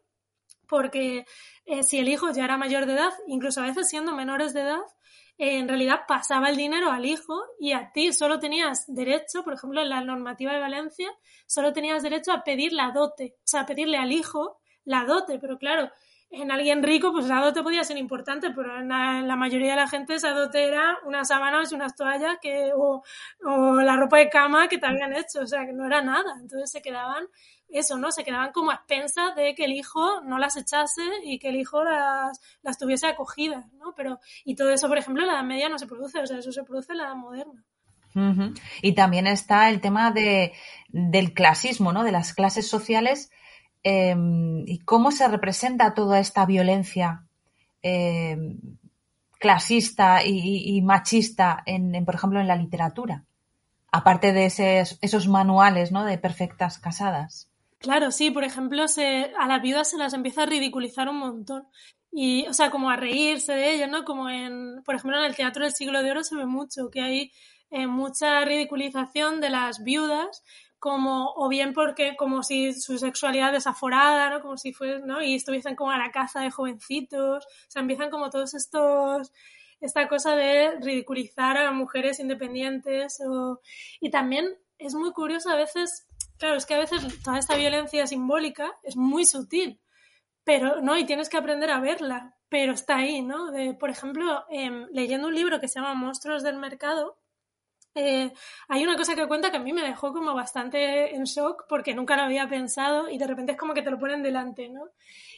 porque 0.69 1.27
eh, 1.65 1.83
si 1.83 1.99
el 1.99 2.09
hijo 2.09 2.31
ya 2.31 2.45
era 2.45 2.57
mayor 2.57 2.87
de 2.87 2.93
edad, 2.93 3.13
incluso 3.27 3.61
a 3.61 3.67
veces 3.67 3.89
siendo 3.89 4.15
menores 4.15 4.55
de 4.55 4.61
edad, 4.61 4.83
eh, 5.39 5.59
en 5.59 5.67
realidad 5.67 6.03
pasaba 6.07 6.51
el 6.51 6.57
dinero 6.57 6.93
al 6.93 7.05
hijo 7.05 7.43
y 7.59 7.73
a 7.73 7.91
ti 7.91 8.13
solo 8.13 8.39
tenías 8.39 8.85
derecho, 8.87 9.43
por 9.43 9.55
ejemplo, 9.55 9.83
en 9.83 9.89
la 9.89 10.01
normativa 10.03 10.53
de 10.53 10.61
Valencia, 10.61 11.11
solo 11.49 11.73
tenías 11.73 12.05
derecho 12.05 12.31
a 12.31 12.45
pedir 12.45 12.73
la 12.73 12.93
dote, 12.93 13.35
o 13.39 13.43
sea, 13.43 13.63
a 13.63 13.67
pedirle 13.67 13.97
al 13.97 14.13
hijo 14.13 14.61
la 14.85 15.05
dote, 15.05 15.41
pero 15.41 15.59
claro, 15.59 15.91
en 16.31 16.51
alguien 16.51 16.83
rico, 16.83 17.13
pues 17.13 17.27
la 17.27 17.41
dote 17.41 17.63
podía 17.63 17.85
ser 17.85 17.97
importante, 17.97 18.51
pero 18.51 18.79
en 18.79 18.89
la, 18.89 19.37
mayoría 19.37 19.71
de 19.71 19.77
la 19.77 19.89
gente 19.89 20.15
esa 20.15 20.31
dote 20.31 20.67
era 20.67 20.99
unas 21.05 21.29
sábanas 21.29 21.73
unas 21.73 21.95
toallas 21.95 22.39
que, 22.43 22.73
o, 22.75 23.03
la 23.43 23.97
ropa 23.97 24.19
de 24.19 24.29
cama 24.29 24.69
que 24.69 24.79
te 24.79 24.87
habían 24.87 25.13
hecho, 25.13 25.41
o 25.43 25.47
sea, 25.47 25.65
que 25.65 25.73
no 25.73 25.87
era 25.87 26.03
nada. 26.03 26.35
Entonces 26.41 26.71
se 26.71 26.83
quedaban, 26.83 27.27
eso, 27.69 27.97
¿no? 27.97 28.11
Se 28.13 28.25
quedaban 28.25 28.53
como 28.53 28.71
a 28.71 28.75
expensas 28.75 29.35
de 29.35 29.55
que 29.55 29.65
el 29.65 29.73
hijo 29.73 30.21
no 30.23 30.39
las 30.39 30.57
echase 30.57 31.03
y 31.25 31.39
que 31.39 31.49
el 31.49 31.57
hijo 31.57 31.83
las, 31.85 32.41
las 32.63 32.79
tuviese 32.79 33.07
acogidas, 33.07 33.73
¿no? 33.75 33.95
Pero, 33.97 34.21
y 34.45 34.57
todo 34.57 34.71
eso, 34.71 34.89
por 34.89 34.99
ejemplo, 34.99 35.23
en 35.23 35.29
la 35.29 35.35
Edad 35.35 35.45
Media 35.45 35.69
no 35.69 35.79
se 35.79 35.87
produce, 35.87 36.21
o 36.21 36.27
sea, 36.27 36.39
eso 36.39 36.53
se 36.53 36.65
produce 36.65 36.93
en 36.93 36.99
la 36.99 37.05
Edad 37.05 37.17
Moderna. 37.17 37.65
Y 38.81 38.95
también 38.95 39.27
está 39.27 39.69
el 39.69 39.83
tema 39.83 40.11
de, 40.11 40.55
del 40.89 41.35
clasismo, 41.35 41.93
¿no? 41.93 42.03
De 42.03 42.13
las 42.13 42.33
clases 42.33 42.67
sociales 42.67 43.31
eh, 43.83 44.15
y 44.67 44.79
cómo 44.81 45.11
se 45.11 45.29
representa 45.29 45.95
toda 45.95 46.19
esta 46.19 46.47
violencia 46.47 47.25
eh, 47.83 48.37
clasista 49.39 50.25
y, 50.25 50.81
machista, 50.83 51.63
en, 51.67 52.05
por 52.05 52.15
ejemplo, 52.15 52.41
en 52.41 52.49
la 52.49 52.57
literatura, 52.57 53.25
aparte 53.93 54.33
de 54.33 54.47
esos, 54.47 54.99
esos 55.01 55.29
manuales 55.29 55.93
¿no? 55.93 56.05
de 56.05 56.19
perfectas 56.19 56.79
casadas. 56.79 57.51
Claro, 57.79 58.11
sí, 58.11 58.31
por 58.31 58.45
ejemplo, 58.45 58.83
a 58.83 59.47
las 59.47 59.63
viudas 59.63 59.91
se 59.91 59.99
las 59.99 60.15
empieza 60.15 60.45
a 60.45 60.47
ridiculizar 60.47 61.09
un 61.09 61.19
montón. 61.19 61.69
Y, 62.11 62.47
o 62.47 62.55
sea, 62.55 62.71
como 62.71 62.89
a 62.91 62.97
reírse 62.97 63.53
de 63.53 63.75
ellas, 63.75 63.91
¿no? 63.91 64.05
Como 64.05 64.31
en, 64.31 64.83
por 64.85 64.95
ejemplo, 64.95 65.19
en 65.19 65.27
el 65.27 65.37
Teatro 65.37 65.65
del 65.65 65.75
Siglo 65.75 66.03
de 66.03 66.11
Oro 66.11 66.25
se 66.25 66.35
ve 66.35 66.47
mucho, 66.47 66.89
que 66.91 67.03
hay 67.03 67.33
eh, 67.71 67.87
mucha 67.87 68.45
ridiculización 68.45 69.41
de 69.41 69.51
las 69.51 69.85
viudas, 69.85 70.43
o 70.95 71.49
bien 71.49 71.73
porque 71.73 72.17
como 72.17 72.43
si 72.43 72.73
su 72.73 72.99
sexualidad 72.99 73.53
desaforada, 73.53 74.31
¿no? 74.31 74.41
Como 74.41 74.57
si 74.57 74.73
fuesen, 74.73 75.07
¿no? 75.07 75.23
Y 75.23 75.35
estuviesen 75.35 75.77
como 75.77 75.91
a 75.91 75.99
la 75.99 76.11
caza 76.11 76.41
de 76.41 76.51
jovencitos, 76.51 77.45
o 77.45 77.71
sea, 77.71 77.83
empiezan 77.83 78.11
como 78.11 78.31
todos 78.31 78.55
estos 78.55 79.33
esta 79.81 80.09
cosa 80.09 80.35
de 80.35 80.79
ridiculizar 80.81 81.59
a 81.59 81.71
mujeres 81.73 82.19
independientes 82.19 83.21
o 83.21 83.61
y 84.01 84.11
también 84.11 84.57
es 84.79 84.95
muy 84.95 85.13
curioso 85.13 85.51
a 85.51 85.57
veces, 85.57 86.07
claro, 86.39 86.57
es 86.57 86.67
que 86.67 86.75
a 86.75 86.79
veces 86.79 87.23
toda 87.23 87.39
esta 87.39 87.57
violencia 87.57 88.07
simbólica 88.07 88.73
es 88.83 88.97
muy 88.97 89.25
sutil, 89.25 89.81
pero 90.45 90.81
no, 90.83 90.97
y 90.97 91.05
tienes 91.05 91.29
que 91.29 91.37
aprender 91.37 91.71
a 91.71 91.81
verla, 91.81 92.37
pero 92.49 92.73
está 92.73 92.97
ahí, 92.97 93.23
¿no? 93.23 93.51
De, 93.51 93.75
por 93.75 93.91
ejemplo, 93.91 94.45
eh, 94.51 94.87
leyendo 94.93 95.29
un 95.29 95.35
libro 95.35 95.61
que 95.61 95.69
se 95.69 95.81
llama 95.81 95.95
Monstruos 95.95 96.43
del 96.43 96.57
Mercado, 96.57 97.19
eh, 97.97 98.33
hay 98.69 98.85
una 98.85 98.97
cosa 98.97 99.15
que 99.15 99.27
cuenta 99.27 99.51
que 99.51 99.57
a 99.57 99.61
mí 99.61 99.73
me 99.73 99.83
dejó 99.83 100.13
como 100.13 100.35
bastante 100.35 101.17
en 101.17 101.25
shock 101.25 101.65
porque 101.69 101.95
nunca 101.95 102.17
lo 102.17 102.23
había 102.23 102.47
pensado 102.49 103.09
y 103.09 103.19
de 103.19 103.27
repente 103.27 103.53
es 103.53 103.59
como 103.59 103.75
que 103.75 103.83
te 103.83 103.91
lo 103.91 103.99
ponen 103.99 104.23
delante, 104.23 104.69
¿no? 104.69 104.91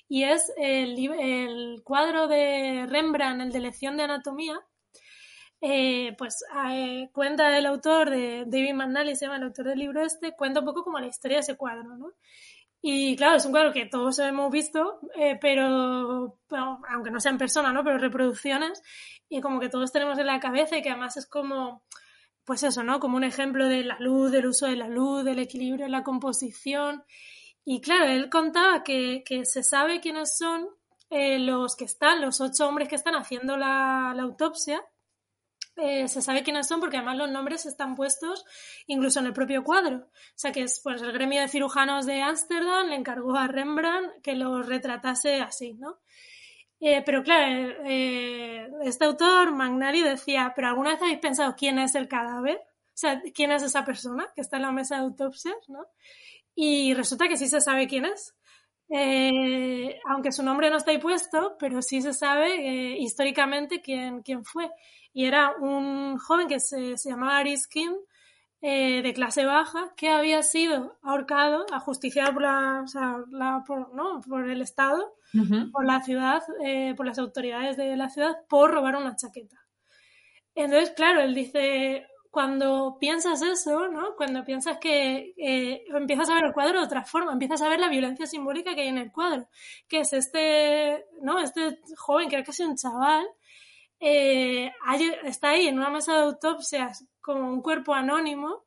Y 0.09 0.25
es 0.25 0.53
el, 0.57 0.99
el 1.21 1.83
cuadro 1.85 2.27
de 2.27 2.87
Rembrandt, 2.89 3.43
el 3.43 3.53
de 3.53 3.61
lección 3.61 3.97
de 3.97 4.03
anatomía, 4.03 4.59
eh, 5.61 6.15
pues 6.19 6.45
eh, 6.71 7.11
cuenta 7.13 7.57
el 7.57 7.67
autor 7.67 8.11
de 8.11 8.45
David 8.47 8.75
McNally, 8.75 9.17
se 9.17 9.27
llama 9.27 9.39
el 9.39 9.45
autor 9.45 9.67
del 9.67 9.79
libro 9.79 10.05
este, 10.05 10.33
cuenta 10.37 10.61
un 10.61 10.67
poco 10.67 10.85
como 10.85 10.99
la 10.99 11.07
historia 11.07 11.39
de 11.39 11.43
ese 11.43 11.57
cuadro, 11.57 11.97
¿no? 11.97 12.13
Y 12.81 13.17
claro, 13.17 13.37
es 13.37 13.45
un 13.45 13.51
cuadro 13.53 13.73
que 13.73 13.87
todos 13.87 14.19
hemos 14.21 14.51
visto, 14.53 15.01
eh, 15.17 15.37
pero, 15.41 16.39
aunque 16.89 17.11
no 17.11 17.21
sea 17.21 17.33
en 17.33 17.39
persona, 17.39 17.73
¿no? 17.73 17.83
Pero 17.83 17.99
reproducciones, 17.99 18.83
y 19.29 19.41
como 19.41 19.59
que 19.59 19.69
todos 19.69 19.93
tenemos 19.93 20.19
en 20.19 20.27
la 20.27 20.39
cabeza 20.41 20.77
y 20.77 20.83
que 20.83 20.91
además 20.91 21.17
es 21.17 21.27
como, 21.27 21.83
pues 22.49 22.63
eso, 22.63 22.83
¿no? 22.83 22.99
Como 22.99 23.19
un 23.19 23.25
ejemplo 23.25 23.69
de 23.69 23.85
la 23.85 23.99
luz, 24.01 24.33
del 24.33 24.47
uso 24.47 24.65
de 24.67 24.75
la 24.75 24.89
luz, 24.89 25.23
del 25.23 25.39
equilibrio 25.39 25.85
en 25.85 25.93
la 25.93 26.03
composición. 26.03 27.05
Y 27.63 27.83
claro, 27.83 28.07
él 28.07 28.31
contaba 28.31 28.83
que, 28.83 29.23
se 29.45 29.63
sabe 29.63 30.01
quiénes 30.01 30.35
son 30.39 30.67
eh, 31.11 31.39
los 31.39 31.77
que 31.77 31.85
están, 31.85 32.23
los 32.23 32.41
ocho 32.41 32.67
hombres 32.67 32.89
que 32.89 32.95
están 32.95 33.17
haciendo 33.17 33.59
la, 33.59 34.15
la 34.17 34.23
autopsia, 34.23 34.83
eh, 35.77 36.09
se 36.09 36.23
sabe 36.23 36.43
quiénes 36.43 36.67
son 36.67 36.81
porque 36.81 36.97
además 36.97 37.19
los 37.19 37.31
nombres 37.31 37.67
están 37.67 37.95
puestos 37.95 38.47
incluso 38.87 39.21
en 39.21 39.27
el 39.27 39.35
propio 39.35 39.63
cuadro. 39.63 39.99
O 39.99 40.09
sea 40.35 40.51
que 40.51 40.63
es, 40.63 40.81
pues 40.83 41.03
el 41.03 41.13
gremio 41.13 41.43
de 41.43 41.49
cirujanos 41.49 42.07
de 42.07 42.23
Ámsterdam 42.23 42.89
le 42.89 42.97
encargó 42.97 43.37
a 43.37 43.47
Rembrandt 43.47 44.23
que 44.23 44.37
los 44.37 44.67
retratase 44.67 45.43
así, 45.43 45.75
¿no? 45.75 45.99
Eh, 46.81 47.03
pero 47.05 47.23
claro, 47.23 47.75
eh, 47.85 48.71
este 48.85 49.05
autor, 49.05 49.53
Magnari, 49.53 50.03
decía, 50.03 50.53
pero 50.55 50.69
¿alguna 50.69 50.93
vez 50.93 51.03
habéis 51.03 51.19
pensado 51.19 51.55
quién 51.57 51.79
es 51.79 51.95
el 51.95 52.09
cadáver? 52.09 52.57
O 52.57 53.01
sea, 53.01 53.21
¿quién 53.35 53.51
es 53.51 53.63
esa 53.63 53.85
persona 53.85 54.29
que 54.35 54.41
está 54.41 54.57
en 54.57 54.63
la 54.63 54.73
mesa 54.73 54.97
de 54.97 55.03
autopsias, 55.03 55.57
no? 55.69 55.87
Y 56.55 56.95
resulta 56.95 57.29
que 57.29 57.37
sí 57.37 57.49
se 57.49 57.61
sabe 57.61 57.89
quién 57.89 58.05
es. 58.05 58.35
aunque 60.07 60.33
su 60.33 60.43
nombre 60.43 60.71
no 60.71 60.79
está 60.79 60.93
ahí 60.93 60.99
puesto, 60.99 61.57
pero 61.59 61.83
sí 61.83 62.01
se 62.01 62.15
sabe 62.15 62.97
históricamente 62.99 63.81
quién, 63.81 64.23
quién 64.23 64.45
fue 64.45 64.71
y 65.19 65.25
era 65.25 65.57
un 65.57 66.17
joven 66.19 66.47
que 66.47 66.61
se, 66.61 66.95
llamaba 66.97 67.39
Ariskin, 67.39 67.97
eh, 68.61 69.03
de 69.03 69.15
clase 69.15 69.45
baja, 69.45 69.93
que 69.97 70.09
había 70.09 70.43
sido 70.43 70.99
ahorcado, 71.03 71.67
ajusticiado 71.73 72.33
por, 72.33 72.43
la, 72.43 73.65
por, 73.65 74.51
el 74.51 74.63
Estado, 74.63 75.15
por 75.73 75.87
la 75.87 76.03
ciudad, 76.03 76.43
eh, 76.65 76.95
por 76.97 77.07
las 77.07 77.19
autoridades 77.19 77.77
de 77.77 77.97
la 77.97 78.09
ciudad, 78.09 78.37
por 78.49 78.73
robar 78.73 78.97
una 78.97 79.15
chaqueta. 79.17 79.57
Entonces, 80.55 80.91
claro, 80.97 81.21
él 81.21 81.35
dice, 81.35 82.05
cuando 82.31 82.99
piensas 83.01 83.43
eso, 83.43 83.89
¿no? 83.89 84.15
Cuando 84.17 84.45
piensas 84.45 84.79
que 84.79 85.35
eh, 85.37 85.85
empiezas 85.95 86.29
a 86.29 86.35
ver 86.35 86.45
el 86.45 86.53
cuadro 86.53 86.81
de 86.81 86.85
otra 86.85 87.05
forma, 87.05 87.33
empiezas 87.33 87.63
a 87.63 87.69
ver 87.69 87.81
la 87.81 87.89
violencia 87.89 88.27
simbólica 88.27 88.75
que 88.75 88.83
hay 88.83 88.89
en 88.89 88.99
el 88.99 89.13
cuadro, 89.13 89.49
que 89.89 90.01
es 90.01 90.13
este, 90.13 91.07
¿no? 91.23 91.39
Este 91.39 91.81
joven 91.97 92.29
que 92.29 92.37
era 92.37 92.45
casi 92.45 92.65
un 92.65 92.77
chaval, 92.77 93.27
eh, 94.01 94.73
está 95.25 95.51
ahí 95.51 95.67
en 95.67 95.79
una 95.79 95.91
mesa 95.91 96.15
de 96.15 96.23
autopsias 96.23 97.07
como 97.21 97.51
un 97.51 97.63
cuerpo 97.63 97.95
anónimo 97.95 98.65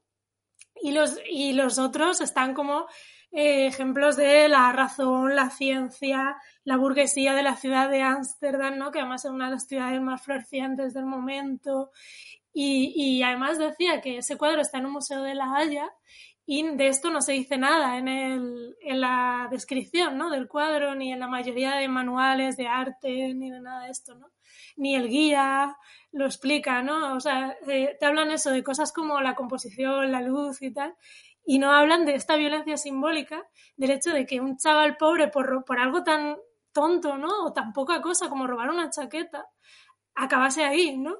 y 0.81 0.91
los, 0.91 1.17
y 1.29 1.53
los 1.53 1.79
otros 1.79 2.21
están 2.21 2.53
como 2.53 2.87
eh, 3.31 3.67
ejemplos 3.67 4.17
de 4.17 4.49
la 4.49 4.71
razón, 4.73 5.35
la 5.35 5.49
ciencia, 5.49 6.35
la 6.65 6.77
burguesía 6.77 7.33
de 7.33 7.43
la 7.43 7.55
ciudad 7.55 7.89
de 7.89 8.01
Ámsterdam, 8.01 8.77
¿no? 8.77 8.91
que 8.91 8.99
además 8.99 9.23
es 9.23 9.31
una 9.31 9.45
de 9.45 9.51
las 9.51 9.67
ciudades 9.67 10.01
más 10.01 10.21
florecientes 10.21 10.93
del 10.93 11.05
momento. 11.05 11.91
Y, 12.53 12.91
y, 12.93 13.23
además 13.23 13.57
decía 13.57 14.01
que 14.01 14.17
ese 14.17 14.37
cuadro 14.37 14.59
está 14.59 14.79
en 14.79 14.87
un 14.87 14.91
museo 14.91 15.23
de 15.23 15.35
La 15.35 15.55
Haya 15.55 15.89
y 16.53 16.63
de 16.75 16.89
esto 16.89 17.11
no 17.11 17.21
se 17.21 17.31
dice 17.31 17.57
nada 17.57 17.97
en, 17.97 18.09
el, 18.09 18.75
la 18.81 19.47
descripción 19.49 20.17
¿no? 20.17 20.29
del 20.29 20.49
cuadro, 20.49 20.95
ni 20.95 21.13
en 21.13 21.21
la 21.21 21.29
mayoría 21.29 21.75
de 21.75 21.87
manuales 21.87 22.57
de 22.57 22.67
arte, 22.67 23.33
ni 23.33 23.49
de 23.49 23.61
nada 23.61 23.85
de 23.85 23.91
esto. 23.91 24.15
¿no? 24.15 24.27
ni 24.75 24.95
el 24.97 25.07
guía 25.07 25.77
lo 26.11 26.25
explica, 26.25 26.81
¿no? 26.81 27.15
O 27.15 27.21
sea, 27.21 27.55
eh, 27.69 27.95
te 27.97 28.05
hablan 28.05 28.31
eso 28.31 28.51
de 28.51 28.63
cosas 28.63 28.91
como 28.91 29.21
la 29.21 29.33
composición, 29.33 30.11
la 30.11 30.21
luz 30.21 30.61
y 30.61 30.73
tal, 30.73 30.93
y 31.45 31.57
no 31.57 31.71
hablan 31.71 32.05
de 32.05 32.15
esta 32.15 32.35
violencia 32.35 32.75
simbólica, 32.75 33.47
del 33.77 33.91
hecho 33.91 34.11
de 34.11 34.25
que 34.25 34.41
un 34.41 34.57
chaval 34.57 34.97
pobre 34.97 35.29
por, 35.29 35.63
por 35.63 35.79
algo 35.79 36.03
tan 36.03 36.35
tonto, 36.73 37.17
¿no? 37.17 37.45
O 37.45 37.53
tan 37.53 37.71
poca 37.71 38.01
cosa 38.01 38.27
como 38.27 38.45
robar 38.45 38.71
una 38.71 38.89
chaqueta, 38.89 39.45
acabase 40.15 40.65
ahí, 40.65 40.97
¿no? 40.97 41.15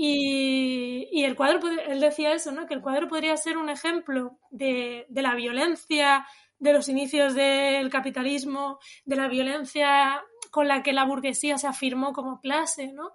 Y, 0.00 1.08
y, 1.10 1.24
el 1.24 1.34
cuadro, 1.34 1.60
él 1.68 1.98
decía 1.98 2.32
eso, 2.32 2.52
¿no? 2.52 2.66
Que 2.66 2.74
el 2.74 2.82
cuadro 2.82 3.08
podría 3.08 3.36
ser 3.36 3.56
un 3.56 3.68
ejemplo 3.68 4.38
de, 4.52 5.06
de 5.08 5.22
la 5.22 5.34
violencia 5.34 6.24
de 6.60 6.72
los 6.72 6.88
inicios 6.88 7.34
del 7.34 7.90
capitalismo, 7.90 8.78
de 9.04 9.16
la 9.16 9.26
violencia 9.26 10.22
con 10.52 10.68
la 10.68 10.84
que 10.84 10.92
la 10.92 11.04
burguesía 11.04 11.58
se 11.58 11.66
afirmó 11.66 12.12
como 12.12 12.40
clase, 12.40 12.92
¿no? 12.92 13.10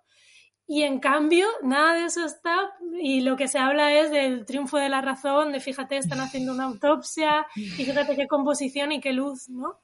Y 0.65 0.83
en 0.83 0.99
cambio, 0.99 1.47
nada 1.61 1.93
de 1.93 2.05
eso 2.05 2.25
está, 2.25 2.57
y 3.01 3.21
lo 3.21 3.35
que 3.35 3.47
se 3.47 3.59
habla 3.59 3.93
es 3.93 4.11
del 4.11 4.45
triunfo 4.45 4.77
de 4.77 4.89
la 4.89 5.01
razón, 5.01 5.51
de 5.51 5.59
fíjate, 5.59 5.97
están 5.97 6.19
haciendo 6.19 6.53
una 6.53 6.65
autopsia, 6.65 7.45
y 7.55 7.85
fíjate 7.85 8.15
qué 8.15 8.27
composición 8.27 8.91
y 8.93 9.01
qué 9.01 9.11
luz, 9.11 9.49
¿no? 9.49 9.79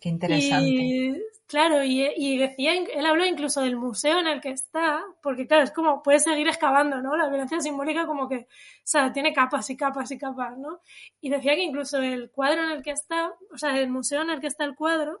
Qué 0.00 0.08
interesante. 0.08 0.68
Y, 0.68 1.22
claro, 1.46 1.82
y, 1.84 2.38
decía, 2.38 2.72
él 2.74 3.06
habló 3.06 3.26
incluso 3.26 3.60
del 3.60 3.76
museo 3.76 4.18
en 4.18 4.26
el 4.26 4.40
que 4.40 4.50
está, 4.50 5.02
porque 5.22 5.46
claro, 5.46 5.64
es 5.64 5.70
como, 5.70 6.02
puedes 6.02 6.24
seguir 6.24 6.48
excavando, 6.48 7.02
¿no? 7.02 7.16
La 7.16 7.28
violencia 7.28 7.60
simbólica 7.60 8.06
como 8.06 8.28
que, 8.28 8.36
o 8.36 8.46
sea, 8.84 9.12
tiene 9.12 9.32
capas 9.32 9.68
y 9.70 9.76
capas 9.76 10.10
y 10.10 10.18
capas, 10.18 10.56
¿no? 10.56 10.80
Y 11.20 11.28
decía 11.28 11.54
que 11.54 11.62
incluso 11.62 11.98
el 11.98 12.30
cuadro 12.30 12.64
en 12.64 12.70
el 12.70 12.82
que 12.82 12.92
está, 12.92 13.32
o 13.52 13.58
sea, 13.58 13.78
el 13.78 13.90
museo 13.90 14.22
en 14.22 14.30
el 14.30 14.40
que 14.40 14.46
está 14.46 14.64
el 14.64 14.74
cuadro, 14.74 15.20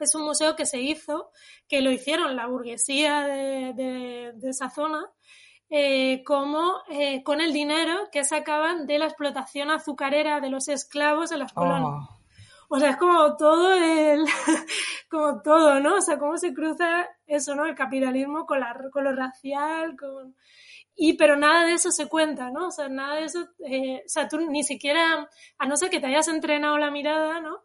es 0.00 0.14
un 0.16 0.24
museo 0.24 0.56
que 0.56 0.66
se 0.66 0.80
hizo, 0.80 1.30
que 1.68 1.80
lo 1.80 1.92
hicieron 1.92 2.34
la 2.34 2.46
burguesía 2.46 3.22
de, 3.22 4.34
esa 4.42 4.68
zona, 4.68 5.06
eh, 5.70 6.24
como 6.24 6.82
eh, 6.90 7.22
con 7.22 7.40
el 7.40 7.52
dinero 7.52 8.08
que 8.10 8.24
sacaban 8.24 8.86
de 8.86 8.98
la 8.98 9.06
explotación 9.06 9.70
azucarera 9.70 10.40
de 10.40 10.50
los 10.50 10.66
esclavos 10.68 11.30
en 11.30 11.38
las 11.38 11.52
colonias. 11.52 12.08
Oh. 12.10 12.21
O 12.74 12.78
sea, 12.80 12.88
es 12.88 12.96
como 12.96 13.36
todo 13.36 13.70
el, 13.74 14.24
como 15.10 15.42
todo, 15.42 15.78
¿no? 15.78 15.96
O 15.96 16.00
sea, 16.00 16.18
cómo 16.18 16.38
se 16.38 16.54
cruza 16.54 17.06
eso, 17.26 17.54
¿no? 17.54 17.66
El 17.66 17.74
capitalismo 17.74 18.46
con, 18.46 18.60
la, 18.60 18.74
con 18.90 19.04
lo 19.04 19.12
racial, 19.14 19.94
con... 19.94 20.34
Y, 20.94 21.18
pero 21.18 21.36
nada 21.36 21.66
de 21.66 21.74
eso 21.74 21.90
se 21.90 22.08
cuenta, 22.08 22.50
¿no? 22.50 22.68
O 22.68 22.70
sea, 22.70 22.88
nada 22.88 23.16
de 23.16 23.24
eso, 23.24 23.46
eh, 23.68 24.02
o 24.06 24.08
sea, 24.08 24.26
tú 24.26 24.38
ni 24.38 24.64
siquiera, 24.64 25.28
a 25.58 25.66
no 25.66 25.76
ser 25.76 25.90
que 25.90 26.00
te 26.00 26.06
hayas 26.06 26.28
entrenado 26.28 26.78
la 26.78 26.90
mirada, 26.90 27.42
¿no? 27.42 27.62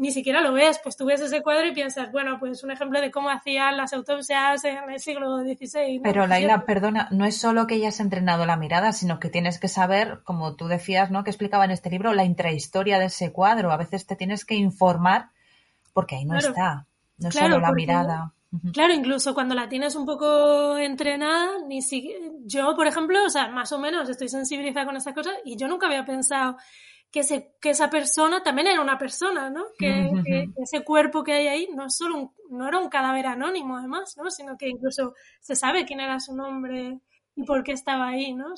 Ni 0.00 0.12
siquiera 0.12 0.40
lo 0.40 0.54
ves, 0.54 0.80
pues 0.82 0.96
tú 0.96 1.04
ves 1.04 1.20
ese 1.20 1.42
cuadro 1.42 1.66
y 1.66 1.74
piensas, 1.74 2.10
bueno, 2.10 2.38
pues 2.40 2.64
un 2.64 2.70
ejemplo 2.70 3.02
de 3.02 3.10
cómo 3.10 3.28
hacían 3.28 3.76
las 3.76 3.92
autopsias 3.92 4.64
en 4.64 4.90
el 4.90 4.98
siglo 4.98 5.40
XVI. 5.40 6.00
Pero 6.02 6.26
Laila, 6.26 6.64
perdona, 6.64 7.08
no 7.10 7.26
es 7.26 7.36
solo 7.36 7.66
que 7.66 7.74
hayas 7.74 8.00
entrenado 8.00 8.46
la 8.46 8.56
mirada, 8.56 8.92
sino 8.94 9.20
que 9.20 9.28
tienes 9.28 9.58
que 9.60 9.68
saber, 9.68 10.20
como 10.24 10.56
tú 10.56 10.68
decías, 10.68 11.10
¿no? 11.10 11.22
Que 11.22 11.28
explicaba 11.28 11.66
en 11.66 11.72
este 11.72 11.90
libro, 11.90 12.14
la 12.14 12.24
intrahistoria 12.24 12.98
de 12.98 13.04
ese 13.04 13.30
cuadro. 13.30 13.72
A 13.72 13.76
veces 13.76 14.06
te 14.06 14.16
tienes 14.16 14.46
que 14.46 14.54
informar 14.54 15.28
porque 15.92 16.16
ahí 16.16 16.24
no 16.24 16.38
está, 16.38 16.86
no 17.18 17.28
es 17.28 17.34
solo 17.34 17.58
la 17.58 17.72
mirada. 17.72 18.32
Claro, 18.72 18.94
incluso 18.94 19.34
cuando 19.34 19.54
la 19.54 19.68
tienes 19.68 19.96
un 19.96 20.06
poco 20.06 20.78
entrenada, 20.78 21.58
ni 21.68 21.82
si... 21.82 22.10
yo, 22.46 22.74
por 22.74 22.86
ejemplo, 22.86 23.22
o 23.26 23.28
sea, 23.28 23.48
más 23.48 23.70
o 23.72 23.78
menos 23.78 24.08
estoy 24.08 24.30
sensibilizada 24.30 24.86
con 24.86 24.96
estas 24.96 25.14
cosas 25.14 25.34
y 25.44 25.56
yo 25.58 25.68
nunca 25.68 25.88
había 25.88 26.06
pensado 26.06 26.56
que, 27.10 27.52
que 27.60 27.70
esa 27.70 27.90
persona 27.90 28.42
también 28.42 28.68
era 28.68 28.80
una 28.80 28.98
persona, 28.98 29.50
¿no? 29.50 29.64
Que, 29.78 30.10
ese 30.62 30.84
cuerpo 30.84 31.24
que 31.24 31.32
hay 31.32 31.46
ahí 31.48 31.68
no 31.74 31.86
es 31.86 31.96
solo 31.96 32.16
un, 32.16 32.32
no 32.50 32.68
era 32.68 32.78
un 32.78 32.88
cadáver 32.88 33.26
anónimo 33.26 33.76
además, 33.76 34.16
¿no? 34.16 34.30
Sino 34.30 34.56
que 34.56 34.68
incluso 34.68 35.14
se 35.40 35.56
sabe 35.56 35.84
quién 35.84 36.00
era 36.00 36.20
su 36.20 36.34
nombre 36.34 37.00
y 37.34 37.44
por 37.44 37.64
qué 37.64 37.72
estaba 37.72 38.08
ahí, 38.08 38.32
¿no? 38.32 38.54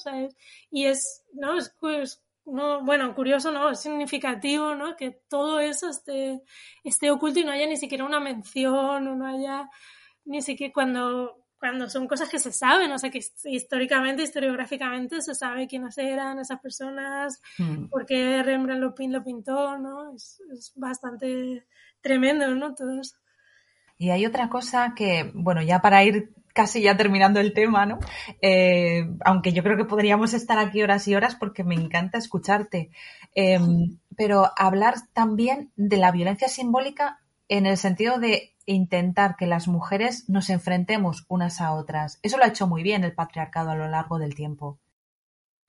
y 0.71 0.87
es, 0.87 1.25
¿no? 1.33 1.57
Es, 1.57 1.75
pues, 1.81 2.23
no, 2.45 2.85
bueno, 2.85 3.15
curioso, 3.15 3.53
¿no? 3.53 3.71
Es 3.71 3.81
significativo, 3.81 4.75
¿no? 4.75 4.97
Que 4.97 5.13
todo 5.29 5.61
eso 5.61 5.89
esté, 5.89 6.43
esté 6.85 7.11
oculto 7.11 7.41
y 7.41 7.45
no 7.45 7.53
haya 7.53 7.67
ni 7.67 7.77
siquiera 7.77 8.05
una 8.05 8.21
mención 8.21 9.07
o 9.07 9.15
no 9.15 9.27
haya 9.27 9.71
ni 10.25 10.43
siquiera 10.43 10.73
cuando 10.73 11.42
cuando 11.63 11.89
son 11.89 12.09
cosas 12.09 12.29
que 12.29 12.41
se 12.41 12.51
saben, 12.51 12.91
o 12.91 12.99
sea, 12.99 13.09
que 13.09 13.21
históricamente, 13.45 14.25
historiográficamente 14.25 15.23
se 15.23 15.33
sabe 15.33 15.69
quiénes 15.69 15.97
eran 15.97 16.41
esas 16.41 16.59
personas, 16.59 17.41
mm. 17.57 17.85
por 17.85 18.05
qué 18.05 18.43
Rembrandt 18.43 18.83
lo, 18.83 19.23
pintó, 19.23 19.79
¿no? 19.79 20.13
Es, 20.13 20.43
bastante 20.75 21.65
tremendo, 22.01 22.53
¿no? 22.57 22.75
Todo 22.75 23.01
eso. 23.01 23.15
Y 23.97 24.11
hay 24.11 24.27
otra 24.27 24.49
cosa 24.49 24.93
que, 24.97 25.31
bueno, 25.35 25.63
ya 25.63 25.81
para 25.81 26.03
ir 26.03 26.35
casi 26.53 26.83
ya 26.83 26.97
terminando 26.97 27.39
el 27.39 27.55
tema, 27.55 27.87
¿no? 27.87 28.01
Eh, 28.41 29.09
aunque 29.25 29.53
yo 29.53 29.63
creo 29.63 29.77
que 29.77 29.85
podríamos 29.85 30.35
estar 30.35 30.59
aquí 30.59 30.83
horas 30.83 31.07
y 31.07 31.15
horas 31.15 31.37
porque 31.37 31.63
me 31.63 31.77
encanta 31.77 32.19
escucharte. 32.19 32.91
Em, 33.37 34.01
pero 34.17 34.51
hablar 34.57 34.97
también 35.13 35.71
de 35.77 35.97
la 35.99 36.11
violencia 36.11 36.49
simbólica 36.49 37.21
en 37.47 37.67
el 37.67 37.77
sentido 37.77 38.19
de 38.19 38.52
intentar 38.67 39.37
que 39.37 39.47
las 39.47 39.69
mujeres 39.69 40.29
nos 40.29 40.51
enfrentemos 40.51 41.25
unas 41.29 41.61
a 41.61 41.73
otras. 41.73 42.19
Eso 42.23 42.39
lo 42.39 42.45
ha 42.45 42.49
hecho 42.49 42.67
muy 42.67 42.83
bien 42.83 43.05
el 43.05 43.15
patriarcado 43.15 43.71
a 43.71 43.77
lo 43.77 43.89
largo 43.89 44.19
del 44.19 44.35
tiempo. 44.35 44.79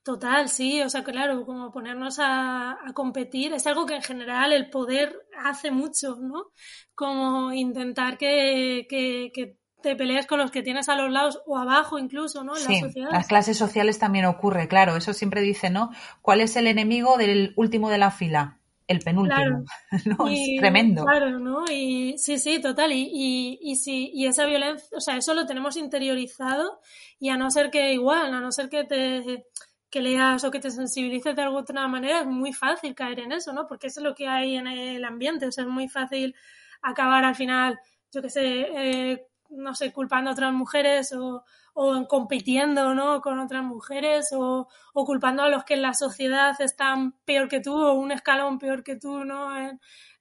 Total, 0.04 0.50
sí, 0.50 0.82
o 0.82 0.90
sea, 0.90 1.02
claro, 1.04 1.46
como 1.46 1.72
ponernos 1.72 2.18
a, 2.20 2.78
competir 2.94 3.54
es 3.54 3.66
algo 3.68 3.86
que 3.86 3.96
en 3.96 4.02
general 4.02 4.52
el 4.52 4.70
poder 4.70 5.18
hace 5.46 5.72
mucho, 5.72 6.18
¿no? 6.20 6.52
Como 6.94 7.54
intentar 7.54 8.18
que, 8.18 8.86
que, 8.90 9.58
te 9.82 9.96
pelees 9.98 10.28
con 10.28 10.40
los 10.40 10.50
que 10.50 10.64
tienes 10.64 10.88
a 10.88 10.96
los 10.96 11.12
lados 11.12 11.42
o 11.46 11.58
abajo 11.58 12.00
incluso, 12.00 12.44
¿no? 12.44 12.56
En 12.56 12.64
sí, 12.64 12.74
la 12.74 12.88
sociedad. 12.88 13.12
las 13.12 13.28
clases 13.28 13.58
sociales 13.58 14.00
también 14.00 14.26
ocurre, 14.26 14.70
claro, 14.70 14.96
eso 14.96 15.14
siempre 15.14 15.42
dice, 15.42 15.70
¿no? 15.70 15.90
¿Cuál 16.22 16.40
es 16.40 16.56
el 16.56 16.68
enemigo 16.68 17.18
del 17.18 17.54
último 17.58 17.90
de 17.90 17.98
la 17.98 18.12
fila? 18.12 18.60
El 18.94 19.00
penúltimo. 19.00 19.66
¿no? 20.06 20.28
es 20.28 20.60
tremendo. 20.60 21.04
Claro, 21.04 21.40
¿no? 21.40 21.66
Y 21.70 22.18
sí, 22.18 22.40
sí, 22.40 22.62
total. 22.62 22.92
Y, 22.92 23.10
y, 23.12 23.60
y, 23.62 23.76
sí, 23.76 24.12
y 24.14 24.26
esa 24.26 24.46
violencia, 24.46 24.88
o 24.96 25.02
sea, 25.02 25.18
eso 25.18 25.34
lo 25.34 25.46
tenemos 25.46 25.76
interiorizado 25.78 26.80
y 27.20 27.30
a 27.30 27.38
no 27.38 27.52
ser 27.52 27.70
que 27.70 27.94
igual, 27.94 28.34
a 28.34 28.40
no 28.40 28.52
ser 28.52 28.70
que 28.70 28.84
te 28.84 29.46
que 29.94 30.02
leas 30.02 30.44
o 30.44 30.50
que 30.50 30.60
te 30.60 30.72
sensibilices 30.72 31.36
de 31.36 31.44
alguna 31.44 31.88
manera, 31.88 32.22
es 32.22 32.26
muy 32.26 32.52
fácil 32.52 32.96
caer 32.96 33.20
en 33.20 33.32
eso, 33.32 33.54
¿no? 33.54 33.68
Porque 33.68 33.88
eso 33.88 34.00
es 34.00 34.04
lo 34.04 34.16
que 34.16 34.28
hay 34.28 34.56
en 34.56 34.66
el 34.66 35.06
ambiente, 35.06 35.46
o 35.46 35.52
sea, 35.52 35.66
es 35.66 35.70
muy 35.70 35.88
fácil 35.88 36.34
acabar 36.82 37.24
al 37.24 37.36
final, 37.36 37.80
yo 38.12 38.24
qué 38.24 38.30
sé, 38.32 38.42
eh, 38.76 39.28
no 39.56 39.76
sé, 39.76 39.92
culpando 39.94 40.30
a 40.30 40.34
otras 40.34 40.54
mujeres 40.54 41.14
o, 41.14 41.44
o 41.74 42.08
compitiendo 42.08 42.94
¿no? 42.94 43.22
con 43.22 43.40
otras 43.40 43.64
mujeres 43.64 44.32
o, 44.34 44.68
o, 44.94 45.06
culpando 45.06 45.44
a 45.44 45.50
los 45.50 45.64
que 45.64 45.76
en 45.76 45.82
la 45.82 45.94
sociedad 45.94 46.60
están 46.60 47.14
peor 47.26 47.48
que 47.48 47.60
tú 47.60 47.76
o 47.76 47.94
un 47.94 48.12
escalón 48.12 48.60
peor 48.60 48.84
que 48.84 48.96
tú, 48.96 49.24
¿no? 49.24 49.50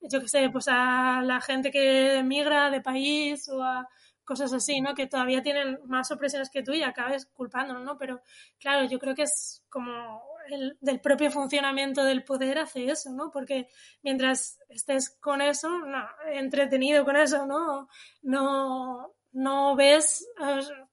yo 0.01 0.21
qué 0.21 0.29
sé, 0.29 0.51
pues 0.51 0.67
a 0.69 1.23
la 1.23 1.41
gente 1.41 1.71
que 1.71 2.19
emigra 2.19 2.71
de 2.71 2.81
país 2.81 3.49
o 3.49 3.63
a 3.63 3.89
cosas 4.25 4.53
así, 4.53 4.81
¿no? 4.81 4.95
Que 4.95 5.07
todavía 5.07 5.43
tienen 5.43 5.79
más 5.85 6.11
opresiones 6.11 6.51
que 6.51 6.63
tú 6.63 6.73
y 6.73 6.83
acabes 6.83 7.27
culpándolos, 7.27 7.85
¿no? 7.85 7.99
Pero 7.99 8.23
claro, 8.59 8.89
yo 8.89 8.99
creo 8.99 9.15
que 9.15 9.23
es 9.23 9.65
como 9.69 10.23
el 10.49 10.77
del 10.81 11.01
propio 11.01 11.31
funcionamiento 11.31 12.05
del 12.05 12.25
poder 12.25 12.59
hace 12.59 12.87
eso, 12.91 13.11
¿no? 13.11 13.31
Porque 13.31 13.69
mientras 14.03 14.59
estés 14.69 15.11
con 15.11 15.41
eso, 15.41 15.69
no, 15.71 16.07
entretenido 16.33 17.05
con 17.05 17.17
eso, 17.17 17.47
¿no? 17.47 17.89
No, 18.23 19.13
no 19.33 19.75
ves 19.77 20.27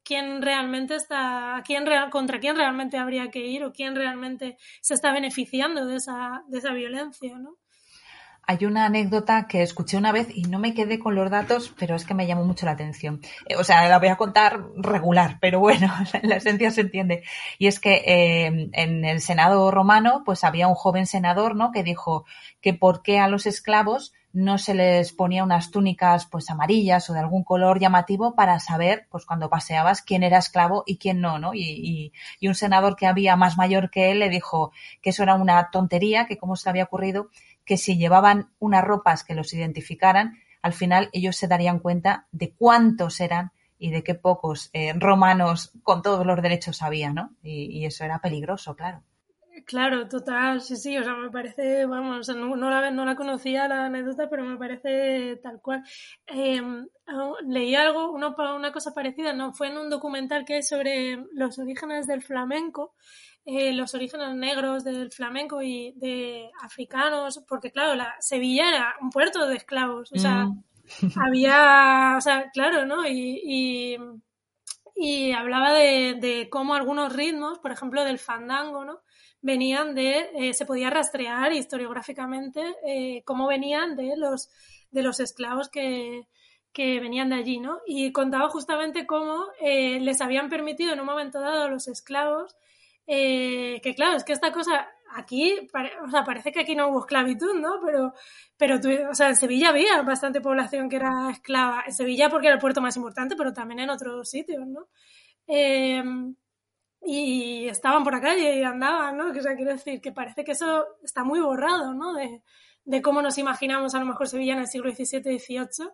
quién 0.04 0.42
realmente 0.42 0.96
está, 0.96 1.62
quién 1.66 1.86
real, 1.86 2.10
contra 2.10 2.40
quién 2.40 2.56
realmente 2.56 2.98
habría 2.98 3.30
que 3.30 3.46
ir 3.46 3.64
o 3.64 3.74
quién 3.74 3.96
realmente 3.96 4.58
se 4.82 4.94
está 4.94 5.12
beneficiando 5.12 5.86
de 5.86 5.98
esa, 5.98 6.44
de 6.48 6.58
esa 6.58 6.74
violencia, 6.74 7.38
¿no? 7.38 7.58
Hay 8.50 8.66
una 8.66 8.86
anécdota 8.86 9.46
que 9.48 9.62
escuché 9.62 9.96
una 9.96 10.12
vez 10.12 10.28
y 10.34 10.42
no 10.42 10.58
me 10.58 10.74
quedé 10.74 10.98
con 10.98 11.14
los 11.14 11.30
datos, 11.30 11.72
pero 11.78 11.96
es 11.96 12.04
que 12.04 12.16
me 12.16 12.26
llamó 12.26 12.46
mucho 12.46 12.66
la 12.66 12.72
atención. 12.72 13.22
Eh, 13.46 13.56
o 13.58 13.64
sea, 13.64 13.88
la 13.88 14.00
voy 14.00 14.08
a 14.08 14.16
contar 14.16 14.66
regular, 14.76 15.38
pero 15.40 15.60
bueno, 15.60 15.94
la 16.24 16.38
esencia 16.38 16.72
se 16.72 16.82
entiende. 16.82 17.22
Y 17.60 17.68
es 17.68 17.80
que 17.80 18.02
eh, 18.08 18.70
en 18.74 19.06
el 19.06 19.22
Senado 19.22 19.70
romano, 19.70 20.24
pues 20.26 20.44
había 20.44 20.68
un 20.68 20.74
joven 20.74 21.06
senador, 21.06 21.56
¿no? 21.56 21.72
Que 21.72 21.84
dijo 21.84 22.26
que 22.60 22.74
por 22.74 23.04
qué 23.04 23.20
a 23.20 23.28
los 23.28 23.46
esclavos 23.46 24.14
no 24.32 24.58
se 24.58 24.74
les 24.74 25.12
ponía 25.14 25.44
unas 25.44 25.72
túnicas 25.72 26.26
pues 26.26 26.50
amarillas 26.50 27.10
o 27.10 27.14
de 27.14 27.20
algún 27.20 27.44
color 27.44 27.80
llamativo 27.80 28.36
para 28.36 28.60
saber 28.60 29.08
pues 29.10 29.26
cuando 29.26 29.50
paseabas 29.50 30.02
quién 30.02 30.24
era 30.24 30.38
esclavo 30.38 30.84
y 30.86 30.98
quién 30.98 31.22
no, 31.22 31.40
¿no? 31.40 31.54
Y, 31.54 31.62
y, 31.62 32.14
y, 32.40 32.48
un 32.48 32.56
senador 32.56 32.96
que 32.96 33.08
había 33.08 33.36
más 33.36 33.58
mayor 33.58 33.90
que 33.90 34.12
él 34.12 34.20
le 34.20 34.30
dijo 34.30 34.72
que 35.02 35.10
eso 35.10 35.24
era 35.24 35.36
una 35.36 35.70
tontería, 35.72 36.28
que 36.28 36.38
cómo 36.38 36.56
se 36.56 36.70
había 36.70 36.84
ocurrido 36.84 37.30
que 37.70 37.78
si 37.78 37.98
llevaban 37.98 38.50
unas 38.58 38.84
ropas 38.84 39.24
que 39.24 39.36
los 39.36 39.54
identificaran, 39.54 40.40
al 40.64 40.74
final 40.74 41.10
ellos 41.14 41.36
se 41.36 41.48
darían 41.48 41.78
cuenta 41.78 42.26
de 42.32 42.52
cuántos 42.52 43.20
eran 43.20 43.52
y 43.78 43.92
de 43.92 44.04
qué 44.04 44.16
pocos 44.16 44.72
eh, 44.74 44.94
romanos 44.94 45.72
con 45.84 46.02
todos 46.02 46.26
los 46.26 46.42
derechos 46.42 46.82
había, 46.82 47.14
¿no? 47.14 47.36
Y, 47.44 47.86
eso 47.86 48.04
era 48.04 48.20
peligroso, 48.20 48.76
claro. 48.76 49.04
Claro, 49.70 50.08
total, 50.08 50.62
sí, 50.62 50.76
sí, 50.78 50.98
o 50.98 51.04
sea, 51.04 51.14
me 51.14 51.30
parece, 51.30 51.86
vamos, 51.86 52.28
no, 52.30 52.56
no, 52.56 52.72
la, 52.72 52.90
no 52.90 53.06
la 53.06 53.16
conocía 53.16 53.68
la 53.68 53.86
anécdota, 53.86 54.28
pero 54.28 54.44
me 54.44 54.58
parece 54.58 55.36
tal 55.44 55.62
cual. 55.62 55.84
Eh, 56.26 56.60
leí 57.48 57.76
algo, 57.76 58.12
una, 58.12 58.30
una 58.56 58.72
cosa 58.72 58.96
parecida, 58.96 59.32
no 59.32 59.54
fue 59.54 59.68
en 59.68 59.78
un 59.78 59.92
documental 59.92 60.44
que 60.44 60.58
es 60.58 60.70
sobre 60.70 61.24
los 61.34 61.60
orígenes 61.60 62.08
del 62.08 62.24
flamenco, 62.24 62.96
eh, 63.46 63.72
los 63.74 63.94
orígenes 63.94 64.36
negros 64.36 64.84
del 64.84 65.12
flamenco 65.12 65.62
y 65.62 65.94
de 65.98 66.50
africanos, 66.64 67.46
porque 67.48 67.72
claro, 67.72 67.94
la 67.94 68.16
Sevilla 68.22 68.70
era 68.70 68.96
un 69.00 69.12
puerto 69.12 69.48
de 69.48 69.58
esclavos, 69.58 70.12
o 70.12 70.18
sea, 70.18 70.46
mm. 70.46 70.64
había, 71.24 72.16
o 72.18 72.22
sea, 72.22 72.50
claro, 72.52 72.88
¿no? 72.88 73.08
Y, 73.08 73.40
y, 73.44 73.98
y 74.96 75.32
hablaba 75.32 75.74
de, 75.74 76.16
de, 76.20 76.50
cómo 76.50 76.74
algunos 76.74 77.16
ritmos, 77.16 77.60
por 77.60 77.72
ejemplo, 77.72 78.04
del 78.04 78.18
fandango, 78.18 78.84
¿no? 78.84 79.02
Venían 79.42 79.96
de, 79.96 80.30
eh, 80.36 80.54
se 80.54 80.66
podía 80.66 80.90
rastrear 80.90 81.54
historiográficamente 81.54 82.76
eh, 82.86 83.24
cómo 83.26 83.48
venían 83.48 83.96
de 83.96 84.18
los, 84.18 84.50
de 84.92 85.02
los 85.02 85.20
esclavos 85.20 85.70
que, 85.70 86.28
que 86.74 87.00
venían 87.00 87.30
de 87.30 87.36
allí, 87.36 87.60
¿no? 87.60 87.80
Y 87.86 88.12
contaba 88.12 88.50
justamente 88.50 89.06
cómo 89.06 89.46
eh, 89.62 90.00
les 90.02 90.22
habían 90.22 90.50
permitido 90.50 90.94
en 90.94 91.00
un 91.00 91.06
momento 91.06 91.40
dado 91.40 91.64
a 91.64 91.70
los 91.70 91.88
esclavos 91.88 92.56
que 93.08 93.94
claro, 93.96 94.18
es 94.18 94.24
que 94.24 94.34
esta 94.34 94.52
cosa 94.52 94.88
aquí, 95.16 95.68
o 96.06 96.12
sea, 96.12 96.24
parece 96.24 96.52
que 96.52 96.60
aquí 96.60 96.76
no 96.76 96.90
hubo 96.90 97.00
esclavitud, 97.00 97.56
¿no? 97.56 97.80
Pero, 97.84 98.14
pero 98.56 98.80
tú, 98.80 98.90
o 99.10 99.16
sea, 99.16 99.30
en 99.30 99.36
Sevilla 99.36 99.70
había 99.70 100.02
bastante 100.04 100.42
población 100.42 100.90
que 100.90 100.98
era 100.98 101.32
esclava. 101.32 101.84
En 101.88 101.94
Sevilla 101.94 102.30
porque 102.30 102.48
era 102.48 102.56
el 102.56 102.62
puerto 102.62 102.82
más 102.82 102.96
importante, 102.98 103.36
pero 103.36 103.52
también 103.54 103.80
en 103.80 103.90
otros 103.90 104.30
sitios, 104.30 104.68
¿no? 104.68 104.88
Y 107.02 107.68
estaban 107.68 108.04
por 108.04 108.14
la 108.14 108.22
calle 108.22 108.60
y 108.60 108.64
andaban, 108.64 109.18
¿no? 109.18 109.30
O 109.30 109.42
sea, 109.42 109.56
quiero 109.56 109.72
decir 109.72 110.02
que 110.02 110.12
parece 110.12 110.44
que 110.44 110.52
eso 110.52 110.86
está 111.04 111.24
muy 111.24 111.40
borrado, 111.40 111.94
¿no? 111.94 112.14
De, 112.14 112.44
de 112.86 113.02
cómo 113.02 113.22
nos 113.22 113.38
imaginamos 113.38 113.96
a 113.96 114.00
lo 114.00 114.06
mejor 114.06 114.28
Sevilla 114.28 114.54
en 114.54 114.60
el 114.60 114.68
siglo 114.68 114.92
XVII, 114.92 115.40
XVIII 115.40 115.90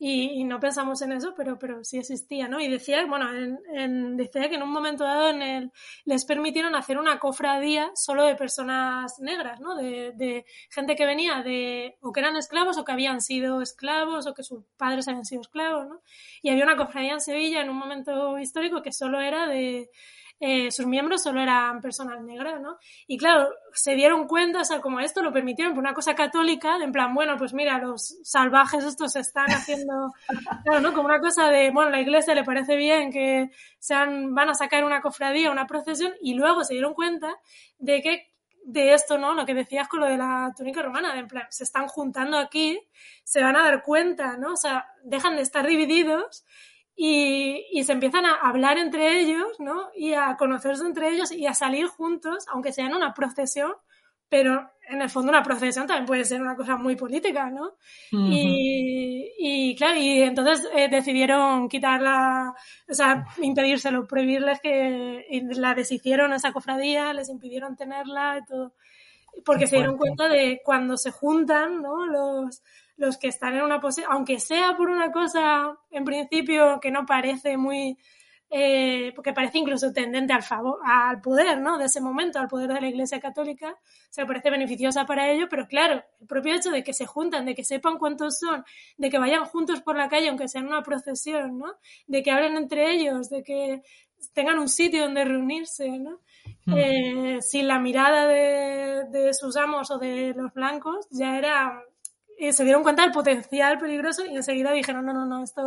y, 0.00 0.40
y, 0.40 0.44
no 0.44 0.60
pensamos 0.60 1.02
en 1.02 1.10
eso, 1.10 1.34
pero, 1.36 1.58
pero 1.58 1.82
sí 1.82 1.98
existía, 1.98 2.46
¿no? 2.46 2.60
Y 2.60 2.68
decía, 2.68 3.04
bueno, 3.06 3.34
en, 3.34 3.58
en, 3.74 4.16
decía 4.16 4.48
que 4.48 4.54
en 4.54 4.62
un 4.62 4.70
momento 4.70 5.02
dado 5.02 5.28
en 5.30 5.42
el, 5.42 5.72
les 6.04 6.24
permitieron 6.24 6.76
hacer 6.76 6.98
una 6.98 7.18
cofradía 7.18 7.90
solo 7.96 8.24
de 8.24 8.36
personas 8.36 9.18
negras, 9.18 9.58
¿no? 9.60 9.74
De, 9.74 10.12
de, 10.14 10.46
gente 10.70 10.94
que 10.94 11.04
venía 11.04 11.42
de, 11.42 11.96
o 12.00 12.12
que 12.12 12.20
eran 12.20 12.36
esclavos 12.36 12.78
o 12.78 12.84
que 12.84 12.92
habían 12.92 13.20
sido 13.20 13.60
esclavos 13.60 14.28
o 14.28 14.34
que 14.34 14.44
sus 14.44 14.64
padres 14.76 15.08
habían 15.08 15.24
sido 15.24 15.40
esclavos, 15.40 15.88
¿no? 15.88 16.00
Y 16.42 16.50
había 16.50 16.62
una 16.62 16.76
cofradía 16.76 17.14
en 17.14 17.20
Sevilla 17.20 17.60
en 17.60 17.70
un 17.70 17.76
momento 17.76 18.38
histórico 18.38 18.82
que 18.82 18.92
solo 18.92 19.20
era 19.20 19.48
de, 19.48 19.90
eh, 20.40 20.70
sus 20.70 20.86
miembros 20.86 21.22
solo 21.22 21.40
eran 21.40 21.80
personas 21.80 22.22
negras, 22.22 22.60
¿no? 22.60 22.78
Y 23.06 23.18
claro, 23.18 23.48
se 23.72 23.94
dieron 23.94 24.28
cuenta, 24.28 24.60
o 24.60 24.64
sea, 24.64 24.80
como 24.80 25.00
esto 25.00 25.20
lo 25.20 25.32
permitieron 25.32 25.74
por 25.74 25.82
una 25.82 25.94
cosa 25.94 26.14
católica, 26.14 26.78
de 26.78 26.84
en 26.84 26.92
plan, 26.92 27.12
bueno, 27.12 27.36
pues 27.36 27.52
mira, 27.52 27.78
los 27.78 28.18
salvajes 28.22 28.84
estos 28.84 29.12
se 29.12 29.20
están 29.20 29.50
haciendo, 29.50 30.12
claro, 30.64 30.80
¿no? 30.80 30.92
Como 30.94 31.08
una 31.08 31.20
cosa 31.20 31.48
de, 31.48 31.70
bueno, 31.70 31.90
la 31.90 32.00
iglesia 32.00 32.34
le 32.34 32.44
parece 32.44 32.76
bien 32.76 33.10
que 33.10 33.50
sean, 33.78 34.34
van 34.34 34.50
a 34.50 34.54
sacar 34.54 34.84
una 34.84 35.00
cofradía, 35.00 35.50
una 35.50 35.66
procesión, 35.66 36.12
y 36.22 36.34
luego 36.34 36.62
se 36.62 36.74
dieron 36.74 36.94
cuenta 36.94 37.34
de 37.78 38.00
que 38.00 38.32
de 38.64 38.92
esto, 38.92 39.16
¿no? 39.18 39.34
Lo 39.34 39.46
que 39.46 39.54
decías 39.54 39.88
con 39.88 40.00
lo 40.00 40.06
de 40.06 40.18
la 40.18 40.52
túnica 40.56 40.82
romana, 40.82 41.14
de 41.14 41.20
en 41.20 41.28
plan, 41.28 41.46
se 41.48 41.64
están 41.64 41.88
juntando 41.88 42.36
aquí, 42.36 42.78
se 43.24 43.42
van 43.42 43.56
a 43.56 43.62
dar 43.62 43.82
cuenta, 43.82 44.36
¿no? 44.36 44.52
O 44.52 44.56
sea, 44.56 44.86
dejan 45.02 45.36
de 45.36 45.42
estar 45.42 45.66
divididos 45.66 46.44
y, 47.00 47.64
y, 47.70 47.84
se 47.84 47.92
empiezan 47.92 48.26
a 48.26 48.34
hablar 48.34 48.76
entre 48.76 49.20
ellos, 49.20 49.60
¿no? 49.60 49.88
Y 49.94 50.14
a 50.14 50.36
conocerse 50.36 50.84
entre 50.84 51.10
ellos 51.10 51.30
y 51.30 51.46
a 51.46 51.54
salir 51.54 51.86
juntos, 51.86 52.44
aunque 52.48 52.72
sea 52.72 52.86
en 52.86 52.94
una 52.96 53.14
procesión, 53.14 53.72
pero 54.28 54.68
en 54.88 55.00
el 55.00 55.08
fondo 55.08 55.30
una 55.30 55.44
procesión 55.44 55.86
también 55.86 56.06
puede 56.06 56.24
ser 56.24 56.42
una 56.42 56.56
cosa 56.56 56.76
muy 56.76 56.96
política, 56.96 57.50
¿no? 57.50 57.66
Uh 58.10 58.16
-huh. 58.16 58.32
y, 58.32 59.30
y, 59.38 59.76
claro, 59.76 59.96
y 59.96 60.22
entonces 60.22 60.68
eh, 60.74 60.88
decidieron 60.88 61.68
quitarla, 61.68 62.52
o 62.90 62.94
sea, 62.94 63.26
impedírselo, 63.40 64.08
prohibirles 64.08 64.60
que 64.60 65.24
la 65.54 65.74
deshicieron 65.74 66.32
esa 66.32 66.52
cofradía, 66.52 67.12
les 67.12 67.28
impidieron 67.28 67.76
tenerla 67.76 68.38
y 68.38 68.44
todo, 68.44 68.72
porque 69.44 69.66
se 69.66 69.76
dieron 69.76 69.96
cuenta 69.96 70.28
de 70.28 70.60
cuando 70.64 70.96
se 70.96 71.10
juntan, 71.10 71.82
¿no? 71.82 72.06
Los, 72.06 72.62
los 72.96 73.16
que 73.16 73.28
están 73.28 73.54
en 73.54 73.62
una 73.62 73.80
posición, 73.80 74.10
aunque 74.12 74.40
sea 74.40 74.76
por 74.76 74.88
una 74.88 75.10
cosa 75.12 75.78
en 75.90 76.04
principio 76.04 76.80
que 76.80 76.90
no 76.90 77.06
parece 77.06 77.56
muy, 77.56 77.96
eh, 78.50 79.12
porque 79.14 79.32
parece 79.32 79.58
incluso 79.58 79.92
tendente 79.92 80.32
al 80.32 80.42
favor, 80.42 80.80
al 80.84 81.20
poder, 81.20 81.60
¿no? 81.60 81.78
De 81.78 81.84
ese 81.84 82.00
momento, 82.00 82.38
al 82.38 82.48
poder 82.48 82.72
de 82.72 82.80
la 82.80 82.88
Iglesia 82.88 83.20
Católica, 83.20 83.76
se 84.10 84.26
parece 84.26 84.50
beneficiosa 84.50 85.06
para 85.06 85.30
ello, 85.30 85.48
pero 85.48 85.66
claro, 85.68 86.02
el 86.20 86.26
propio 86.26 86.54
hecho 86.54 86.70
de 86.70 86.82
que 86.82 86.92
se 86.92 87.06
juntan, 87.06 87.44
de 87.46 87.54
que 87.54 87.64
sepan 87.64 87.98
cuántos 87.98 88.38
son, 88.38 88.64
de 88.96 89.10
que 89.10 89.18
vayan 89.18 89.44
juntos 89.44 89.80
por 89.82 89.96
la 89.96 90.08
calle, 90.08 90.28
aunque 90.28 90.48
sea 90.48 90.60
en 90.60 90.68
una 90.68 90.82
procesión, 90.82 91.58
¿no? 91.58 91.74
De 92.06 92.22
que 92.22 92.30
hablen 92.30 92.56
entre 92.56 92.90
ellos, 92.90 93.28
de 93.30 93.42
que 93.42 93.82
tengan 94.32 94.58
un 94.58 94.68
sitio 94.68 95.02
donde 95.02 95.24
reunirse, 95.24 95.98
¿no? 95.98 96.20
Mm. 96.66 96.74
Eh, 96.76 97.38
sin 97.40 97.66
la 97.66 97.78
mirada 97.78 98.26
de, 98.26 99.04
de 99.10 99.34
sus 99.34 99.56
amos 99.56 99.90
o 99.90 99.98
de 99.98 100.34
los 100.36 100.52
blancos, 100.52 101.06
ya 101.10 101.36
era 101.36 101.82
y 102.38 102.52
se 102.52 102.64
dieron 102.64 102.84
cuenta 102.84 103.02
del 103.02 103.10
potencial 103.10 103.78
peligroso 103.78 104.24
y 104.24 104.36
enseguida 104.36 104.72
dijeron, 104.72 105.04
no, 105.04 105.12
no, 105.12 105.26
no, 105.26 105.42
esto, 105.42 105.62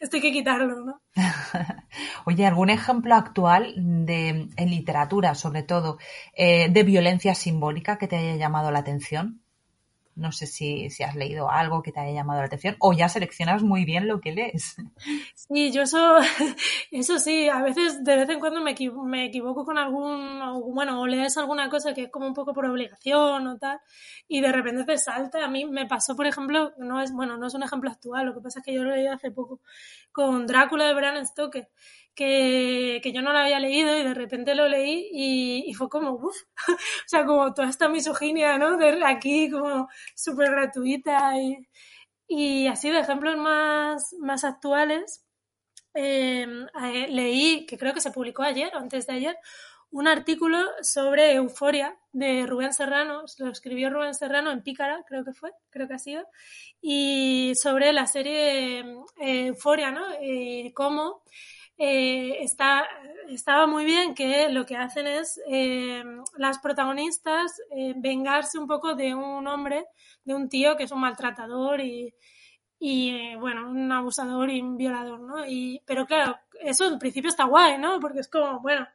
esto 0.00 0.16
hay 0.16 0.22
que 0.22 0.32
quitarlo, 0.32 0.80
¿no? 0.80 1.02
Oye, 2.24 2.46
¿algún 2.46 2.70
ejemplo 2.70 3.14
actual 3.14 3.74
de, 3.76 4.48
en 4.56 4.70
literatura, 4.70 5.34
sobre 5.34 5.62
todo, 5.62 5.98
eh, 6.34 6.70
de 6.70 6.82
violencia 6.82 7.34
simbólica 7.34 7.98
que 7.98 8.08
te 8.08 8.16
haya 8.16 8.36
llamado 8.36 8.70
la 8.70 8.78
atención? 8.78 9.43
No 10.16 10.32
sé 10.32 10.46
si, 10.46 10.90
si 10.90 11.02
has 11.02 11.14
leído 11.14 11.50
algo 11.50 11.82
que 11.82 11.92
te 11.92 12.00
haya 12.00 12.12
llamado 12.12 12.40
la 12.40 12.46
atención 12.46 12.76
o 12.78 12.92
ya 12.92 13.08
seleccionas 13.08 13.62
muy 13.62 13.84
bien 13.84 14.06
lo 14.06 14.20
que 14.20 14.32
lees. 14.32 14.76
Sí, 15.34 15.72
yo 15.72 15.82
eso, 15.82 16.18
eso 16.90 17.18
sí, 17.18 17.48
a 17.48 17.62
veces 17.62 18.02
de 18.04 18.16
vez 18.16 18.28
en 18.28 18.40
cuando 18.40 18.60
me, 18.60 18.74
me 19.04 19.24
equivoco 19.26 19.64
con 19.64 19.78
algún, 19.78 20.40
bueno, 20.74 21.00
o 21.00 21.06
lees 21.06 21.36
alguna 21.36 21.68
cosa 21.68 21.92
que 21.92 22.04
es 22.04 22.10
como 22.10 22.26
un 22.26 22.34
poco 22.34 22.54
por 22.54 22.66
obligación 22.66 23.46
o 23.46 23.58
tal, 23.58 23.80
y 24.28 24.40
de 24.40 24.52
repente 24.52 24.84
te 24.84 24.98
salta. 24.98 25.44
A 25.44 25.48
mí 25.48 25.64
me 25.66 25.86
pasó, 25.86 26.16
por 26.16 26.26
ejemplo, 26.26 26.72
no 26.78 27.02
es, 27.02 27.12
bueno, 27.12 27.36
no 27.36 27.46
es 27.46 27.54
un 27.54 27.62
ejemplo 27.62 27.90
actual, 27.90 28.26
lo 28.26 28.34
que 28.34 28.40
pasa 28.40 28.60
es 28.60 28.64
que 28.64 28.74
yo 28.74 28.84
lo 28.84 28.90
leí 28.90 29.06
hace 29.06 29.30
poco, 29.30 29.60
con 30.12 30.46
Drácula 30.46 30.86
de 30.86 30.94
Bram 30.94 31.24
Stoker 31.26 31.68
que, 32.14 33.00
que, 33.02 33.12
yo 33.12 33.22
no 33.22 33.32
lo 33.32 33.38
había 33.38 33.60
leído 33.60 33.96
y 33.96 34.02
de 34.04 34.14
repente 34.14 34.54
lo 34.54 34.68
leí 34.68 35.08
y, 35.12 35.64
y 35.66 35.74
fue 35.74 35.88
como, 35.88 36.12
uff, 36.12 36.36
o 36.68 36.78
sea, 37.06 37.26
como 37.26 37.52
toda 37.54 37.68
esta 37.68 37.88
misoginia, 37.88 38.58
¿no? 38.58 38.76
De 38.76 39.04
aquí 39.04 39.50
como 39.50 39.88
súper 40.14 40.50
gratuita 40.50 41.38
y, 41.40 41.66
y, 42.28 42.66
así 42.68 42.90
de 42.90 43.00
ejemplos 43.00 43.36
más, 43.36 44.14
más 44.20 44.44
actuales, 44.44 45.24
eh, 45.94 46.46
eh, 46.82 47.08
leí, 47.08 47.66
que 47.66 47.78
creo 47.78 47.94
que 47.94 48.00
se 48.00 48.10
publicó 48.10 48.42
ayer 48.42 48.74
o 48.74 48.78
antes 48.78 49.06
de 49.06 49.14
ayer, 49.14 49.38
un 49.94 50.08
artículo 50.08 50.58
sobre 50.82 51.34
Euforia 51.34 51.96
de 52.12 52.46
Rubén 52.46 52.72
Serrano, 52.74 53.22
lo 53.38 53.48
escribió 53.48 53.90
Rubén 53.90 54.14
Serrano 54.14 54.50
en 54.50 54.62
Pícara, 54.62 55.04
creo 55.06 55.24
que 55.24 55.32
fue, 55.32 55.52
creo 55.70 55.86
que 55.86 55.94
ha 55.94 55.98
sido, 56.00 56.26
y 56.80 57.52
sobre 57.54 57.92
la 57.92 58.06
serie 58.08 58.80
eh, 58.80 59.46
Euforia, 59.46 59.92
¿no? 59.92 60.04
Y 60.20 60.72
cómo 60.72 61.22
eh, 61.76 62.38
está, 62.40 62.86
estaba 63.28 63.66
muy 63.66 63.84
bien 63.84 64.14
que 64.14 64.48
lo 64.48 64.64
que 64.64 64.76
hacen 64.76 65.06
es 65.06 65.40
eh, 65.48 66.04
las 66.36 66.58
protagonistas 66.58 67.60
eh, 67.70 67.94
vengarse 67.96 68.58
un 68.58 68.66
poco 68.66 68.94
de 68.94 69.14
un 69.14 69.46
hombre, 69.46 69.86
de 70.24 70.34
un 70.34 70.48
tío 70.48 70.76
que 70.76 70.84
es 70.84 70.92
un 70.92 71.00
maltratador 71.00 71.80
y, 71.80 72.14
y 72.78 73.10
eh, 73.10 73.36
bueno, 73.38 73.68
un 73.70 73.90
abusador 73.90 74.50
y 74.50 74.60
un 74.60 74.76
violador, 74.76 75.20
¿no? 75.20 75.46
Y, 75.46 75.82
pero 75.86 76.06
claro, 76.06 76.36
eso 76.60 76.86
en 76.86 76.98
principio 76.98 77.30
está 77.30 77.44
guay, 77.44 77.78
¿no? 77.78 77.98
Porque 77.98 78.20
es 78.20 78.28
como, 78.28 78.60
bueno, 78.60 78.86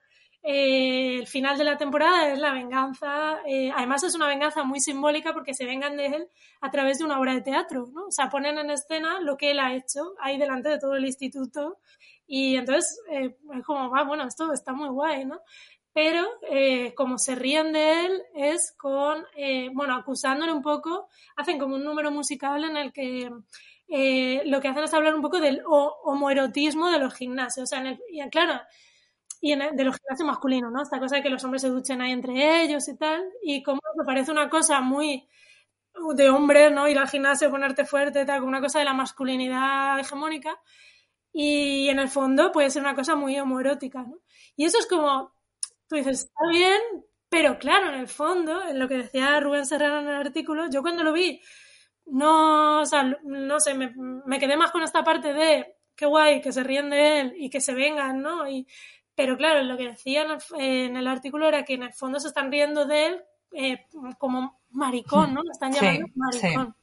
eh, 0.41 1.17
el 1.19 1.27
final 1.27 1.57
de 1.57 1.65
la 1.65 1.77
temporada 1.77 2.31
es 2.31 2.39
la 2.39 2.53
venganza, 2.53 3.39
eh, 3.45 3.71
además 3.75 4.03
es 4.03 4.15
una 4.15 4.27
venganza 4.27 4.63
muy 4.63 4.79
simbólica 4.79 5.33
porque 5.33 5.53
se 5.53 5.65
vengan 5.65 5.97
de 5.97 6.05
él 6.05 6.29
a 6.61 6.71
través 6.71 6.99
de 6.99 7.05
una 7.05 7.19
obra 7.19 7.33
de 7.33 7.41
teatro, 7.41 7.87
¿no? 7.93 8.05
O 8.05 8.11
sea, 8.11 8.29
ponen 8.29 8.57
en 8.57 8.71
escena 8.71 9.19
lo 9.19 9.35
que 9.35 9.51
él 9.51 9.59
ha 9.59 9.73
hecho 9.73 10.13
ahí 10.21 10.37
delante 10.37 10.69
de 10.69 10.79
todo 10.79 10.95
el 10.95 11.05
instituto 11.05 11.79
y 12.31 12.57
entonces 12.57 13.01
eh, 13.09 13.35
es 13.57 13.65
como, 13.65 13.89
va, 13.89 14.03
bueno, 14.03 14.27
esto 14.27 14.53
está 14.53 14.71
muy 14.71 14.87
guay, 14.89 15.25
¿no? 15.25 15.41
Pero 15.93 16.27
eh, 16.43 16.93
como 16.93 17.17
se 17.17 17.33
ríen 17.33 17.73
de 17.73 18.05
él 18.05 18.21
es 18.35 18.75
con, 18.77 19.25
eh, 19.35 19.69
bueno, 19.73 19.95
acusándole 19.95 20.53
un 20.53 20.61
poco, 20.61 21.09
hacen 21.35 21.57
como 21.57 21.75
un 21.75 21.83
número 21.83 22.11
musical 22.11 22.63
en 22.63 22.77
el 22.77 22.93
que 22.93 23.31
eh, 23.87 24.43
lo 24.45 24.61
que 24.61 24.67
hacen 24.67 24.83
es 24.83 24.93
hablar 24.93 25.15
un 25.15 25.23
poco 25.23 25.39
del 25.39 25.63
homoerotismo 25.65 26.89
de 26.91 26.99
los 26.99 27.15
gimnasios. 27.15 27.63
O 27.63 27.67
sea, 27.67 27.79
en 27.79 27.87
el, 27.87 27.99
y 28.11 28.21
claro, 28.29 28.61
y 29.41 29.53
en 29.53 29.63
el, 29.63 29.75
de 29.75 29.85
los 29.85 29.97
gimnasios 29.97 30.27
masculinos, 30.27 30.71
¿no? 30.71 30.83
Esta 30.83 30.99
cosa 30.99 31.15
de 31.15 31.23
que 31.23 31.29
los 31.31 31.43
hombres 31.43 31.63
se 31.63 31.69
duchen 31.69 31.99
ahí 32.01 32.11
entre 32.11 32.61
ellos 32.63 32.87
y 32.87 32.95
tal. 32.95 33.23
Y 33.41 33.63
como 33.63 33.79
me 33.97 34.05
parece 34.05 34.31
una 34.31 34.49
cosa 34.49 34.81
muy 34.81 35.27
de 36.15 36.29
hombre, 36.29 36.69
¿no? 36.69 36.87
Ir 36.87 36.99
al 36.99 37.09
gimnasio, 37.09 37.49
ponerte 37.49 37.85
fuerte, 37.85 38.23
tal, 38.25 38.39
como 38.39 38.49
una 38.49 38.61
cosa 38.61 38.77
de 38.77 38.85
la 38.85 38.93
masculinidad 38.93 39.99
hegemónica 39.99 40.59
y 41.41 41.87
en 41.87 41.99
el 41.99 42.09
fondo 42.09 42.51
puede 42.51 42.69
ser 42.69 42.81
una 42.81 42.95
cosa 42.95 43.15
muy 43.15 43.39
homoerótica, 43.39 44.03
¿no? 44.03 44.17
Y 44.57 44.65
eso 44.65 44.77
es 44.77 44.85
como, 44.85 45.31
tú 45.87 45.95
dices, 45.95 46.25
está 46.25 46.41
bien, 46.51 46.81
pero 47.29 47.57
claro, 47.57 47.87
en 47.87 47.95
el 48.01 48.09
fondo, 48.09 48.61
en 48.67 48.77
lo 48.77 48.89
que 48.89 48.97
decía 48.97 49.39
Rubén 49.39 49.65
Serrano 49.65 50.01
en 50.01 50.09
el 50.09 50.15
artículo, 50.15 50.69
yo 50.69 50.81
cuando 50.81 51.01
lo 51.01 51.13
vi, 51.13 51.39
no, 52.07 52.81
o 52.81 52.85
sea, 52.85 53.03
no 53.23 53.59
sé, 53.61 53.73
me, 53.73 53.93
me 54.25 54.37
quedé 54.37 54.57
más 54.57 54.71
con 54.71 54.83
esta 54.83 55.01
parte 55.05 55.31
de 55.31 55.77
qué 55.95 56.05
guay, 56.05 56.41
que 56.41 56.51
se 56.51 56.61
ríen 56.61 56.89
de 56.89 57.21
él 57.21 57.33
y 57.37 57.49
que 57.49 57.61
se 57.61 57.73
vengan, 57.73 58.21
¿no? 58.21 58.45
Y, 58.49 58.67
pero 59.15 59.37
claro, 59.37 59.63
lo 59.63 59.77
que 59.77 59.87
decía 59.87 60.23
en 60.23 60.31
el, 60.31 60.39
en 60.61 60.97
el 60.97 61.07
artículo 61.07 61.47
era 61.47 61.63
que 61.63 61.75
en 61.75 61.83
el 61.83 61.93
fondo 61.93 62.19
se 62.19 62.27
están 62.27 62.51
riendo 62.51 62.85
de 62.85 63.05
él 63.05 63.21
eh, 63.53 63.85
como 64.17 64.59
maricón, 64.71 65.33
¿no? 65.33 65.41
Lo 65.41 65.51
están 65.51 65.71
llamando 65.71 66.05
Sí, 66.05 66.13
maricón. 66.15 66.75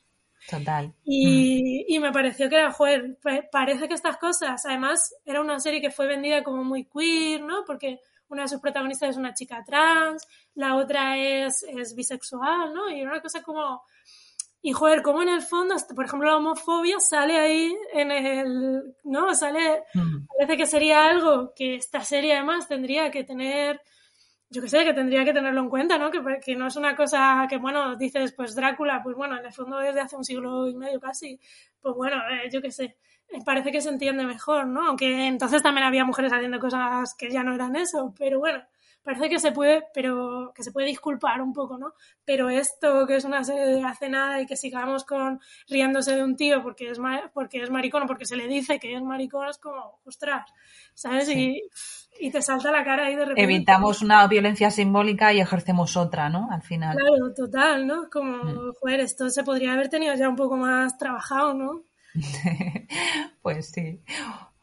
Total. 0.49 0.93
Y, 1.05 1.85
y 1.89 1.99
me 1.99 2.13
pareció 2.13 2.49
que 2.49 2.57
era, 2.57 2.71
joder, 2.73 3.19
pa- 3.23 3.45
parece 3.51 3.89
que 3.89 3.95
estas 3.95 4.17
cosas, 4.17 4.65
además, 4.65 5.15
era 5.25 5.41
una 5.41 5.59
serie 5.59 5.81
que 5.81 5.91
fue 5.91 6.07
vendida 6.07 6.43
como 6.45 6.63
muy 6.63 6.85
queer, 6.85 7.41
¿no? 7.43 7.65
Porque 7.67 8.01
una 8.29 8.43
de 8.43 8.49
sus 8.49 8.61
protagonistas 8.61 9.11
es 9.11 9.17
una 9.17 9.35
chica 9.35 9.65
trans, 9.65 10.27
la 10.55 10.77
otra 10.77 11.17
es, 11.19 11.65
es 11.69 11.95
bisexual, 11.95 12.73
¿no? 12.75 12.91
Y 12.91 13.01
era 13.01 13.11
una 13.11 13.23
cosa 13.23 13.43
como... 13.43 13.83
Y 14.63 14.73
joder, 14.73 15.03
como 15.03 15.23
en 15.23 15.29
el 15.29 15.43
fondo, 15.43 15.77
por 15.95 16.07
ejemplo, 16.07 16.29
la 16.29 16.37
homofobia 16.39 16.99
sale 16.99 17.39
ahí 17.39 17.77
en 17.93 18.11
el... 18.11 18.97
¿No? 19.05 19.35
Sale... 19.35 19.85
Mm. 19.95 20.27
Parece 20.39 20.57
que 20.57 20.67
sería 20.67 21.07
algo 21.07 21.53
que 21.55 21.77
esta 21.77 22.03
serie 22.03 22.35
además 22.35 22.67
tendría 22.67 23.11
que 23.11 23.23
tener 23.23 23.81
yo 24.51 24.63
que 24.63 24.69
sé, 24.69 24.85
que 24.85 24.95
tendría 24.95 25.25
que 25.25 25.33
tenerlo 25.33 25.61
en 25.61 25.69
cuenta, 25.69 25.99
¿no? 25.99 26.11
Que, 26.11 26.21
que 26.45 26.57
no 26.57 26.69
es 26.69 26.77
una 26.77 26.95
cosa 26.95 27.47
que, 27.49 27.59
bueno, 27.59 27.97
dices, 27.97 28.33
pues 28.33 28.55
Drácula, 28.55 29.03
pues 29.03 29.17
bueno, 29.17 29.37
en 29.39 29.45
el 29.45 29.53
fondo 29.53 29.79
desde 29.79 30.01
hace 30.01 30.17
un 30.17 30.25
siglo 30.25 30.69
y 30.69 30.75
medio 30.75 31.01
casi, 31.01 31.41
pues 31.81 31.95
bueno, 31.95 32.17
eh, 32.31 32.49
yo 32.51 32.63
que 32.63 32.71
sé, 32.71 32.97
eh, 33.29 33.39
parece 33.45 33.73
que 33.73 33.81
se 33.81 33.89
entiende 33.89 34.25
mejor, 34.25 34.67
¿no? 34.67 34.87
Aunque 34.89 35.27
entonces 35.27 35.63
también 35.63 35.87
había 35.87 36.05
mujeres 36.05 36.33
haciendo 36.33 36.61
cosas 36.61 37.15
que 37.15 37.31
ya 37.31 37.43
no 37.43 37.55
eran 37.55 37.77
eso, 37.77 38.15
pero 38.17 38.39
bueno, 38.39 38.63
parece 39.07 39.29
que 39.31 39.39
se 39.39 39.53
puede, 39.53 39.85
pero 39.95 40.53
que 40.55 40.65
se 40.65 40.73
puede 40.73 40.89
disculpar 40.89 41.41
un 41.41 41.53
poco, 41.55 41.79
¿no? 41.79 41.95
Pero 42.25 42.51
esto 42.51 43.07
que 43.07 43.17
es 43.17 43.25
una 43.25 43.45
serie 43.45 43.65
de 43.65 43.85
hace 43.85 44.09
nada 44.09 44.41
y 44.41 44.47
que 44.47 44.57
sigamos 44.57 45.05
con 45.05 45.41
riéndose 45.69 46.17
de 46.17 46.25
un 46.25 46.37
tío 46.37 46.63
porque 46.63 46.91
es 46.91 46.99
porque 47.33 47.63
es 47.63 47.71
maricón 47.71 48.03
o 48.03 48.07
porque 48.07 48.27
se 48.27 48.37
le 48.37 48.49
dice 48.49 48.81
que 48.81 48.95
es 48.95 49.03
maricón 49.03 49.49
es 49.49 49.59
como, 49.59 50.01
ostras, 50.05 50.51
¿sabes? 50.95 51.27
Sí. 51.27 51.63
Y, 52.19 52.27
y 52.27 52.31
te 52.31 52.43
salta 52.43 52.73
la 52.73 52.83
cara 52.85 53.07
ahí 53.07 53.15
de 53.15 53.27
repente. 53.27 53.43
Evitamos 53.45 54.03
una 54.03 54.27
violencia 54.27 54.71
simbólica 54.73 55.33
y 55.33 55.41
ejercemos 55.41 55.97
otra, 55.97 56.29
¿no? 56.29 56.49
Al 56.51 56.63
final. 56.63 56.97
Claro, 56.97 57.33
total, 57.35 57.87
¿no? 57.87 58.11
Como, 58.11 58.37
Mm. 58.43 58.73
joder, 58.81 59.01
esto 59.01 59.31
se 59.31 59.45
podría 59.45 59.73
haber 59.75 59.89
tenido 59.89 60.15
ya 60.17 60.29
un 60.29 60.37
poco 60.37 60.57
más 60.57 60.99
trabajado, 60.99 61.55
¿no? 61.55 61.83
Pues 63.43 63.71
sí. 63.71 64.01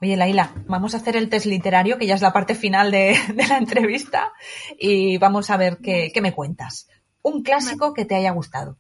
Oye, 0.03 0.17
Laila, 0.17 0.51
vamos 0.67 0.93
a 0.93 0.97
hacer 0.97 1.15
el 1.15 1.29
test 1.29 1.45
literario, 1.45 1.97
que 1.97 2.05
ya 2.05 2.15
es 2.15 2.21
la 2.21 2.33
parte 2.33 2.55
final 2.55 2.91
de, 2.91 3.15
de 3.33 3.47
la 3.47 3.55
entrevista, 3.55 4.33
y 4.77 5.17
vamos 5.17 5.49
a 5.49 5.55
ver 5.55 5.77
qué, 5.81 6.11
qué 6.13 6.19
me 6.19 6.33
cuentas. 6.33 6.89
Un 7.21 7.41
clásico 7.41 7.93
que 7.93 8.03
te 8.03 8.15
haya 8.15 8.31
gustado. 8.31 8.77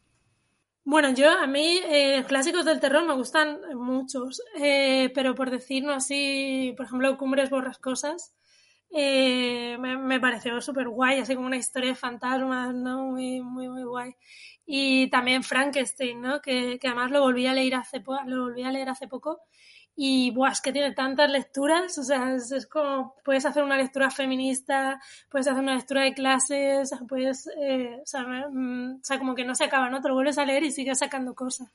Bueno, 0.83 1.13
yo 1.13 1.31
a 1.31 1.47
mí 1.47 1.79
eh, 1.85 2.25
clásicos 2.27 2.65
del 2.65 2.81
terror 2.81 3.07
me 3.07 3.13
gustan 3.13 3.57
muchos, 3.73 4.41
eh, 4.61 5.13
pero 5.15 5.33
por 5.33 5.49
decirlo 5.49 5.93
así, 5.93 6.73
por 6.75 6.87
ejemplo, 6.87 7.17
Cumbres 7.17 7.49
Borrascosas, 7.49 8.35
eh, 8.89 9.77
me, 9.79 9.95
me 9.95 10.19
pareció 10.19 10.59
súper 10.59 10.89
guay, 10.89 11.19
así 11.19 11.35
como 11.35 11.47
una 11.47 11.55
historia 11.55 11.91
de 11.91 11.95
fantasmas, 11.95 12.75
¿no? 12.75 13.01
Muy, 13.11 13.39
muy, 13.39 13.69
muy 13.69 13.83
guay. 13.83 14.13
Y 14.65 15.09
también 15.09 15.43
Frankenstein, 15.43 16.19
¿no? 16.19 16.41
Que, 16.41 16.77
que 16.79 16.87
además 16.89 17.11
lo 17.11 17.21
volví 17.21 17.47
a 17.47 17.53
leer 17.53 17.75
hace 17.75 18.03
lo 18.25 18.41
volví 18.41 18.63
a 18.63 18.73
leer 18.73 18.89
hace 18.89 19.07
poco 19.07 19.39
y 19.95 20.31
buah, 20.31 20.51
es 20.51 20.61
que 20.61 20.71
tiene 20.71 20.91
tantas 20.93 21.29
lecturas, 21.29 21.97
o 21.97 22.03
sea, 22.03 22.33
es, 22.33 22.51
es 22.51 22.65
como 22.65 23.15
puedes 23.23 23.45
hacer 23.45 23.63
una 23.63 23.77
lectura 23.77 24.09
feminista, 24.09 24.99
puedes 25.29 25.47
hacer 25.47 25.61
una 25.61 25.75
lectura 25.75 26.01
de 26.01 26.13
clases, 26.13 26.91
puedes, 27.07 27.47
eh, 27.61 27.99
o, 28.01 28.05
sea, 28.05 28.23
mm, 28.23 28.95
o 28.95 29.03
sea, 29.03 29.19
como 29.19 29.35
que 29.35 29.45
no 29.45 29.53
se 29.53 29.65
acaba, 29.65 29.89
¿no? 29.89 30.01
Te 30.01 30.07
lo 30.07 30.15
vuelves 30.15 30.37
a 30.37 30.45
leer 30.45 30.63
y 30.63 30.71
sigues 30.71 30.99
sacando 30.99 31.35
cosas. 31.35 31.69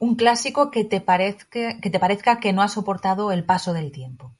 Un 0.00 0.16
clásico 0.16 0.70
que 0.70 0.84
te 0.84 1.00
parezca, 1.00 1.78
que 1.80 1.90
te 1.90 1.98
parezca 1.98 2.40
que 2.40 2.52
no 2.52 2.60
ha 2.60 2.68
soportado 2.68 3.32
el 3.32 3.44
paso 3.44 3.72
del 3.72 3.92
tiempo. 3.92 4.32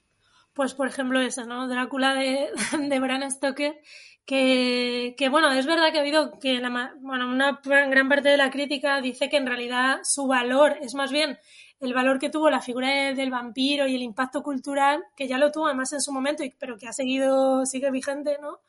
Pues 0.53 0.75
por 0.75 0.87
ejemplo 0.87 1.21
eso, 1.21 1.47
¿no? 1.47 1.69
Drácula 1.69 2.15
de, 2.15 2.51
de 2.79 3.01
Bram 3.01 3.31
Stoker, 3.31 3.81
que, 4.27 5.15
que 5.17 5.29
bueno, 5.29 5.51
es 5.53 5.67
verdad 5.67 5.91
que 5.91 5.99
ha 5.99 6.03
habido 6.03 6.39
que 6.39 6.61
la, 6.61 6.95
bueno, 7.01 7.29
una 7.29 7.61
gran 7.65 8.09
parte 8.09 8.29
de 8.29 8.37
la 8.37 8.51
crítica 8.51 9.01
dice 9.01 9.31
que 9.31 9.39
en 9.39 9.47
realidad 9.47 10.01
su 10.03 10.27
valor 10.27 10.77
es 10.83 10.95
más 10.95 11.11
bien 11.11 11.39
el 11.83 11.95
valor 11.95 12.18
que 12.18 12.30
tuvo 12.30 12.51
la 12.51 12.62
figura 12.62 12.89
de- 12.89 13.14
del 13.14 13.30
vampiro 13.30 13.87
y 13.87 13.95
el 13.97 14.03
impacto 14.03 14.43
cultural, 14.43 15.05
que 15.16 15.28
ya 15.28 15.39
lo 15.39 15.53
tuvo 15.53 15.66
además 15.66 15.93
en 15.93 16.01
su 16.01 16.12
momento, 16.12 16.45
pero 16.59 16.78
que 16.78 16.89
ha 16.89 16.93
seguido, 16.93 17.66
sigue 17.66 17.91
vigente, 17.91 18.39
¿no? 18.41 18.61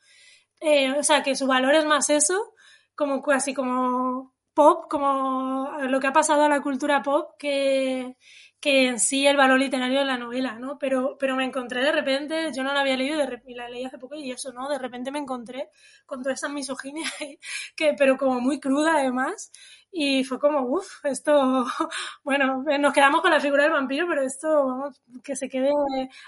Eh, 0.60 0.92
o 0.98 1.02
sea, 1.02 1.22
que 1.22 1.36
su 1.36 1.46
valor 1.46 1.74
es 1.74 1.84
más 1.84 2.10
eso, 2.10 2.54
como 2.94 3.22
casi 3.22 3.54
como 3.54 4.34
pop, 4.54 4.86
como 4.88 5.68
lo 5.88 6.00
que 6.00 6.06
ha 6.06 6.12
pasado 6.12 6.44
a 6.44 6.48
la 6.48 6.60
cultura 6.62 7.02
pop, 7.02 7.32
que, 7.38 8.16
que 8.60 8.86
en 8.88 9.00
sí 9.00 9.26
el 9.26 9.36
valor 9.36 9.58
literario 9.58 9.98
de 9.98 10.04
la 10.06 10.16
novela, 10.16 10.58
¿no? 10.58 10.78
Pero, 10.78 11.16
pero 11.18 11.36
me 11.36 11.44
encontré 11.44 11.82
de 11.82 11.92
repente, 11.92 12.50
yo 12.56 12.62
no 12.62 12.72
la 12.72 12.80
había 12.80 12.96
leído 12.96 13.18
y 13.46 13.54
la 13.54 13.68
leí 13.68 13.84
hace 13.84 13.98
poco 13.98 14.14
y 14.14 14.30
eso, 14.30 14.52
¿no? 14.52 14.68
De 14.68 14.78
repente 14.78 15.10
me 15.10 15.18
encontré 15.18 15.68
con 16.06 16.22
toda 16.22 16.34
esa 16.34 16.48
misoginia, 16.48 17.04
que, 17.76 17.94
pero 17.94 18.16
como 18.16 18.40
muy 18.40 18.60
cruda 18.60 18.94
además. 18.96 19.50
Y 19.96 20.24
fue 20.24 20.40
como, 20.40 20.62
uff, 20.62 21.04
esto, 21.04 21.64
bueno, 22.24 22.64
nos 22.80 22.92
quedamos 22.92 23.20
con 23.20 23.30
la 23.30 23.38
figura 23.38 23.62
del 23.62 23.72
vampiro, 23.72 24.06
pero 24.08 24.22
esto, 24.22 24.66
vamos, 24.66 25.00
que 25.22 25.36
se 25.36 25.48
quede 25.48 25.70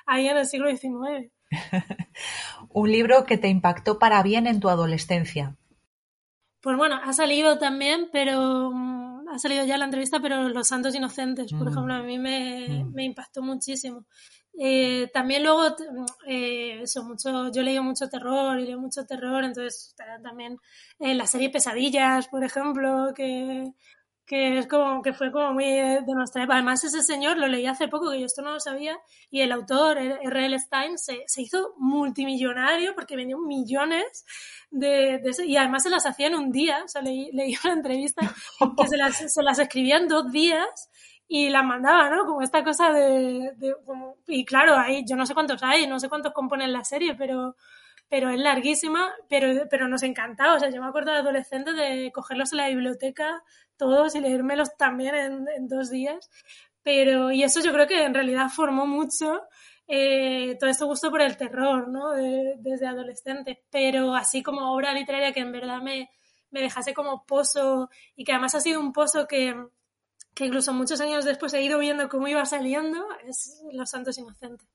ahí 0.07 0.29
en 0.29 0.37
el 0.37 0.47
siglo 0.47 0.71
XIX. 0.71 1.33
Un 2.71 2.93
libro 2.93 3.25
que 3.25 3.39
te 3.39 3.49
impactó 3.49 3.99
para 3.99 4.23
bien 4.23 4.47
en 4.47 4.61
tu 4.61 4.69
adolescencia. 4.69 5.57
Pues 6.61 6.77
bueno, 6.77 7.01
ha 7.03 7.13
salido 7.13 7.59
también, 7.59 8.09
pero 8.13 8.71
mm, 8.73 9.29
ha 9.31 9.39
salido 9.41 9.65
ya 9.65 9.79
la 9.79 9.85
entrevista, 9.87 10.21
pero 10.21 10.49
Los 10.49 10.69
Santos 10.69 10.95
Inocentes, 10.95 11.53
por 11.53 11.65
mm. 11.65 11.69
ejemplo, 11.69 11.95
a 11.95 12.03
mí 12.03 12.19
me, 12.21 12.69
mm. 12.69 12.93
me 12.93 13.05
impactó 13.05 13.43
muchísimo. 13.43 14.05
Eh, 14.59 15.11
también 15.13 15.43
luego, 15.43 15.77
eh, 16.27 16.81
eso, 16.83 17.05
mucho, 17.05 17.53
yo 17.53 17.63
leído 17.63 17.83
mucho 17.83 18.09
terror 18.09 18.59
y 18.59 18.67
leo 18.67 18.79
mucho 18.81 19.05
terror, 19.05 19.45
entonces 19.45 19.95
también 20.23 20.59
eh, 20.99 21.15
la 21.15 21.27
serie 21.27 21.51
Pesadillas, 21.51 22.29
por 22.29 22.43
ejemplo, 22.43 23.13
que, 23.15 23.75
que 24.25 24.59
es 24.59 24.67
como 24.67 25.03
que 25.03 25.13
fue 25.13 25.31
como 25.31 25.53
muy 25.53 25.65
de 25.65 26.15
nuestra 26.15 26.43
época. 26.43 26.55
Además, 26.57 26.83
ese 26.85 27.03
señor 27.03 27.37
lo 27.37 27.49
leí 27.49 27.67
hace 27.67 27.89
poco, 27.89 28.11
que 28.11 28.21
yo 28.21 28.27
esto 28.27 28.41
no 28.41 28.53
lo 28.53 28.61
sabía, 28.61 28.99
y 29.31 29.43
el 29.43 29.53
autor, 29.53 29.99
R.L. 29.99 30.59
Stein, 30.59 30.99
se, 30.99 31.25
se, 31.27 31.43
hizo 31.43 31.75
multimillonario 31.77 32.95
porque 32.95 33.17
vendió 33.17 33.39
millones 33.39 34.25
de, 34.71 35.19
de 35.19 35.45
y 35.45 35.57
además 35.59 35.83
se 35.83 35.91
las 35.91 36.07
hacía 36.07 36.29
en 36.29 36.35
un 36.35 36.51
día. 36.51 36.83
O 36.83 36.89
sea, 36.89 37.03
leí, 37.03 37.31
leí 37.33 37.55
una 37.63 37.75
entrevista 37.75 38.23
que 38.81 38.89
se 38.89 38.97
las, 38.97 39.17
se 39.33 39.43
las 39.43 39.59
escribía 39.59 39.99
en 39.99 40.09
dos 40.09 40.33
días 40.33 40.89
y 41.29 41.49
la 41.49 41.63
mandaba, 41.63 42.09
¿no? 42.11 42.25
Como 42.25 42.43
esta 42.43 42.63
cosa 42.65 42.93
de, 42.93 43.53
y 44.27 44.45
claro, 44.45 44.77
ahí 44.77 45.05
yo 45.09 45.17
no 45.17 45.27
sé 45.27 45.35
cuántos 45.35 45.63
hay, 45.63 45.87
no 45.87 45.99
sé 45.99 46.09
cuántos 46.09 46.33
componen 46.33 46.73
la 46.73 46.85
serie, 46.85 47.15
pero 47.15 47.57
pero 48.09 48.31
es 48.31 48.39
larguísima, 48.39 49.13
pero, 49.29 49.67
pero 49.69 49.89
nos 49.89 50.03
encantaba. 50.03 50.55
O 50.55 50.61
sea, 50.61 50.71
yo 50.71 50.81
me 50.81 50.89
acuerdo 50.89 51.13
de 51.13 51.19
adolescente 51.19 51.73
de 51.73 52.13
cogerlos 52.13 52.53
en 52.53 52.59
la 52.59 52.69
biblioteca 52.69 53.43
todos 53.77 54.15
y 54.15 54.21
leérmelos 54.21 54.77
también 54.77 55.15
en, 55.15 55.47
en 55.49 55.69
dos 55.69 55.91
días. 55.91 56.31
Pero, 56.83 57.33
y 57.33 57.43
eso 57.43 57.61
yo 57.61 57.73
creo 57.73 57.87
que 57.87 58.05
en 58.05 58.15
realidad 58.15 58.49
formó 58.49 58.87
mucho 58.87 59.43
eh, 59.89 60.57
todo 60.59 60.71
este 60.71 60.85
gusto 60.85 61.11
por 61.11 61.21
el 61.21 61.37
terror, 61.37 61.89
¿no? 61.89 62.13
desde 62.13 62.87
adolescente. 62.87 63.65
Pero 63.71 64.15
así 64.15 64.43
como 64.43 64.73
obra 64.73 64.93
literaria 64.93 65.33
que 65.33 65.41
en 65.41 65.53
verdad 65.53 65.81
me, 65.83 66.11
me 66.51 66.61
dejase 66.61 66.95
como 66.95 67.25
pozo 67.27 67.91
y 68.15 68.25
que 68.25 68.33
además 68.33 68.55
ha 68.55 68.61
sido 68.61 68.81
un 68.81 68.93
pozo 68.93 69.27
que, 69.27 69.55
que 70.37 70.45
incluso 70.45 70.75
muchos 70.75 71.01
años 71.01 71.25
después 71.25 71.55
he 71.55 71.63
ido 71.63 71.79
viendo 71.79 72.11
cómo 72.11 72.29
iba 72.29 72.45
saliendo, 72.45 73.03
es 73.27 73.63
Los 73.73 73.89
Santos 73.89 74.19
Inocentes. 74.19 74.69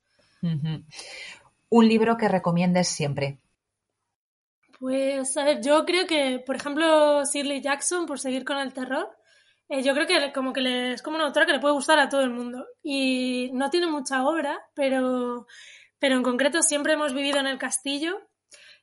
Un 1.69 1.87
libro 1.87 2.17
que 2.17 2.27
recomiendes 2.27 2.87
siempre. 2.87 3.39
Pues, 4.79 5.37
a 5.37 5.43
ver, 5.43 5.61
yo 5.61 5.85
creo 5.85 6.07
que, 6.07 6.39
por 6.43 6.55
ejemplo, 6.55 7.23
Shirley 7.23 7.61
Jackson, 7.61 8.07
por 8.07 8.19
seguir 8.19 8.43
con 8.43 8.57
el 8.57 8.73
terror, 8.73 9.15
eh, 9.69 9.83
yo 9.83 9.93
creo 9.93 10.07
que 10.07 10.33
como 10.33 10.51
que 10.51 10.61
le, 10.61 10.93
es 10.93 11.03
como 11.03 11.17
una 11.17 11.27
autora 11.27 11.45
que 11.45 11.53
le 11.53 11.59
puede 11.59 11.75
gustar 11.75 11.99
a 11.99 12.09
todo 12.09 12.21
el 12.21 12.31
mundo. 12.31 12.65
Y 12.81 13.51
no 13.53 13.69
tiene 13.69 13.85
mucha 13.85 14.25
obra, 14.25 14.59
pero, 14.73 15.45
pero 15.99 16.15
en 16.15 16.23
concreto 16.23 16.63
siempre 16.63 16.93
hemos 16.93 17.13
vivido 17.13 17.37
en 17.37 17.45
el 17.45 17.59
castillo 17.59 18.30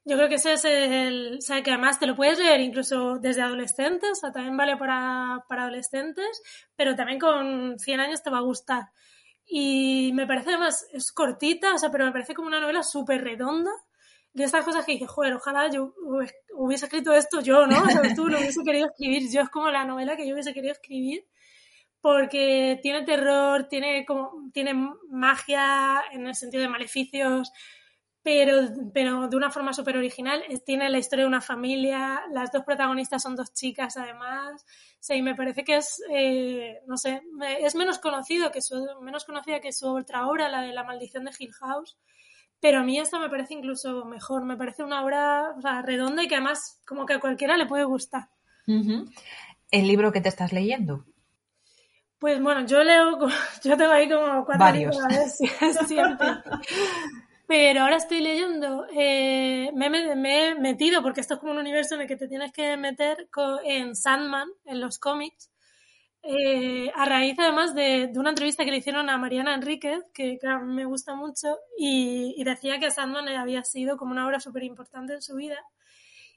yo 0.09 0.17
creo 0.17 0.29
que 0.29 0.37
ese 0.37 0.55
es 0.55 0.65
el, 0.65 1.37
o 1.39 1.41
sea, 1.43 1.63
que 1.63 1.71
además 1.71 1.99
te 1.99 2.07
lo 2.07 2.17
puedes 2.17 2.39
leer 2.39 2.61
incluso 2.61 3.19
desde 3.19 3.43
adolescentes, 3.43 4.13
o 4.13 4.15
sea, 4.15 4.33
también 4.33 4.57
vale 4.57 4.77
para, 4.79 5.45
para 5.49 5.65
adolescentes, 5.65 6.43
pero 6.77 6.97
también 6.97 7.19
con 7.19 7.79
100 7.79 8.01
años 8.01 8.23
te 8.23 8.31
va 8.31 8.39
a 8.39 8.43
gustar. 8.43 8.85
Y 9.47 10.13
me 10.15 10.27
parece 10.27 10.51
además, 10.51 10.87
es 10.93 11.13
cortita, 11.13 11.75
o 11.75 11.79
sea, 11.79 11.91
pero 11.91 12.07
me 12.07 12.13
parece 12.13 12.33
como 12.33 12.49
una 12.49 12.61
novela 12.61 12.83
súper 12.83 13.23
redonda, 13.23 13.71
de 14.33 14.45
estas 14.45 14.65
cosas 14.65 14.87
que 14.87 14.93
dices, 14.93 15.11
joder, 15.11 15.35
ojalá 15.35 15.71
yo 15.71 15.95
hubiese 16.55 16.87
escrito 16.87 17.13
esto 17.13 17.41
yo, 17.43 17.67
¿no? 17.67 17.83
O 17.83 17.91
sea, 17.91 18.15
tú 18.15 18.29
lo 18.29 18.39
hubiese 18.39 18.63
querido 18.65 18.87
escribir, 18.87 19.31
yo 19.31 19.43
es 19.43 19.51
como 19.51 19.71
la 19.71 19.85
novela 19.85 20.17
que 20.17 20.27
yo 20.27 20.33
hubiese 20.33 20.55
querido 20.55 20.73
escribir, 20.73 21.27
porque 22.01 22.79
tiene 22.83 23.03
terror, 23.03 23.69
tiene 23.69 24.07
como, 24.07 24.51
tiene 24.55 24.73
magia 25.11 26.03
en 26.13 26.27
el 26.27 26.35
sentido 26.35 26.63
de 26.63 26.69
maleficios, 26.71 27.53
pero, 28.29 28.61
pero 28.93 29.27
de 29.27 29.37
una 29.39 29.51
forma 29.51 29.73
súper 29.73 29.97
original. 29.97 30.45
Tiene 30.67 30.91
la 30.91 30.99
historia 30.99 31.25
de 31.25 31.29
una 31.29 31.41
familia, 31.41 32.21
las 32.31 32.53
dos 32.53 32.63
protagonistas 32.63 33.23
son 33.23 33.35
dos 33.35 33.55
chicas 33.55 33.97
además. 33.97 34.67
Sí, 35.01 35.23
me 35.23 35.35
parece 35.35 35.65
que 35.65 35.79
es, 35.79 36.03
eh, 36.11 36.83
no 36.87 36.99
sé, 36.99 37.23
es 37.61 37.75
menos 37.75 37.99
conocido 37.99 38.51
que 38.51 38.61
su, 38.61 38.87
menos 39.01 39.25
conocida 39.25 39.61
que 39.61 39.73
su 39.73 39.89
otra 39.89 40.27
obra, 40.27 40.51
la 40.51 40.61
de 40.61 40.75
La 40.75 40.85
maldición 40.85 41.25
de 41.25 41.31
Hill 41.39 41.55
House. 41.55 41.97
Pero 42.61 42.81
a 42.81 42.83
mí 42.83 42.99
esta 42.99 43.19
me 43.19 43.31
parece 43.31 43.55
incluso 43.55 44.05
mejor, 44.05 44.45
me 44.45 44.59
parece 44.59 44.83
una 44.83 45.03
obra 45.03 45.55
o 45.57 45.63
sea, 45.63 45.81
redonda 45.81 46.23
y 46.23 46.29
que 46.29 46.35
además 46.35 46.83
como 46.87 47.07
que 47.07 47.15
a 47.15 47.21
cualquiera 47.21 47.57
le 47.57 47.65
puede 47.65 47.85
gustar. 47.85 48.29
¿El 48.67 49.89
libro 49.89 50.13
que 50.13 50.21
te 50.21 50.29
estás 50.29 50.53
leyendo? 50.53 51.07
Pues 52.19 52.43
bueno, 52.43 52.67
yo 52.67 52.85
leo, 52.85 53.27
yo 53.65 53.77
tengo 53.79 53.93
ahí 53.93 54.07
como 54.07 54.45
cuatro 54.45 54.67
Varios. 54.67 54.99
libros 54.99 55.87
siempre. 55.87 56.29
Pero 57.49 57.81
ahora 57.81 57.97
estoy 57.97 58.21
leyendo, 58.21 58.87
eh, 58.95 59.71
me, 59.75 59.87
he 59.87 60.55
metido, 60.55 61.03
porque 61.03 61.23
esto 61.23 61.35
es 61.35 61.41
como 61.41 61.53
un 61.53 61.59
universo 61.59 61.95
en 61.95 62.03
el 62.03 62.07
que 62.07 62.19
te 62.19 62.29
tienes 62.29 62.53
que 62.53 62.77
meter 62.77 63.27
en 63.65 63.97
Sandman, 63.97 64.49
en 64.67 64.83
los 64.83 64.99
cómics, 64.99 65.51
eh, 66.23 66.93
a 66.95 67.07
raíz 67.07 67.39
además 67.39 67.75
de, 67.75 68.13
una 68.17 68.29
entrevista 68.31 68.67
que 68.67 68.71
le 68.71 68.77
hicieron 68.77 69.09
a 69.09 69.17
Mariana 69.17 69.55
Enríquez, 69.55 70.05
que 70.13 70.39
me 70.63 70.85
gusta 70.85 71.15
mucho, 71.15 71.57
y, 71.79 72.35
y 72.37 72.45
decía 72.45 72.79
que 72.79 72.91
Sandman 72.91 73.29
había 73.29 73.65
sido 73.65 73.97
como 73.97 74.13
una 74.13 74.27
obra 74.27 74.41
súper 74.41 74.65
importante 74.65 75.15
en 75.15 75.23
su 75.23 75.35
vida. 75.35 75.57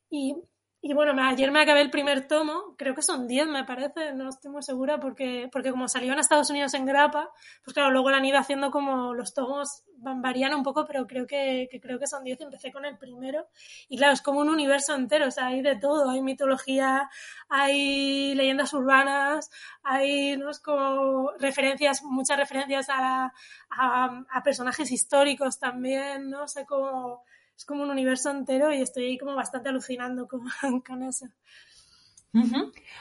Y 0.10 0.36
y 0.84 0.94
bueno, 0.94 1.14
ayer 1.24 1.52
me 1.52 1.62
acabé 1.62 1.82
el 1.82 1.92
primer 1.92 2.28
tomo, 2.28 2.76
creo 2.76 2.96
que 2.96 3.04
son 3.04 3.28
10 3.28 3.48
me 3.48 3.64
parece, 3.66 4.14
no 4.14 4.30
estoy 4.30 4.50
muy 4.50 4.64
segura 4.64 5.00
porque, 5.00 5.48
porque 5.52 5.70
como 5.70 5.88
salió 5.88 6.12
en 6.12 6.18
Estados 6.20 6.50
Unidos 6.50 6.74
en 6.74 6.86
grapa, 6.86 7.30
pues 7.64 7.76
claro, 7.76 7.92
luego 7.92 8.10
la 8.10 8.18
han 8.18 8.26
ido 8.26 8.40
haciendo 8.40 8.72
como 8.72 9.14
los 9.14 9.36
tomos 9.36 9.84
varían 9.98 10.56
un 10.56 10.64
poco, 10.64 10.86
pero 10.88 11.06
creo 11.06 11.28
que, 11.28 11.70
creo 11.80 12.00
que 12.00 12.08
son 12.08 12.24
10, 12.24 12.42
empecé 12.42 12.72
con 12.72 12.86
el 12.86 12.98
primero 12.98 13.48
y 13.90 13.98
claro, 13.98 14.14
es 14.14 14.24
como 14.24 14.40
un 14.40 14.50
universo 14.50 14.96
entero, 14.96 15.28
o 15.28 15.32
sea, 15.32 15.48
hay 15.48 15.62
de 15.62 15.76
todo, 15.76 16.10
hay 16.10 16.22
mitología, 16.22 17.08
hay 17.48 18.34
leyendas 18.34 18.74
urbanas, 18.74 19.52
hay 19.84 20.36
¿no? 20.38 20.50
como 20.64 21.32
referencias, 21.38 22.02
muchas 22.02 22.38
referencias 22.38 22.88
a, 22.90 23.32
a, 23.70 24.24
a 24.32 24.44
personajes 24.44 24.92
históricos 24.92 25.60
también, 25.60 26.32
no 26.32 26.48
sé, 26.48 26.66
como 26.66 27.24
es 27.62 27.66
como 27.66 27.84
un 27.84 27.92
universo 27.92 28.32
entero 28.32 28.74
y 28.74 28.82
estoy 28.82 29.20
como 29.20 29.36
bastante 29.36 29.70
alucinando 29.70 30.28
con, 30.28 30.42
con 30.82 31.04
eso. 31.04 31.28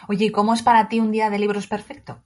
Oye, 0.07 0.27
¿y 0.27 0.31
cómo 0.31 0.53
es 0.53 0.63
para 0.63 0.87
ti 0.89 1.01
un 1.01 1.11
día 1.11 1.31
de 1.31 1.39
libros 1.39 1.67
perfecto? 1.67 2.23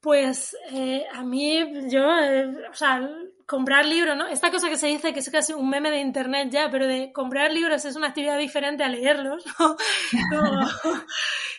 Pues 0.00 0.56
eh, 0.70 1.04
a 1.12 1.24
mí, 1.24 1.58
yo, 1.90 2.16
eh, 2.20 2.68
o 2.70 2.74
sea, 2.74 3.00
comprar 3.46 3.86
libros, 3.86 4.16
¿no? 4.16 4.26
Esta 4.26 4.50
cosa 4.50 4.68
que 4.68 4.76
se 4.76 4.86
dice 4.86 5.12
que 5.12 5.20
es 5.20 5.30
casi 5.30 5.52
un 5.52 5.68
meme 5.68 5.90
de 5.90 6.00
internet 6.00 6.48
ya, 6.50 6.70
pero 6.70 6.86
de 6.86 7.12
comprar 7.12 7.52
libros 7.52 7.84
es 7.84 7.96
una 7.96 8.08
actividad 8.08 8.38
diferente 8.38 8.84
a 8.84 8.88
leerlos, 8.88 9.44
¿no? 9.58 9.76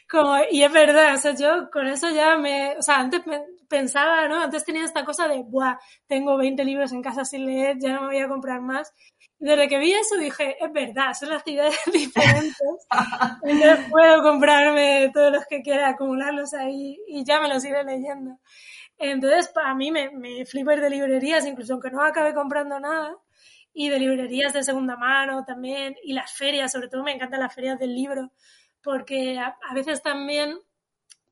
Como, 0.09 0.37
y 0.51 0.63
es 0.63 0.71
verdad, 0.71 1.15
o 1.15 1.17
sea, 1.17 1.33
yo 1.35 1.69
con 1.71 1.87
eso 1.87 2.09
ya 2.11 2.37
me, 2.37 2.77
o 2.77 2.81
sea, 2.81 2.99
antes 2.99 3.21
pensaba, 3.67 4.27
¿no? 4.27 4.41
Antes 4.41 4.63
tenía 4.63 4.85
esta 4.85 5.03
cosa 5.03 5.27
de, 5.27 5.43
buah, 5.43 5.77
tengo 6.07 6.37
20 6.37 6.63
libros 6.63 6.91
en 6.91 7.01
casa 7.01 7.25
sin 7.25 7.45
leer, 7.45 7.77
ya 7.79 7.93
no 7.93 8.01
me 8.01 8.07
voy 8.07 8.19
a 8.19 8.27
comprar 8.27 8.61
más 8.61 8.93
desde 9.39 9.67
que 9.67 9.77
vi 9.77 9.93
eso 9.93 10.17
dije, 10.17 10.55
es 10.63 10.71
verdad, 10.71 11.13
son 11.13 11.33
actividades 11.33 11.77
diferentes. 11.93 12.87
Entonces 13.43 13.85
puedo 13.89 14.23
comprarme 14.23 15.11
todos 15.13 15.31
los 15.31 15.45
que 15.45 15.61
quiera, 15.61 15.89
acumularlos 15.89 16.53
ahí 16.53 16.97
y 17.07 17.23
ya 17.25 17.39
me 17.39 17.49
los 17.49 17.63
iré 17.65 17.83
leyendo. 17.83 18.39
Entonces, 18.97 19.49
para 19.49 19.75
mí 19.75 19.91
me, 19.91 20.09
me 20.11 20.45
flipo 20.45 20.71
de 20.71 20.89
librerías, 20.89 21.45
incluso 21.45 21.73
aunque 21.73 21.91
no 21.91 22.01
acabe 22.01 22.33
comprando 22.33 22.79
nada, 22.79 23.15
y 23.73 23.89
de 23.89 23.99
librerías 23.99 24.53
de 24.53 24.63
segunda 24.63 24.95
mano 24.95 25.43
también, 25.45 25.95
y 26.03 26.13
las 26.13 26.31
ferias, 26.33 26.71
sobre 26.71 26.87
todo 26.87 27.03
me 27.03 27.11
encantan 27.13 27.41
las 27.41 27.53
ferias 27.53 27.77
del 27.79 27.93
libro, 27.93 28.31
porque 28.81 29.37
a 29.39 29.73
veces 29.73 30.01
también 30.01 30.59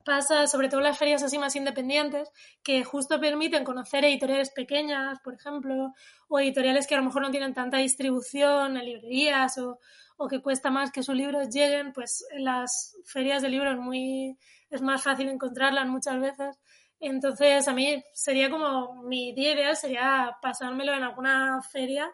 pasa, 0.04 0.48
sobre 0.48 0.70
todo 0.70 0.82
las 0.82 0.98
ferias 0.98 1.24
así 1.24 1.38
más 1.38 1.56
independientes, 1.56 2.30
que 2.64 2.84
justo 2.84 3.20
permiten 3.20 3.64
conocer 3.64 4.06
editoriales 4.06 4.52
pequeñas, 4.52 5.20
por 5.24 5.34
ejemplo, 5.36 5.94
o 6.28 6.40
editoriales 6.40 6.88
que 6.88 6.96
a 6.96 6.98
lo 6.98 7.06
mejor 7.06 7.22
no 7.22 7.32
tienen 7.32 7.54
tanta 7.54 7.78
distribución 7.78 8.78
en 8.78 8.86
librerías 8.86 9.58
o, 9.58 9.80
o 10.18 10.28
que 10.28 10.42
cuesta 10.42 10.70
más 10.70 10.92
que 10.92 11.04
sus 11.04 11.16
libros 11.16 11.50
lleguen, 11.50 11.94
pues 11.94 12.26
en 12.32 12.44
las 12.46 12.98
ferias 13.06 13.42
de 13.42 13.50
libros 13.50 13.78
muy, 13.78 14.38
es 14.70 14.82
más 14.82 15.04
fácil 15.04 15.30
encontrarlas 15.30 15.88
muchas 15.88 16.20
veces. 16.20 16.60
Entonces, 17.04 17.68
a 17.68 17.74
mí 17.74 18.02
sería 18.14 18.50
como 18.50 19.04
mi 19.04 19.34
día 19.34 19.54
ideal 19.54 19.76
sería 19.76 20.38
pasármelo 20.42 20.94
en 20.94 21.04
alguna 21.04 21.62
feria 21.62 22.10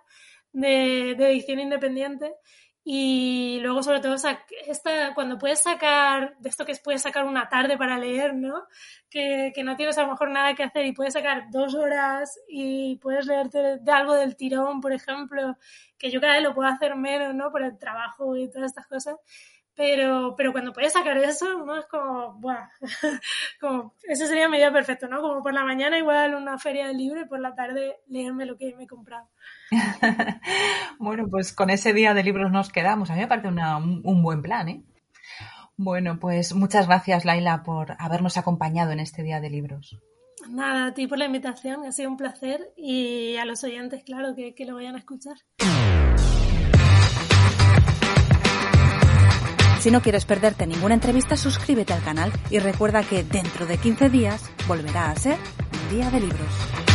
de, 0.52 1.12
edición 1.12 1.60
independiente 1.60 2.34
y 2.84 3.60
luego, 3.62 3.84
sobre 3.84 4.00
todo, 4.00 4.16
esta, 4.16 5.14
cuando 5.14 5.38
puedes 5.38 5.62
sacar, 5.62 6.36
de 6.40 6.50
esto 6.50 6.66
que 6.66 6.74
puedes 6.84 7.04
sacar 7.04 7.26
una 7.26 7.48
tarde 7.48 7.78
para 7.78 8.00
leer, 8.00 8.34
¿no? 8.34 8.64
Que, 9.12 9.52
que, 9.54 9.64
no 9.64 9.76
tienes 9.76 9.96
a 10.00 10.04
lo 10.04 10.08
mejor 10.08 10.32
nada 10.32 10.56
que 10.56 10.64
hacer 10.64 10.88
y 10.88 10.94
puedes 10.94 11.14
sacar 11.14 11.52
dos 11.52 11.76
horas 11.76 12.40
y 12.48 12.96
puedes 12.98 13.28
leerte 13.28 13.80
algo 13.92 14.16
del 14.16 14.36
tirón, 14.36 14.82
por 14.82 14.92
ejemplo, 14.92 15.56
que 16.00 16.10
yo 16.10 16.20
cada 16.20 16.34
vez 16.34 16.44
lo 16.44 16.56
puedo 16.56 16.68
hacer 16.68 16.96
menos, 16.96 17.36
¿no? 17.36 17.52
Por 17.52 17.62
el 17.62 17.78
trabajo 17.78 18.36
y 18.36 18.50
todas 18.50 18.72
estas 18.72 18.88
cosas. 18.88 19.18
Pero, 19.80 20.36
pero 20.36 20.51
cuando 20.51 20.73
puedes 20.73 20.91
sacar 20.91 21.17
eso, 21.19 21.63
¿no? 21.65 21.77
Es 21.77 21.86
como, 21.86 22.34
¡buah! 22.34 22.67
como, 23.61 23.93
ese 24.03 24.27
sería 24.27 24.49
mi 24.49 24.57
día 24.57 24.73
perfecto, 24.73 25.07
¿no? 25.07 25.21
Como 25.21 25.41
por 25.41 25.53
la 25.53 25.63
mañana 25.63 25.97
igual 25.97 26.36
una 26.36 26.57
feria 26.57 26.86
de 26.88 26.93
libro 26.93 27.21
y 27.21 27.25
por 27.30 27.39
la 27.39 27.55
tarde 27.55 27.95
leerme 28.09 28.45
lo 28.45 28.57
que 28.57 28.75
me 28.75 28.84
he 28.84 28.88
comprado. 28.88 29.30
bueno, 30.99 31.30
pues 31.32 31.53
con 31.53 31.69
ese 31.69 31.93
día 31.93 32.13
de 32.13 32.23
libros 32.23 32.51
nos 32.51 32.73
quedamos. 32.73 33.09
A 33.09 33.13
mí 33.13 33.21
me 33.21 33.27
parece 33.27 33.47
un 33.47 34.21
buen 34.21 34.41
plan, 34.41 34.67
¿eh? 34.67 34.84
Bueno, 35.77 36.19
pues 36.19 36.53
muchas 36.53 36.88
gracias, 36.88 37.23
Laila, 37.23 37.63
por 37.63 37.95
habernos 37.99 38.38
acompañado 38.38 38.91
en 38.91 38.99
este 38.99 39.23
día 39.23 39.39
de 39.39 39.49
libros. 39.49 39.97
Nada, 40.49 40.88
a 40.88 40.93
ti 40.93 41.07
por 41.07 41.19
la 41.19 41.25
invitación, 41.25 41.86
ha 41.86 41.93
sido 41.93 42.09
un 42.09 42.17
placer 42.17 42.73
y 42.75 43.38
a 43.38 43.45
los 43.45 43.63
oyentes, 43.63 44.03
claro, 44.03 44.36
que, 44.36 44.53
que 44.53 44.65
lo 44.65 44.75
vayan 44.75 44.95
a 44.95 44.99
escuchar. 44.99 45.38
Si 49.80 49.91
no 49.91 50.01
quieres 50.01 50.25
perderte 50.25 50.67
ninguna 50.67 50.93
entrevista, 50.93 51.38
suscríbete 51.38 51.93
al 51.93 52.03
canal 52.03 52.34
y 52.49 52.59
recuerda 52.59 53.01
que 53.01 53.23
dentro 53.23 53.65
de 53.65 53.77
15 53.77 54.09
días 54.09 54.49
volverá 54.67 55.09
a 55.09 55.15
ser 55.15 55.38
un 55.71 55.95
día 55.95 56.09
de 56.11 56.19
libros. 56.19 56.89